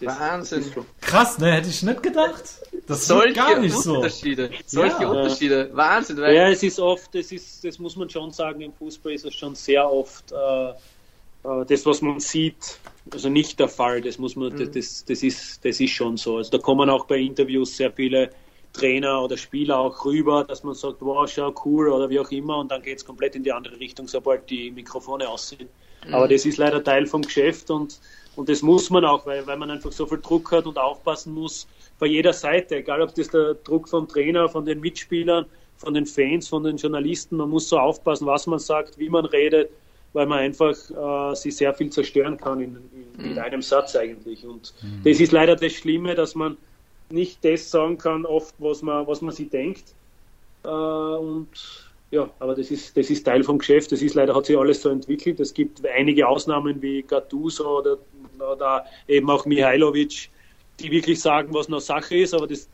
[0.00, 0.64] Wahnsinn.
[1.00, 1.52] Krass, ne?
[1.52, 2.42] Hätte ich nicht gedacht.
[2.86, 4.50] Das solche gar nicht Unterschiede.
[4.66, 4.80] So.
[4.80, 5.08] Solche ja.
[5.08, 5.70] Unterschiede.
[5.72, 6.16] Wahnsinn.
[6.18, 9.24] Weil ja, es ist oft, es ist, das muss man schon sagen, im Fußball ist
[9.24, 10.70] es schon sehr oft äh,
[11.44, 12.78] äh, das, was man sieht,
[13.12, 14.00] also nicht der Fall.
[14.00, 14.72] Das muss man, mhm.
[14.72, 16.38] das, das, ist, das ist schon so.
[16.38, 18.30] Also da kommen auch bei Interviews sehr viele
[18.72, 22.58] Trainer oder Spieler auch rüber, dass man sagt, wow, schau cool oder wie auch immer
[22.58, 25.68] und dann geht es komplett in die andere Richtung, sobald die Mikrofone aussehen.
[26.06, 26.14] Mhm.
[26.14, 28.00] Aber das ist leider Teil vom Geschäft und
[28.36, 31.34] und das muss man auch, weil, weil man einfach so viel Druck hat und aufpassen
[31.34, 31.66] muss
[31.98, 36.06] bei jeder Seite, egal ob das der Druck vom Trainer, von den Mitspielern, von den
[36.06, 37.36] Fans, von den Journalisten.
[37.36, 39.70] Man muss so aufpassen, was man sagt, wie man redet,
[40.12, 42.76] weil man einfach äh, sich sehr viel zerstören kann in,
[43.18, 43.38] in, in mhm.
[43.38, 44.46] einem Satz eigentlich.
[44.46, 45.02] Und mhm.
[45.04, 46.56] das ist leider das Schlimme, dass man
[47.10, 49.94] nicht das sagen kann, oft, was man, was man sich denkt.
[50.64, 51.48] Äh, und
[52.10, 53.90] ja, aber das ist, das ist Teil vom Geschäft.
[53.92, 55.40] Das ist leider, hat sich alles so entwickelt.
[55.40, 57.98] Es gibt einige Ausnahmen wie Gattuso oder,
[58.40, 60.30] oder eben auch Mihailovic,
[60.80, 62.68] die wirklich sagen, was noch Sache ist, aber das,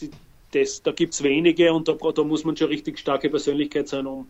[0.52, 4.06] das, da gibt es wenige und da, da, muss man schon richtig starke Persönlichkeit sein,
[4.06, 4.26] um,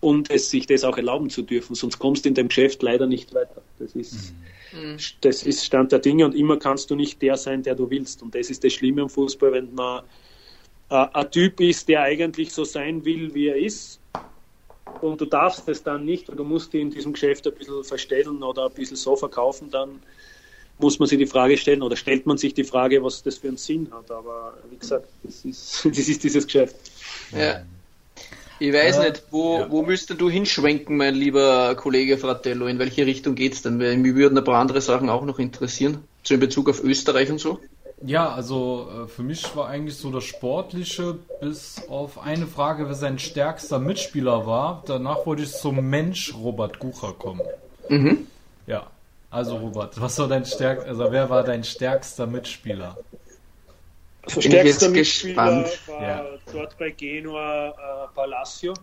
[0.00, 1.74] um es, sich das auch erlauben zu dürfen.
[1.74, 3.62] Sonst kommst du in dem Geschäft leider nicht weiter.
[3.78, 4.34] Das ist,
[4.72, 4.96] mhm.
[5.20, 8.22] das ist Stand der Dinge und immer kannst du nicht der sein, der du willst.
[8.22, 10.02] Und das ist das Schlimme am Fußball, wenn man
[10.90, 14.00] äh, ein Typ ist, der eigentlich so sein will, wie er ist
[15.00, 17.82] und du darfst es dann nicht, oder du musst die in diesem Geschäft ein bisschen
[17.84, 20.02] verstellen oder ein bisschen so verkaufen, dann
[20.82, 23.48] muss man sich die Frage stellen oder stellt man sich die Frage, was das für
[23.48, 24.10] einen Sinn hat.
[24.10, 26.76] Aber wie gesagt, das ist, das ist dieses Geschäft.
[27.30, 27.62] Ja.
[28.58, 29.70] Ich weiß äh, nicht, wo, ja.
[29.70, 32.66] wo müsstest du hinschwenken, mein lieber Kollege Fratello?
[32.66, 33.80] In welche Richtung geht es denn?
[33.80, 37.30] Weil mich würden ein paar andere Sachen auch noch interessieren, so in Bezug auf Österreich
[37.30, 37.58] und so.
[38.04, 42.94] Ja, also äh, für mich war eigentlich so das Sportliche, bis auf eine Frage, wer
[42.94, 44.84] sein stärkster Mitspieler war.
[44.86, 47.42] Danach wollte ich zum Mensch Robert Gucher kommen.
[47.88, 48.26] Mhm.
[48.66, 48.91] Ja,
[49.32, 52.96] also Robert, was war dein stärk also wer war dein stärkster Mitspieler?
[54.22, 55.88] Also stärkster Mitspieler gespannt.
[55.88, 56.24] war ja.
[56.52, 58.74] dort bei Genua äh, Palacio.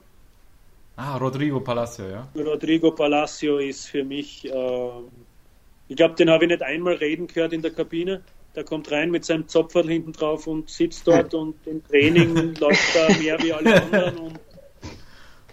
[0.98, 2.28] Ah, Rodrigo Palacio, ja.
[2.36, 4.90] Rodrigo Palacio ist für mich, äh,
[5.88, 8.22] ich glaube, den habe ich nicht einmal reden gehört in der Kabine.
[8.56, 12.96] Der kommt rein mit seinem Zopferl hinten drauf und sitzt dort und im Training läuft
[12.96, 14.40] er mehr wie alle anderen und,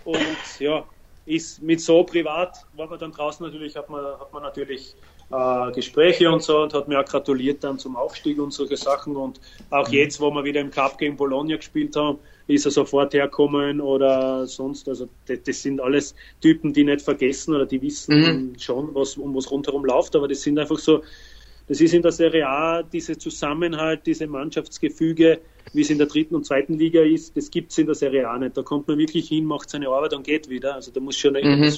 [0.05, 0.84] und ja,
[1.27, 4.95] ist mit so privat, war man dann draußen natürlich, hat man, hat man natürlich
[5.31, 9.16] äh, Gespräche und so und hat mir auch gratuliert dann zum Aufstieg und solche Sachen
[9.16, 9.95] und auch mhm.
[9.95, 14.47] jetzt, wo wir wieder im Cup gegen Bologna gespielt haben, ist er sofort herkommen oder
[14.47, 18.59] sonst, also das, das sind alles Typen, die nicht vergessen oder die wissen mhm.
[18.59, 21.03] schon, was, um was rundherum läuft, aber das sind einfach so
[21.68, 25.41] das ist in der Serie A, dieser Zusammenhalt, diese Mannschaftsgefüge,
[25.73, 28.29] wie es in der dritten und zweiten Liga ist, das gibt es in der Serie
[28.29, 28.57] A nicht.
[28.57, 30.75] Da kommt man wirklich hin, macht seine Arbeit und geht wieder.
[30.75, 31.73] Also da muss schon mhm.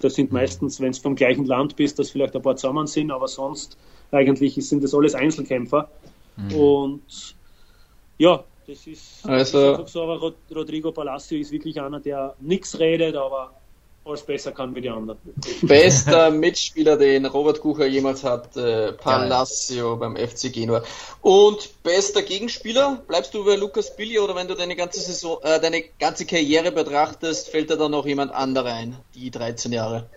[0.00, 3.10] das sind meistens, wenn es vom gleichen Land bist, dass vielleicht ein paar zusammen sind,
[3.10, 3.76] aber sonst
[4.10, 5.88] eigentlich sind das alles Einzelkämpfer.
[6.36, 6.54] Mhm.
[6.54, 7.36] Und
[8.18, 13.57] ja, das ist, also, so, aber Rodrigo Palacio ist wirklich einer, der nichts redet, aber
[14.08, 15.18] alles besser kann wie die anderen.
[15.62, 20.82] Bester Mitspieler, den Robert Kucher jemals hat, äh, Palacio beim FC Genua.
[21.20, 25.60] Und bester Gegenspieler, bleibst du bei Lukas Billy oder wenn du deine ganze Saison, äh,
[25.60, 30.08] deine ganze Karriere betrachtest, fällt da dann noch jemand anderer ein, die 13 Jahre?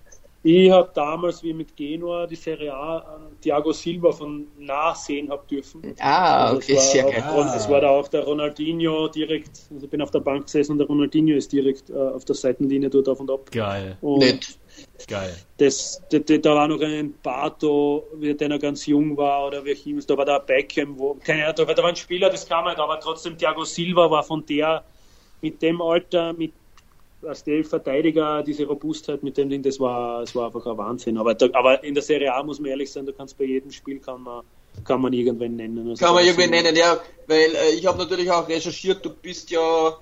[0.44, 5.30] Ich habe damals, wie mit Genua die Serie A an Thiago Silva von nah sehen
[5.30, 5.94] habe dürfen.
[6.00, 7.24] Ah, also okay, sehr geil.
[7.38, 10.74] Und es war da auch der Ronaldinho direkt, also ich bin auf der Bank gesessen
[10.74, 13.52] und der Ronaldinho ist direkt äh, auf der Seitenlinie dort auf und ab.
[13.52, 13.98] Geil.
[14.02, 14.58] Und Nett.
[15.08, 15.36] Geil.
[15.58, 19.72] Das, das, das, da war noch ein Bato, der noch ganz jung war, oder wie
[19.72, 22.80] ich da war der Beckham, wo, keine Ahnung, da war ein Spieler, das kam halt,
[22.80, 24.84] aber trotzdem Thiago Silva war von der,
[25.42, 26.54] mit dem Alter, mit
[27.28, 31.18] als der Verteidiger diese Robustheit mit dem Ding, das war, das war einfach ein Wahnsinn.
[31.18, 33.72] Aber, da, aber in der Serie A muss man ehrlich sein, du kannst bei jedem
[33.72, 34.44] Spiel kann man,
[34.84, 35.90] kann man irgendwen nennen.
[35.90, 39.52] Also kann man irgendwen nennen, ja, weil äh, ich habe natürlich auch recherchiert, du bist
[39.52, 39.98] ja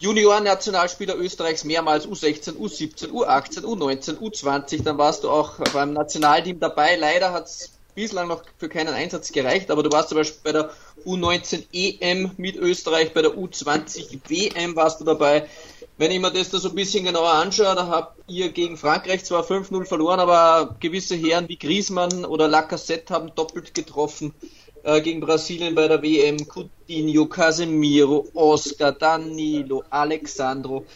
[0.00, 6.94] Junior-Nationalspieler Österreichs mehrmals U16, U17, U18, U19, U20, dann warst du auch beim Nationalteam dabei.
[6.96, 10.52] Leider hat es bislang noch für keinen Einsatz gereicht, aber du warst zum Beispiel bei
[10.52, 10.70] der
[11.04, 15.48] U19 EM mit Österreich, bei der U20 WM warst du dabei.
[15.98, 19.24] Wenn ich mir das da so ein bisschen genauer anschaue, da habt ihr gegen Frankreich
[19.24, 24.32] zwar 5-0 verloren, aber gewisse Herren wie Griezmann oder Lacazette haben doppelt getroffen
[24.84, 26.36] äh, gegen Brasilien bei der WM.
[26.46, 30.86] Coutinho, Casemiro, Oscar, Danilo, Alexandro.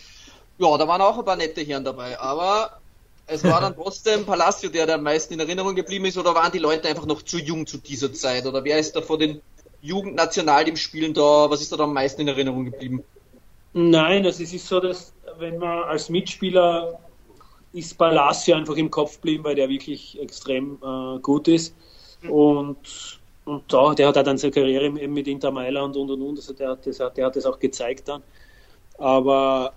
[0.59, 2.79] Ja, da waren auch ein paar nette Herren dabei, aber
[3.27, 6.53] es war dann trotzdem Palacio, der der am meisten in Erinnerung geblieben ist, oder waren
[6.53, 8.47] die Leute einfach noch zu jung zu dieser Zeit?
[8.47, 9.43] Oder wer ist da vor den
[9.81, 13.03] Jugendnationalteam-Spielen da, was ist da, da am meisten in Erinnerung geblieben?
[13.75, 16.99] Nein, also es ist so, dass wenn man als Mitspieler
[17.73, 21.75] ist Palacio einfach im Kopf geblieben, weil der wirklich extrem äh, gut ist.
[22.29, 26.21] Und, und da, der hat auch dann seine Karriere eben mit Inter Mailand und und
[26.21, 28.23] und, also der, hat das, der hat das auch gezeigt dann.
[28.99, 29.73] Aber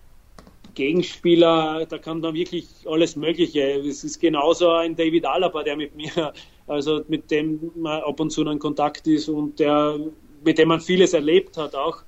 [0.75, 3.61] Gegenspieler, da kann dann wirklich alles Mögliche.
[3.79, 6.33] Es ist genauso ein David Alaba, der mit mir,
[6.67, 9.97] also mit dem man ab und zu in Kontakt ist und der,
[10.43, 12.03] mit dem man vieles erlebt hat auch.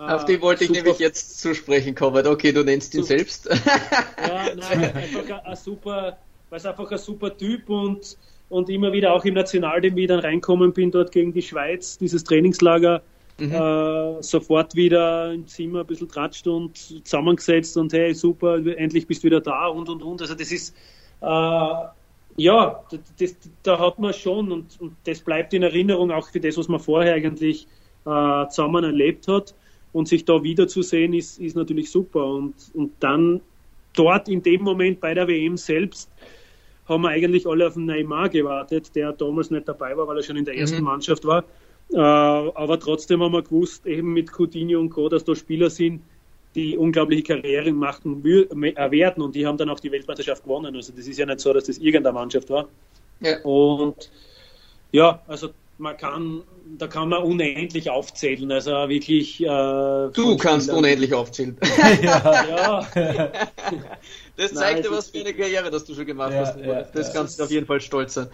[0.00, 2.26] Auf die wollte ich nämlich jetzt zu sprechen kommen.
[2.26, 3.46] Okay, du nennst ihn selbst.
[3.46, 6.16] Ja, nein, einfach ein, super,
[6.48, 8.16] weil es einfach ein super Typ und,
[8.48, 13.02] und immer wieder auch im Nationalteam wieder reinkommen bin, dort gegen die Schweiz, dieses Trainingslager,
[13.38, 13.52] mhm.
[13.52, 19.22] äh, sofort wieder im Zimmer ein bisschen tratscht und zusammengesetzt und hey, super, endlich bist
[19.22, 20.22] du wieder da und und und.
[20.22, 20.74] Also das ist
[21.20, 26.30] äh, ja, das, das, da hat man schon und, und das bleibt in Erinnerung auch
[26.30, 27.66] für das, was man vorher eigentlich
[28.06, 29.54] äh, zusammen erlebt hat
[29.92, 32.24] und sich da wiederzusehen, ist, ist natürlich super.
[32.24, 33.40] Und, und dann
[33.94, 36.10] dort in dem Moment bei der WM selbst
[36.86, 40.22] haben wir eigentlich alle auf den Neymar gewartet, der damals nicht dabei war, weil er
[40.22, 40.84] schon in der ersten mhm.
[40.84, 41.44] Mannschaft war.
[41.92, 46.02] Äh, aber trotzdem haben wir gewusst, eben mit Coutinho und Co., dass da Spieler sind,
[46.54, 50.74] die unglaubliche Karrieren machen äh, werden und die haben dann auch die Weltmeisterschaft gewonnen.
[50.74, 52.68] Also das ist ja nicht so, dass das irgendeine Mannschaft war.
[53.20, 53.40] Ja.
[53.42, 54.10] Und
[54.92, 56.42] ja, also man kann,
[56.78, 58.52] da kann man unendlich aufzählen.
[58.52, 59.40] Also wirklich.
[59.40, 60.78] Äh, du kannst Spielern.
[60.78, 61.58] unendlich aufzählen.
[62.02, 62.86] ja.
[62.94, 63.32] ja.
[64.36, 66.58] Das zeigt dir, was für eine Karriere, das du schon gemacht ja, hast.
[66.60, 68.28] Ja, das kannst du auf jeden Fall stolz sein.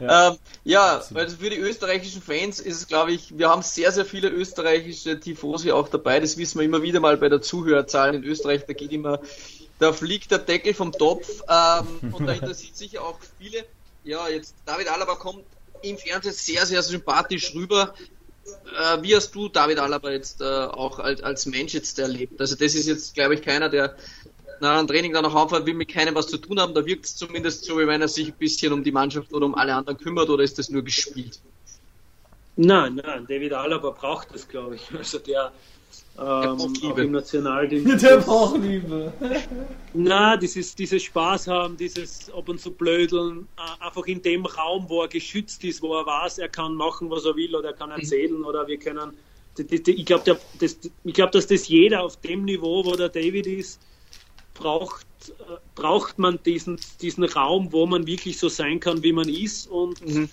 [0.00, 3.92] Ja, ähm, ja also für die österreichischen Fans ist es, glaube ich, wir haben sehr,
[3.92, 6.20] sehr viele österreichische Tifosi auch dabei.
[6.20, 8.64] Das wissen wir immer wieder mal bei der Zuhörzahl in Österreich.
[8.66, 9.20] Da geht immer,
[9.78, 13.64] da fliegt der Deckel vom Topf ähm, und da interessiert sich auch viele.
[14.04, 15.44] Ja, jetzt David Alaba kommt
[15.82, 17.94] im Fernsehen sehr, sehr sympathisch rüber.
[18.44, 22.40] Äh, wie hast du David Alaba jetzt äh, auch als, als Mensch jetzt erlebt?
[22.40, 23.96] Also das ist jetzt, glaube ich, keiner, der
[24.60, 26.74] nach einem Training dann noch aufhört, will mit keinem was zu tun haben.
[26.74, 29.46] Da wirkt es zumindest so, wie wenn er sich ein bisschen um die Mannschaft oder
[29.46, 31.40] um alle anderen kümmert oder ist das nur gespielt?
[32.56, 34.82] Nein, nein, David Alaba braucht das, glaube ich.
[34.96, 35.52] Also der,
[36.18, 37.98] ähm, auch im Nationalteam.
[37.98, 39.12] Der braucht Liebe.
[39.94, 43.48] Na, dieses, dieses Spaß haben, dieses ab und zu blödeln,
[43.80, 47.24] einfach in dem Raum, wo er geschützt ist, wo er weiß, er kann machen, was
[47.24, 47.96] er will oder er kann mhm.
[47.96, 48.44] erzählen mhm.
[48.44, 49.12] oder wir können.
[49.58, 53.80] Ich glaube, das, glaub, dass das jeder auf dem Niveau, wo der David ist,
[54.54, 55.32] braucht, äh,
[55.74, 59.66] braucht man diesen, diesen Raum, wo man wirklich so sein kann, wie man ist.
[59.66, 60.28] Und mhm.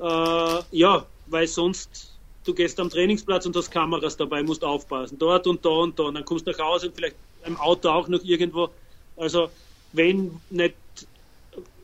[0.00, 2.17] äh, ja, weil sonst
[2.48, 5.18] du gehst am Trainingsplatz und hast Kameras dabei, musst aufpassen.
[5.18, 6.04] Dort und da und da.
[6.04, 8.70] Und dann kommst du nach Hause und vielleicht im Auto auch noch irgendwo.
[9.16, 9.50] Also,
[9.92, 10.74] wenn nicht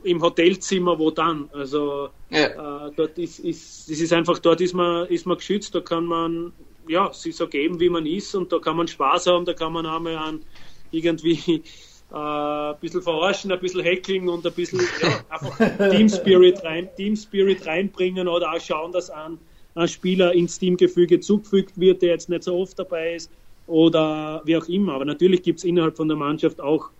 [0.02, 1.48] im Hotelzimmer, wo dann?
[1.52, 2.86] Also ja.
[2.86, 6.04] äh, dort ist, ist, das ist einfach, dort ist man, ist man geschützt, da kann
[6.04, 6.52] man
[6.86, 9.72] ja, sich so geben, wie man ist und da kann man Spaß haben, da kann
[9.72, 10.44] man einmal an
[10.90, 11.38] irgendwie
[12.12, 15.56] äh, ein bisschen verarschen, ein bisschen hackeln und ein bisschen ja, einfach
[15.90, 19.38] Team Spirit rein, Team Spirit reinbringen oder auch schauen, dass ein,
[19.74, 23.30] ein Spieler ins Teamgefüge zugefügt wird, der jetzt nicht so oft dabei ist
[23.66, 24.94] oder wie auch immer.
[24.94, 26.90] Aber natürlich gibt es innerhalb von der Mannschaft auch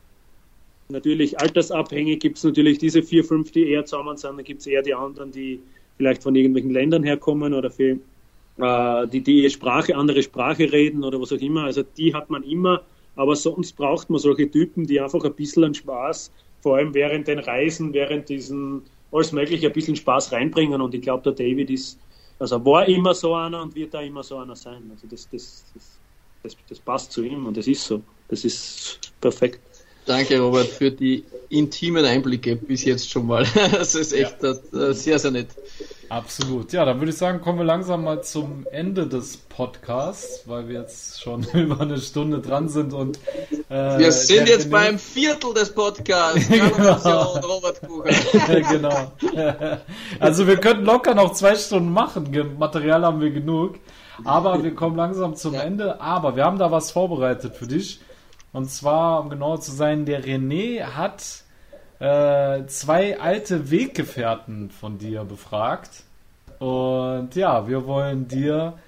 [0.88, 4.66] natürlich altersabhängig, gibt es natürlich diese vier, fünf, die eher zusammen sind, dann gibt es
[4.66, 5.60] eher die anderen, die
[5.96, 7.98] vielleicht von irgendwelchen Ländern herkommen oder für,
[8.58, 11.64] äh, die die Sprache, andere Sprache reden oder was auch immer.
[11.64, 12.82] Also die hat man immer,
[13.16, 17.38] aber sonst braucht man solche Typen, die einfach ein bisschen Spaß, vor allem während den
[17.38, 18.82] Reisen, während diesen
[19.12, 20.80] alles Mögliche ein bisschen Spaß reinbringen.
[20.80, 21.98] Und ich glaube, der David ist,
[22.38, 24.90] also war immer so einer und wird da immer so einer sein.
[24.90, 26.00] Also das, das, das,
[26.42, 28.02] das, das passt zu ihm und das ist so.
[28.28, 29.73] Das ist perfekt.
[30.06, 33.46] Danke, Robert, für die intimen Einblicke bis jetzt schon mal.
[33.72, 34.50] Das ist echt ja.
[34.50, 35.48] Äh, sehr, sehr nett.
[36.08, 36.72] Absolut.
[36.72, 40.80] Ja, dann würde ich sagen, kommen wir langsam mal zum Ende des Podcasts, weil wir
[40.80, 43.18] jetzt schon über eine Stunde dran sind und
[43.68, 46.48] äh, wir sind jetzt beim Viertel des Podcasts.
[46.48, 47.38] genau.
[47.38, 47.80] Robert
[48.68, 49.12] genau.
[50.20, 52.56] also wir könnten locker noch zwei Stunden machen.
[52.58, 53.76] Material haben wir genug.
[54.24, 55.62] Aber wir kommen langsam zum ja.
[55.62, 56.00] Ende.
[56.00, 58.00] Aber wir haben da was vorbereitet für dich.
[58.54, 61.42] Und zwar, um genauer zu sein, der René hat
[61.98, 66.04] äh, zwei alte Weggefährten von dir befragt.
[66.60, 68.78] Und ja, wir wollen dir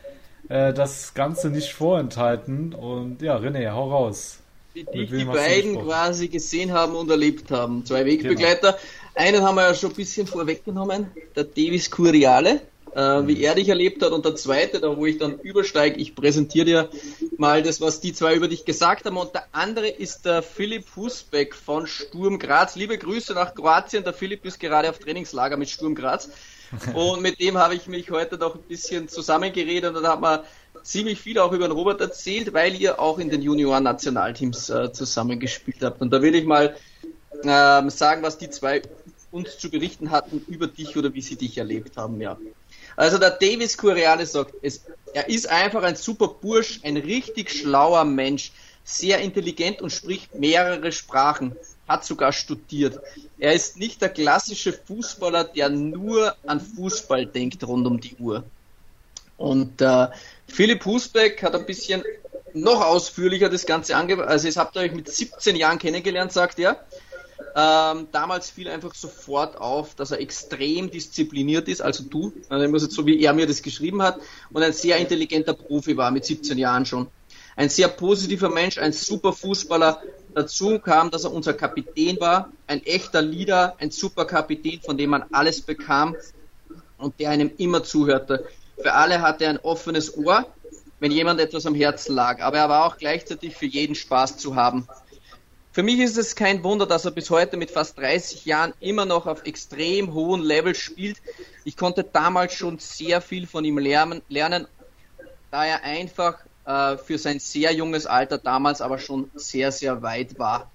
[0.48, 2.74] äh, das Ganze nicht vorenthalten.
[2.74, 4.38] Und ja, René, hau raus.
[4.76, 7.84] Die, die beiden quasi gesehen haben und erlebt haben.
[7.84, 8.72] Zwei Wegbegleiter.
[8.72, 8.82] Genau.
[9.16, 12.60] Einen haben wir ja schon ein bisschen vorweggenommen, der Davis Curiale
[12.96, 14.12] äh, wie er dich erlebt hat.
[14.12, 16.90] Und der zweite, da wo ich dann übersteige, ich präsentiere dir
[17.36, 19.18] mal das, was die zwei über dich gesagt haben.
[19.18, 22.74] Und der andere ist der Philipp Husbeck von Sturm Graz.
[22.74, 24.02] Liebe Grüße nach Kroatien.
[24.02, 26.30] Der Philipp ist gerade auf Trainingslager mit Sturm Graz.
[26.94, 30.40] Und mit dem habe ich mich heute noch ein bisschen zusammengeredet und dann hat man
[30.82, 35.80] ziemlich viel auch über den Robert erzählt, weil ihr auch in den Junioren-Nationalteams äh, zusammengespielt
[35.82, 36.00] habt.
[36.00, 36.74] Und da will ich mal
[37.44, 38.82] ähm, sagen, was die zwei
[39.30, 42.36] uns zu berichten hatten über dich oder wie sie dich erlebt haben, ja.
[42.96, 44.82] Also der Davis Curiale sagt, es,
[45.12, 48.52] er ist einfach ein super Bursch, ein richtig schlauer Mensch,
[48.84, 51.56] sehr intelligent und spricht mehrere Sprachen,
[51.88, 53.00] hat sogar studiert.
[53.38, 58.44] Er ist nicht der klassische Fußballer, der nur an Fußball denkt rund um die Uhr.
[59.36, 60.08] Und äh,
[60.46, 62.02] Philipp Husbeck hat ein bisschen
[62.54, 64.26] noch ausführlicher das Ganze angegeben.
[64.26, 66.84] Also, ihr habt euch mit 17 Jahren kennengelernt, sagt er.
[67.58, 73.06] Ähm, damals fiel einfach sofort auf, dass er extrem diszipliniert ist, also du, also so
[73.06, 74.18] wie er mir das geschrieben hat,
[74.52, 77.06] und ein sehr intelligenter Profi war, mit 17 Jahren schon.
[77.56, 80.02] Ein sehr positiver Mensch, ein super Fußballer.
[80.34, 85.08] Dazu kam, dass er unser Kapitän war, ein echter Leader, ein super Kapitän, von dem
[85.08, 86.14] man alles bekam
[86.98, 88.44] und der einem immer zuhörte.
[88.76, 90.46] Für alle hatte er ein offenes Ohr,
[91.00, 94.56] wenn jemand etwas am Herzen lag, aber er war auch gleichzeitig für jeden Spaß zu
[94.56, 94.86] haben.
[95.76, 99.04] Für mich ist es kein Wunder, dass er bis heute mit fast 30 Jahren immer
[99.04, 101.18] noch auf extrem hohem Level spielt.
[101.66, 104.68] Ich konnte damals schon sehr viel von ihm lernen, lernen
[105.50, 110.38] da er einfach äh, für sein sehr junges Alter damals aber schon sehr, sehr weit
[110.38, 110.70] war.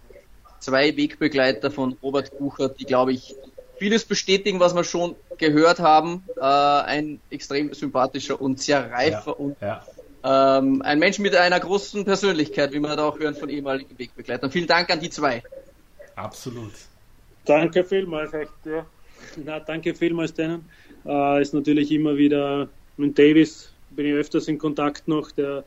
[0.60, 3.34] Zwei Wegbegleiter von Robert Bucher, die, glaube ich,
[3.80, 6.26] vieles bestätigen, was wir schon gehört haben.
[6.38, 9.84] Äh, ein extrem sympathischer und sehr reifer ja, und ja.
[10.24, 14.52] Ähm, ein Mensch mit einer großen Persönlichkeit, wie man da auch hören von ehemaligen Wegbegleitern.
[14.52, 15.42] Vielen Dank an die zwei.
[16.16, 16.74] Absolut.
[17.46, 18.86] Danke vielmals, echt, ja.
[19.44, 20.70] Na, danke vielmals denen.
[21.06, 25.32] Äh, ist natürlich immer wieder mit Davis bin ich öfters in Kontakt noch.
[25.32, 25.64] Der,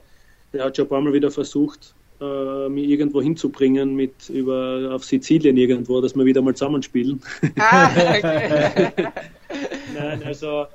[0.52, 5.04] der hat schon ein paar Mal wieder versucht, äh, mich irgendwo hinzubringen mit über auf
[5.04, 7.20] Sizilien irgendwo, dass wir wieder mal zusammenspielen.
[7.58, 8.92] Ah, okay.
[9.94, 10.66] Nein, also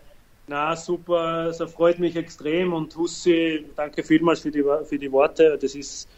[0.50, 2.74] na, super, es erfreut mich extrem.
[2.74, 5.58] Und Hussi, danke vielmals für die, für die Worte.
[5.62, 6.10] Das ist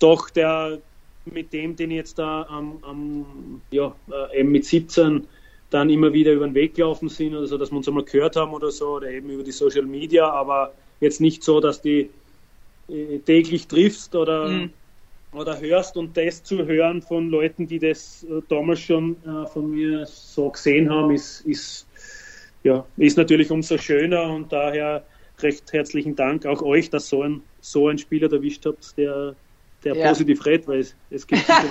[0.00, 0.78] doch der,
[1.24, 5.26] mit dem, den ich jetzt da am, am ja, äh, eben mit 17
[5.70, 7.34] dann immer wieder über den Weg gelaufen sind.
[7.34, 9.86] Oder so, dass wir uns einmal gehört haben oder so, oder eben über die Social
[9.86, 12.10] Media, aber jetzt nicht so, dass die
[12.88, 14.70] äh, täglich triffst oder, mhm.
[15.32, 15.96] oder hörst.
[15.96, 20.50] Und das zu hören von Leuten, die das äh, damals schon äh, von mir so
[20.50, 21.85] gesehen haben, ist, ist
[22.62, 25.04] ja, ist natürlich umso schöner und daher
[25.40, 29.34] recht herzlichen Dank auch euch, dass so ein, so ein Spieler erwischt habt, der,
[29.84, 30.08] der ja.
[30.08, 31.64] positiv redet, weil es, es gibt Ja,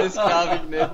[0.00, 0.90] das glaube ich nicht.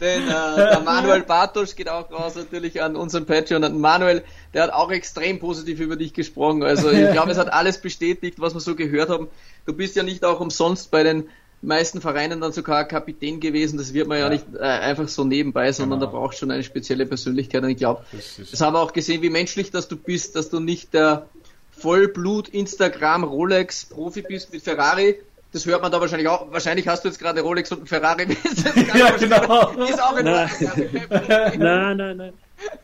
[0.00, 3.64] Denn äh, der Manuel Bartosch geht auch raus natürlich an unseren Patreon.
[3.64, 6.62] Und Manuel, der hat auch extrem positiv über dich gesprochen.
[6.62, 9.28] Also ich glaube, es hat alles bestätigt, was wir so gehört haben.
[9.64, 11.30] Du bist ja nicht auch umsonst bei den
[11.62, 13.78] meisten Vereinen dann sogar Kapitän gewesen.
[13.78, 16.12] Das wird man ja, ja nicht äh, einfach so nebenbei, sondern genau.
[16.12, 17.62] da braucht schon eine spezielle Persönlichkeit.
[17.62, 20.60] Und ich glaube, das haben wir auch gesehen, wie menschlich dass du bist, dass du
[20.60, 21.26] nicht der
[21.72, 25.16] Vollblut Instagram Rolex Profi bist mit Ferrari.
[25.52, 26.50] Das hört man da wahrscheinlich auch.
[26.52, 28.26] Wahrscheinlich hast du jetzt gerade Rolex und Ferrari.
[28.94, 29.70] ja, genau.
[29.84, 30.50] Ist auch in nein.
[31.58, 32.32] nein, nein, nein.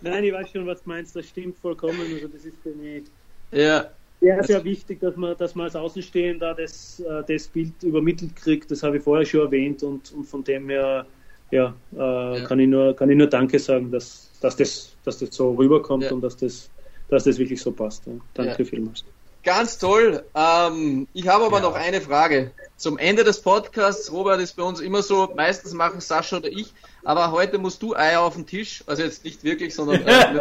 [0.01, 1.17] Nein, ich weiß schon, was du meinst.
[1.17, 2.01] Das stimmt vollkommen.
[2.01, 3.05] Also das ist für mich.
[3.51, 3.91] Ja,
[4.23, 8.71] sehr, sehr wichtig, dass man, dass man als Außenstehender das, äh, das Bild übermittelt kriegt.
[8.71, 11.05] Das habe ich vorher schon erwähnt und, und von dem her
[11.51, 15.19] ja, äh, ja, Kann, ich nur, kann ich nur Danke sagen, dass, dass, das, dass
[15.19, 16.13] das so rüberkommt ja.
[16.13, 16.71] und dass das,
[17.09, 18.07] dass das wirklich so passt.
[18.07, 18.13] Ja.
[18.33, 19.05] Danke vielmals.
[19.45, 20.23] Ganz toll.
[20.35, 22.53] Ähm, ich habe aber noch eine Frage.
[22.77, 26.73] Zum Ende des Podcasts, Robert, ist bei uns immer so, meistens machen Sascha oder ich,
[27.05, 28.85] aber heute musst du Eier auf den Tisch.
[28.87, 30.07] Also jetzt nicht wirklich, sondern.
[30.07, 30.35] Äh,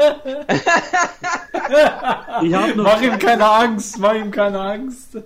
[2.44, 5.14] ich hab noch mach ihm keine Angst, mach ihm keine Angst.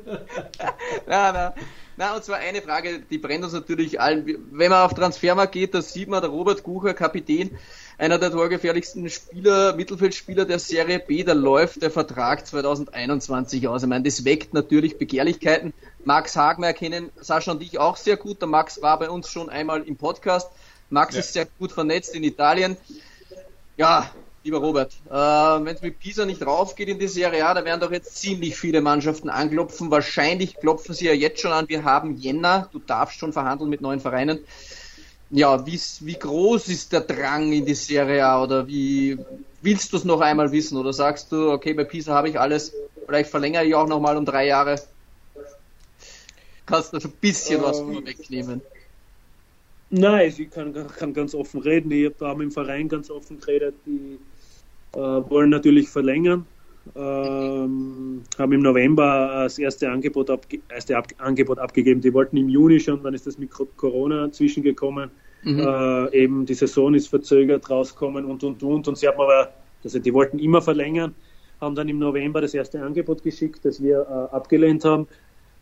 [1.07, 1.53] na, na.
[1.97, 4.25] Na, und zwar eine Frage, die brennt uns natürlich allen.
[4.51, 7.57] Wenn man auf Transfermarkt geht, da sieht man, der Robert Gucher, Kapitän,
[7.97, 13.83] einer der torgefährlichsten Spieler, Mittelfeldspieler der Serie B, da läuft der Vertrag 2021 aus.
[13.83, 15.73] Ich meine, das weckt natürlich Begehrlichkeiten.
[16.03, 18.41] Max Hagmer kennen Sascha und ich auch sehr gut.
[18.41, 20.51] Der Max war bei uns schon einmal im Podcast.
[20.89, 21.21] Max ja.
[21.21, 22.77] ist sehr gut vernetzt in Italien.
[23.77, 24.09] Ja,
[24.43, 27.81] lieber Robert, äh, wenn es mit Pisa nicht raufgeht in die Serie A, da werden
[27.81, 29.91] doch jetzt ziemlich viele Mannschaften anklopfen.
[29.91, 31.67] Wahrscheinlich klopfen sie ja jetzt schon an.
[31.67, 34.39] Wir haben Jänner, du darfst schon verhandeln mit neuen Vereinen.
[35.31, 39.17] Ja, wie, wie groß ist der Drang in die Serie A oder wie
[39.61, 42.71] willst du es noch einmal wissen oder sagst du, okay, bei Pisa habe ich alles,
[43.05, 44.79] vielleicht verlängere ich auch nochmal um drei Jahre?
[46.67, 48.61] Kannst du schon ein bisschen was ähm, vorwegnehmen?
[49.89, 51.91] Nein, ich kann, kann ganz offen reden.
[51.91, 53.75] Ich habe im Verein ganz offen geredet.
[53.85, 54.19] Die
[54.93, 56.45] äh, wollen natürlich verlängern.
[56.95, 62.01] Ähm, haben im November das erste Angebot, abge erste Ab Angebot abgegeben.
[62.01, 65.09] Die wollten im Juni schon, dann ist das mit Corona zwischengekommen.
[65.43, 65.59] Mhm.
[65.59, 68.87] Äh, eben die Saison ist verzögert rauskommen und und und.
[68.87, 69.51] Und sie haben aber,
[69.83, 71.15] also die wollten immer verlängern,
[71.59, 75.07] haben dann im November das erste Angebot geschickt, das wir äh, abgelehnt haben,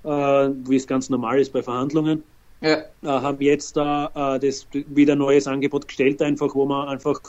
[0.04, 2.24] äh, wie es ganz normal ist bei Verhandlungen.
[2.64, 2.78] Ja.
[2.78, 7.20] Äh, haben jetzt da äh, das wieder neues Angebot gestellt, einfach, wo wir einfach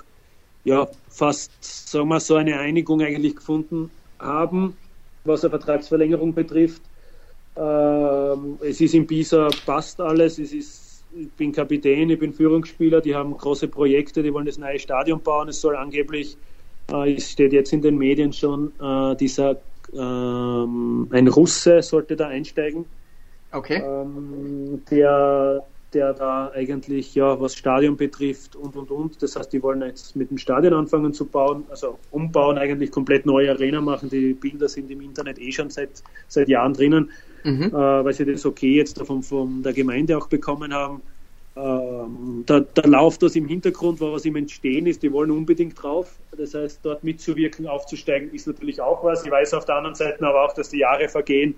[0.62, 3.90] ja fast, sagen wir, so eine Einigung eigentlich gefunden
[4.20, 4.76] haben,
[5.24, 6.82] was eine Vertragsverlängerung betrifft.
[7.56, 13.00] Ähm, es ist in Pisa passt alles, es ist, ich bin Kapitän, ich bin Führungsspieler,
[13.00, 16.36] die haben große Projekte, die wollen das neue Stadion bauen, es soll angeblich,
[16.92, 19.56] äh, es steht jetzt in den Medien schon, äh, dieser
[19.92, 22.86] ähm, ein Russe sollte da einsteigen
[23.54, 23.82] Okay.
[23.84, 29.22] Ähm, der, der da eigentlich, ja, was Stadion betrifft und und und.
[29.22, 33.26] Das heißt, die wollen jetzt mit dem Stadion anfangen zu bauen, also umbauen, eigentlich komplett
[33.26, 34.10] neue Arena machen.
[34.10, 37.10] Die Bilder sind im Internet eh schon seit, seit Jahren drinnen,
[37.44, 37.62] mhm.
[37.62, 41.00] äh, weil sie das okay jetzt von, von der Gemeinde auch bekommen haben.
[41.56, 46.18] Ähm, da, da läuft das im Hintergrund, was im Entstehen ist, die wollen unbedingt drauf.
[46.36, 49.24] Das heißt, dort mitzuwirken, aufzusteigen, ist natürlich auch was.
[49.24, 51.54] Ich weiß auf der anderen Seite aber auch, dass die Jahre vergehen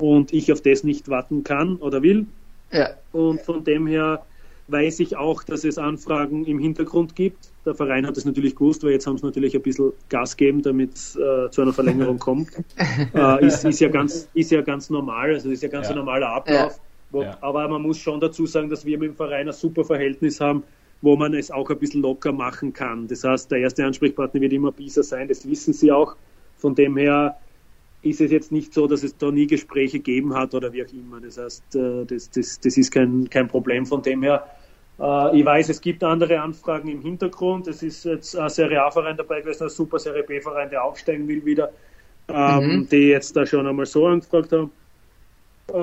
[0.00, 2.26] und ich auf das nicht warten kann oder will.
[2.72, 2.90] Ja.
[3.12, 4.24] Und von dem her
[4.68, 7.50] weiß ich auch, dass es Anfragen im Hintergrund gibt.
[7.64, 10.62] Der Verein hat es natürlich gewusst, weil jetzt haben sie natürlich ein bisschen Gas gegeben,
[10.62, 12.50] damit es äh, zu einer Verlängerung kommt.
[13.14, 15.92] äh, ist, ist, ja ganz, ist ja ganz normal, also ist ja ganz ja.
[15.92, 16.72] ein normaler Ablauf.
[16.72, 16.82] Ja.
[17.10, 17.38] Wo, ja.
[17.40, 20.62] Aber man muss schon dazu sagen, dass wir mit dem Verein ein super Verhältnis haben,
[21.00, 23.08] wo man es auch ein bisschen locker machen kann.
[23.08, 26.16] Das heißt, der erste Ansprechpartner wird immer Bisa sein, das wissen sie auch.
[26.58, 27.38] Von dem her
[28.02, 30.92] ist es jetzt nicht so, dass es da nie Gespräche gegeben hat oder wie auch
[30.92, 31.20] immer.
[31.20, 34.46] Das heißt, äh, das, das, das ist kein, kein Problem von dem her.
[35.00, 37.66] Äh, ich weiß, es gibt andere Anfragen im Hintergrund.
[37.66, 41.44] Es ist jetzt ein Serie A-Verein dabei gewesen, ein super Serie B-Verein, der aufsteigen will
[41.44, 41.72] wieder,
[42.28, 42.88] ähm, mhm.
[42.88, 44.70] die jetzt da schon einmal so angefragt haben.
[45.72, 45.76] Äh,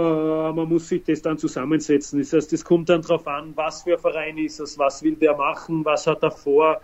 [0.54, 2.20] man muss sich das dann zusammensetzen.
[2.20, 5.16] Das heißt, es kommt dann darauf an, was für ein Verein ist es, was will
[5.16, 6.82] der machen, was hat er vor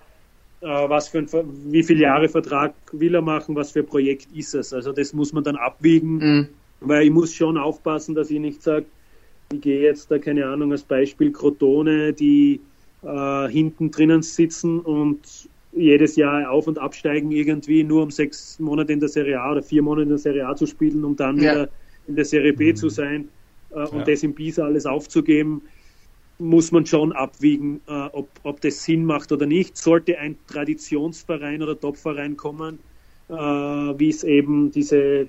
[0.62, 1.28] was für ein,
[1.72, 4.74] wie viele Jahre Vertrag will er machen, was für ein Projekt ist es.
[4.74, 6.48] Also das muss man dann abwiegen, mhm.
[6.82, 8.86] weil ich muss schon aufpassen, dass ich nicht sage,
[9.52, 12.62] ich gehe jetzt da, keine Ahnung, als Beispiel Crotone, die
[13.04, 18.94] äh, hinten drinnen sitzen und jedes Jahr auf- und absteigen irgendwie, nur um sechs Monate
[18.94, 21.38] in der Serie A oder vier Monate in der Serie A zu spielen, um dann
[21.38, 21.52] ja.
[21.52, 21.70] wieder
[22.08, 22.76] in der Serie B mhm.
[22.76, 23.30] zu sein
[23.72, 24.04] äh, und ja.
[24.04, 25.64] das im Bisa alles aufzugeben
[26.42, 29.78] muss man schon abwiegen, äh, ob, ob das Sinn macht oder nicht.
[29.78, 32.80] Sollte ein Traditionsverein oder Topverein kommen,
[33.30, 35.28] äh, wie es eben diese,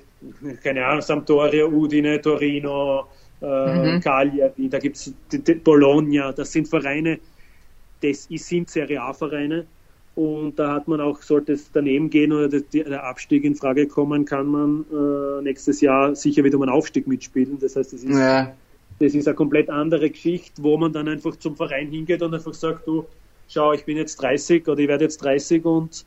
[0.63, 3.07] keine Ahnung, Sampdoria, Udine, Torino,
[3.43, 4.01] äh, mhm.
[4.01, 5.13] Cagliari, da gibt es
[5.63, 7.19] Bologna, das sind Vereine,
[8.01, 9.67] das sind Serie A-Vereine.
[10.15, 14.27] Und da hat man auch, sollte es daneben gehen oder der Abstieg in Frage kommen,
[14.27, 17.59] kann man äh, nächstes Jahr sicher wieder um einen Aufstieg mitspielen.
[17.59, 18.53] Das heißt, es ist ja
[18.98, 22.55] das ist eine komplett andere Geschichte, wo man dann einfach zum Verein hingeht und einfach
[22.55, 23.06] sagt, du,
[23.48, 26.05] schau, ich bin jetzt 30 oder ich werde jetzt 30 und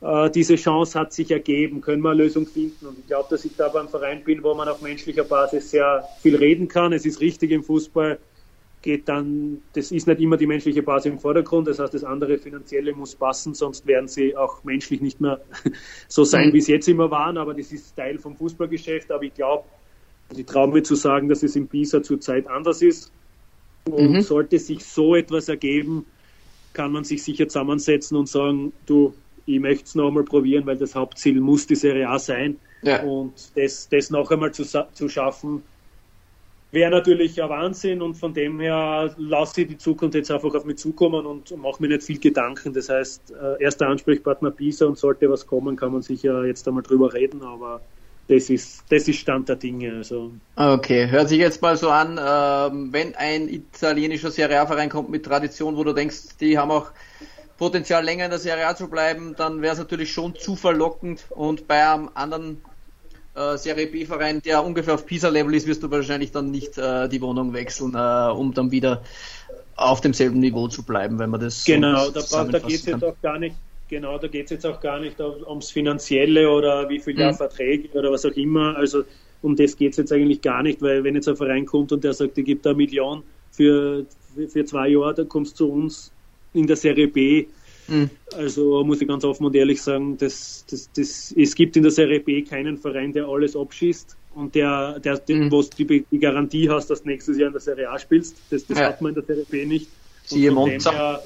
[0.00, 2.86] äh, diese Chance hat sich ergeben, können wir eine Lösung finden.
[2.86, 6.04] Und ich glaube, dass ich da beim Verein bin, wo man auf menschlicher Basis sehr
[6.20, 6.92] viel reden kann.
[6.92, 8.18] Es ist richtig im Fußball,
[8.82, 12.38] geht dann, das ist nicht immer die menschliche Basis im Vordergrund, das heißt, das andere
[12.38, 15.40] Finanzielle muss passen, sonst werden sie auch menschlich nicht mehr
[16.08, 16.52] so sein, mhm.
[16.52, 19.64] wie es jetzt immer waren, aber das ist Teil vom Fußballgeschäft, aber ich glaube,
[20.36, 23.12] ich traue mir zu sagen, dass es in Pisa zurzeit anders ist
[23.86, 24.20] und mhm.
[24.20, 26.04] sollte sich so etwas ergeben,
[26.72, 29.14] kann man sich sicher zusammensetzen und sagen, du,
[29.46, 33.02] ich möchte es noch einmal probieren, weil das Hauptziel muss die Serie A sein ja.
[33.02, 35.62] und das, das noch einmal zu, zu schaffen,
[36.70, 40.66] wäre natürlich ein Wahnsinn und von dem her lasse ich die Zukunft jetzt einfach auf
[40.66, 42.74] mich zukommen und mache mir nicht viel Gedanken.
[42.74, 46.82] Das heißt, äh, erster Ansprechpartner Pisa und sollte was kommen, kann man sicher jetzt einmal
[46.82, 47.80] drüber reden, aber
[48.28, 49.96] das ist, das ist Stand der Dinge.
[49.96, 50.32] Also.
[50.54, 55.24] Okay, hört sich jetzt mal so an, äh, wenn ein italienischer Serie A-Verein kommt mit
[55.24, 56.92] Tradition, wo du denkst, die haben auch
[57.56, 61.24] Potenzial länger in der Serie A zu bleiben, dann wäre es natürlich schon zu verlockend
[61.30, 62.60] und bei einem anderen
[63.34, 67.20] äh, Serie B-Verein, der ungefähr auf Pisa-Level ist, wirst du wahrscheinlich dann nicht äh, die
[67.22, 69.02] Wohnung wechseln, äh, um dann wieder
[69.74, 73.04] auf demselben Niveau zu bleiben, wenn man das genau, so da, da geht es jetzt
[73.04, 73.56] auch gar nicht
[73.88, 77.34] genau, da geht es jetzt auch gar nicht ums Finanzielle oder wie viele mhm.
[77.34, 78.76] Verträge oder was auch immer.
[78.76, 79.04] Also
[79.42, 82.02] um das geht es jetzt eigentlich gar nicht, weil wenn jetzt ein Verein kommt und
[82.04, 84.04] der sagt, er gibt eine Million für,
[84.48, 86.12] für zwei Jahre, dann kommst du zu uns
[86.54, 87.46] in der Serie B
[87.88, 88.10] Mhm.
[88.34, 91.92] Also muss ich ganz offen und ehrlich sagen, das, das, das, es gibt in der
[91.92, 95.50] Serie B keinen Verein, der alles abschießt und der, der, mhm.
[95.50, 98.36] wo du die, die, Garantie hast, dass du nächstes Jahr in der Serie A spielst.
[98.50, 98.86] Das, das ja.
[98.86, 99.88] hat man in der Serie B nicht.
[100.24, 101.22] Siehe dem her,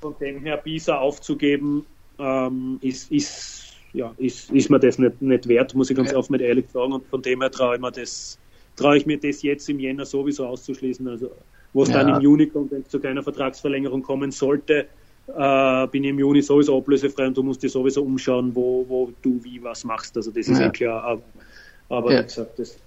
[0.00, 1.84] von dem her Bisa aufzugeben,
[2.18, 6.18] ähm, ist, ist, ja, ist, ist mir das nicht, nicht wert, muss ich ganz ja.
[6.18, 6.92] offen und ehrlich sagen.
[6.92, 8.38] Und von dem her traue ich mir das,
[8.76, 11.06] traue ich mir das jetzt im Jänner sowieso auszuschließen.
[11.08, 11.30] Also,
[11.72, 12.02] wo es ja.
[12.02, 14.86] dann im Juni kommt, wenn es zu keiner Vertragsverlängerung kommen sollte,
[15.28, 19.12] äh, bin ich im Juni sowieso ablösefrei und du musst dir sowieso umschauen, wo, wo
[19.22, 20.16] du wie was machst.
[20.16, 21.04] Also das ist ja, eh klar.
[21.04, 21.22] Aber,
[21.88, 22.20] aber ja.
[22.20, 22.78] wie gesagt, das.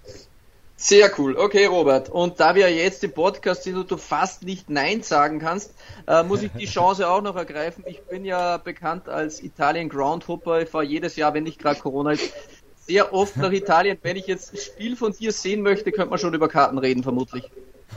[0.75, 1.37] Sehr cool.
[1.37, 2.09] Okay, Robert.
[2.09, 5.73] Und da wir jetzt im Podcast sind und du fast nicht Nein sagen kannst,
[6.07, 7.83] äh, muss ich die Chance auch noch ergreifen.
[7.87, 10.61] Ich bin ja bekannt als Italien Groundhopper.
[10.61, 12.33] Ich fahre jedes Jahr, wenn nicht gerade Corona ist,
[12.85, 13.97] sehr oft nach Italien.
[14.01, 17.03] Wenn ich jetzt ein Spiel von dir sehen möchte, könnte man schon über Karten reden,
[17.03, 17.49] vermutlich.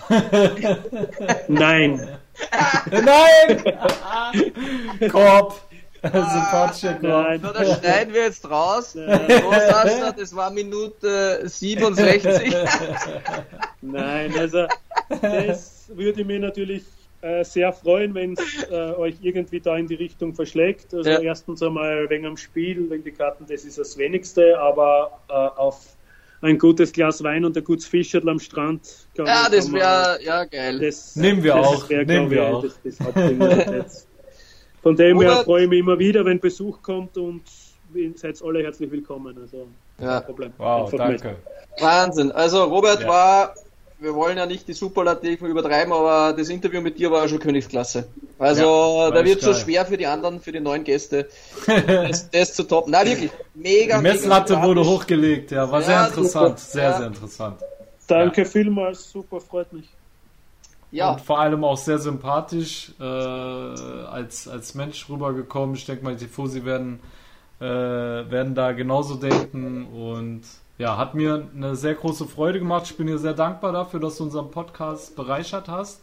[1.48, 2.18] Nein.
[2.90, 3.78] Nein!
[5.10, 5.60] Korb.
[6.02, 7.40] Sympathischer Korb.
[7.42, 8.92] So, da schneiden wir jetzt raus.
[8.94, 12.54] Großartig, das war Minute 67.
[13.82, 14.66] Nein, also
[15.20, 16.84] das würde mir natürlich
[17.22, 20.92] äh, sehr freuen, wenn es äh, euch irgendwie da in die Richtung verschlägt.
[20.94, 21.20] Also ja.
[21.20, 25.96] erstens einmal wegen am Spiel, wegen die Karten, das ist das Wenigste, aber äh, auf
[26.42, 29.08] ein gutes Glas Wein und ein gutes Fischerl am Strand.
[29.16, 30.78] Ja, das wäre ja geil.
[30.78, 31.88] Das, Nehmen wir das auch.
[31.88, 32.62] Wär, Nehmen wir auch.
[32.62, 34.05] Das, das
[34.86, 37.42] Von dem her freue ich mich immer wieder, wenn Besuch kommt und
[38.14, 39.36] seid alle herzlich willkommen.
[39.36, 39.66] Also,
[39.98, 40.20] ja.
[40.20, 40.52] Problem.
[40.58, 41.34] Wow, danke.
[41.80, 42.30] Wahnsinn.
[42.30, 43.08] Also Robert ja.
[43.08, 43.54] war
[43.98, 48.06] wir wollen ja nicht die Superlativen übertreiben, aber das Interview mit dir war schon Königsklasse.
[48.38, 51.28] Also ja, da wird es so schwer für die anderen, für die neuen Gäste,
[51.66, 52.92] das, das zu toppen.
[52.92, 53.96] Na wirklich, mega.
[53.96, 56.72] Die Messlatte mega wurde hochgelegt, ja, war ja, sehr interessant, super.
[56.72, 56.98] sehr, ja.
[56.98, 57.56] sehr interessant.
[58.06, 59.88] Danke vielmals, super, freut mich.
[60.96, 61.12] Ja.
[61.12, 65.76] Und vor allem auch sehr sympathisch äh, als, als Mensch rübergekommen.
[65.76, 67.00] Ich denke mal, die Tifosi werden,
[67.60, 70.40] äh, werden da genauso denken und
[70.78, 72.86] ja, hat mir eine sehr große Freude gemacht.
[72.86, 76.00] Ich bin dir sehr dankbar dafür, dass du unseren Podcast bereichert hast.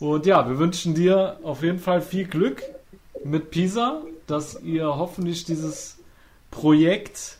[0.00, 2.64] Und ja, wir wünschen dir auf jeden Fall viel Glück
[3.24, 5.98] mit Pisa, dass ihr hoffentlich dieses
[6.50, 7.38] Projekt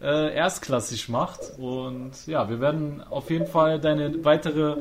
[0.00, 1.58] äh, erstklassig macht.
[1.58, 4.76] Und ja, wir werden auf jeden Fall deine weitere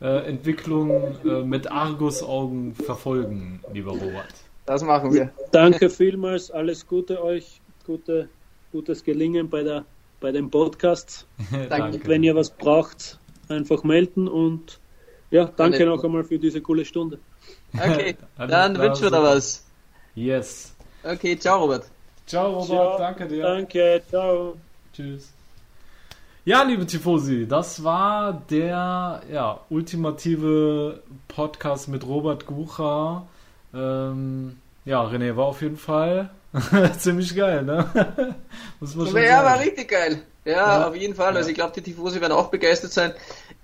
[0.00, 4.34] äh, Entwicklung äh, mit Argusaugen verfolgen, lieber Robert.
[4.66, 5.30] Das machen wir.
[5.52, 8.28] Danke vielmals, alles Gute euch, gute,
[8.72, 9.84] gutes Gelingen bei der
[10.20, 11.26] bei dem Podcast.
[11.68, 12.00] danke.
[12.08, 14.80] Wenn ihr was braucht, einfach melden und
[15.30, 17.18] ja, danke noch einmal für diese coole Stunde.
[17.74, 19.66] Okay, dann wünschen wir da was.
[20.14, 20.74] Yes.
[21.02, 21.93] Okay, ciao Robert.
[22.26, 22.98] Ciao Robert, ciao.
[22.98, 23.42] danke dir.
[23.42, 24.56] Danke, ciao.
[24.94, 25.32] Tschüss.
[26.44, 33.26] Ja, liebe Tifosi, das war der ja, ultimative Podcast mit Robert Gucha.
[33.72, 36.30] Ähm, ja, René war auf jeden Fall
[36.98, 37.86] Ziemlich geil, ne?
[38.80, 39.46] Muss man schon ja, sagen.
[39.46, 40.22] war richtig geil.
[40.44, 40.88] Ja, ja.
[40.88, 41.32] auf jeden Fall.
[41.32, 41.38] Ja.
[41.38, 43.12] Also ich glaube, die Tifosi werden auch begeistert sein.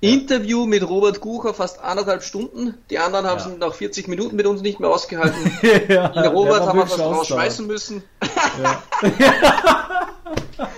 [0.01, 2.75] Interview mit Robert Gucher, fast anderthalb Stunden.
[2.89, 5.59] Die anderen haben es nach 40 Minuten mit uns nicht mehr ausgehalten.
[5.89, 8.03] ja, Den Robert haben wir fast rausschmeißen müssen.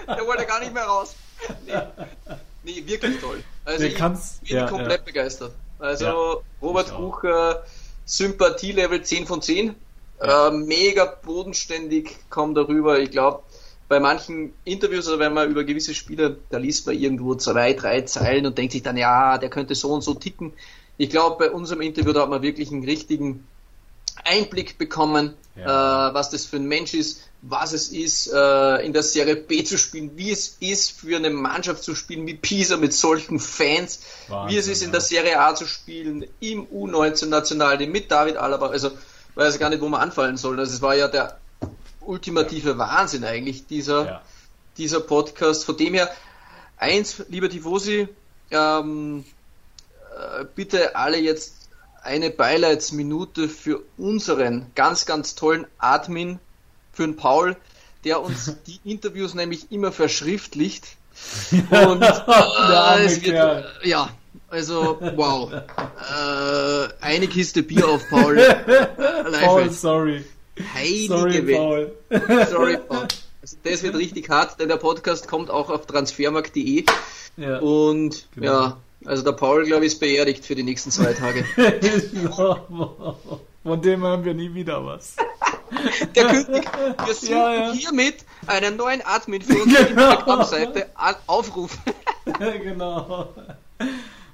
[0.08, 1.14] Der wollte gar nicht mehr raus.
[1.66, 1.72] Nee,
[2.64, 3.44] nee wirklich toll.
[3.64, 5.04] Also ich bin ja, komplett ja.
[5.04, 5.52] begeistert.
[5.78, 7.62] Also ja, Robert Bucher,
[8.04, 9.76] Sympathielevel 10 von 10.
[10.20, 12.98] Äh, mega bodenständig kommt darüber.
[12.98, 13.42] Ich glaube,
[13.92, 18.00] bei manchen Interviews, also wenn man über gewisse Spieler, da liest man irgendwo zwei, drei
[18.00, 20.54] Zeilen und denkt sich dann, ja, der könnte so und so ticken.
[20.96, 23.46] Ich glaube, bei unserem Interview, da hat man wirklich einen richtigen
[24.24, 26.08] Einblick bekommen, ja.
[26.08, 29.62] äh, was das für ein Mensch ist, was es ist, äh, in der Serie B
[29.62, 34.00] zu spielen, wie es ist, für eine Mannschaft zu spielen wie Pisa mit solchen Fans,
[34.28, 38.68] Wahnsinn, wie es ist, in der Serie A zu spielen, im U19-Nationalteam mit David Alaba.
[38.68, 38.92] Also,
[39.34, 40.58] weiß gar nicht, wo man anfallen soll.
[40.58, 41.41] Also, es war ja der
[42.06, 42.78] ultimative ja.
[42.78, 44.22] Wahnsinn eigentlich, dieser, ja.
[44.78, 45.64] dieser Podcast.
[45.64, 46.10] Von dem her,
[46.76, 48.08] eins, lieber Tifosi,
[48.50, 49.24] ähm,
[50.16, 51.68] äh, bitte alle jetzt
[52.02, 56.38] eine Beileidsminute für unseren ganz, ganz tollen Admin,
[56.92, 57.56] für den Paul,
[58.04, 60.96] der uns die Interviews nämlich immer verschriftlicht.
[61.70, 64.10] Und äh, es wird, ja,
[64.48, 65.52] also wow.
[66.02, 68.36] Äh, eine Kiste Bier auf Paul.
[69.40, 70.24] Paul, sorry.
[70.74, 71.92] Heilige sorry, Paul.
[72.50, 73.08] Sorry, Paul.
[73.42, 76.84] Also das wird richtig hart, denn der Podcast kommt auch auf transfermarkt.de.
[77.36, 78.46] Ja, und genau.
[78.46, 81.44] ja, also der Paul, glaube ich, ist beerdigt für die nächsten zwei Tage.
[83.64, 85.16] Von dem haben wir nie wieder was.
[86.14, 86.68] Der König,
[87.04, 87.72] wir suchen ja, ja.
[87.72, 90.10] hiermit einen neuen Admin für unsere genau.
[90.10, 90.90] Instagram-Seite
[91.26, 91.80] aufrufen.
[92.38, 93.28] genau.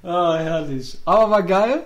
[0.03, 0.97] Ah, herrlich.
[1.05, 1.83] Aber war geil.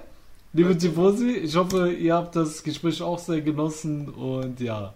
[0.55, 4.93] Liebe Tifosi, ich hoffe, ihr habt das Gespräch auch sehr genossen und ja.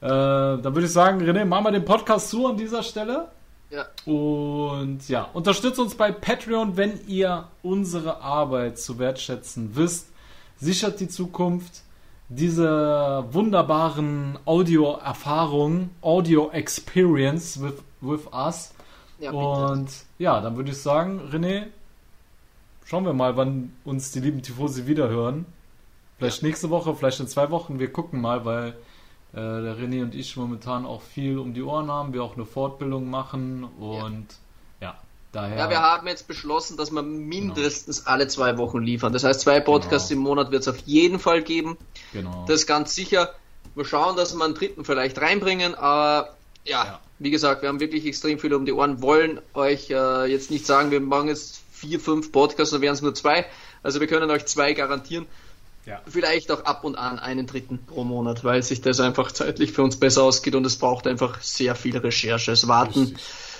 [0.00, 3.28] Äh, dann würde ich sagen, René, machen wir den Podcast zu an dieser Stelle.
[3.68, 3.84] Ja.
[4.10, 10.08] Und ja, unterstützt uns bei Patreon, wenn ihr unsere Arbeit zu wertschätzen wisst.
[10.56, 11.82] Sichert die Zukunft
[12.30, 18.72] dieser wunderbaren Audio-Erfahrung, Audio-Experience with, with us.
[19.18, 21.66] Ja, Und ja, dann würde ich sagen, René,
[22.86, 25.44] schauen wir mal, wann uns die lieben Tifosi wiederhören.
[26.18, 26.48] Vielleicht ja.
[26.48, 27.78] nächste Woche, vielleicht in zwei Wochen.
[27.78, 28.68] Wir gucken mal, weil
[29.32, 32.46] äh, der René und ich momentan auch viel um die Ohren haben, wir auch eine
[32.46, 34.26] Fortbildung machen und
[34.80, 34.96] ja, ja
[35.32, 35.58] daher.
[35.58, 38.10] Ja, wir haben jetzt beschlossen, dass wir mindestens genau.
[38.12, 39.12] alle zwei Wochen liefern.
[39.12, 40.20] Das heißt, zwei Podcasts genau.
[40.20, 41.76] im Monat wird es auf jeden Fall geben.
[42.12, 42.44] Genau.
[42.46, 43.34] Das ist ganz sicher.
[43.74, 46.34] Wir schauen, dass wir einen dritten vielleicht reinbringen, aber
[46.64, 47.00] ja, ja.
[47.18, 50.64] wie gesagt, wir haben wirklich extrem viel um die Ohren, wollen euch äh, jetzt nicht
[50.64, 53.46] sagen, wir machen jetzt vier, fünf Podcasts, dann wären es nur zwei.
[53.82, 55.26] Also wir können euch zwei garantieren.
[55.84, 56.00] Ja.
[56.08, 59.82] Vielleicht auch ab und an einen dritten pro Monat, weil sich das einfach zeitlich für
[59.82, 62.50] uns besser ausgeht und es braucht einfach sehr viel Recherche.
[62.50, 63.16] Es warten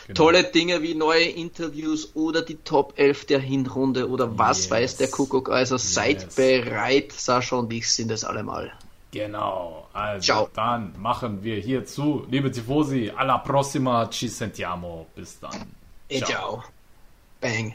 [0.06, 0.14] genau.
[0.14, 4.70] tolle Dinge wie neue Interviews oder die Top 11 der Hinrunde oder was yes.
[4.70, 5.51] weiß der Kuckuck.
[5.51, 5.94] Also yes.
[5.94, 8.72] seid bereit, Sascha und ich sind es allemal.
[9.12, 10.51] Genau, also Ciao.
[10.52, 15.72] dann machen wir hierzu, liebe Tifosi, alla prossima, ci sentiamo, bis dann.
[16.09, 16.28] E ciao.
[16.28, 16.64] ciao.
[17.40, 17.74] Bang.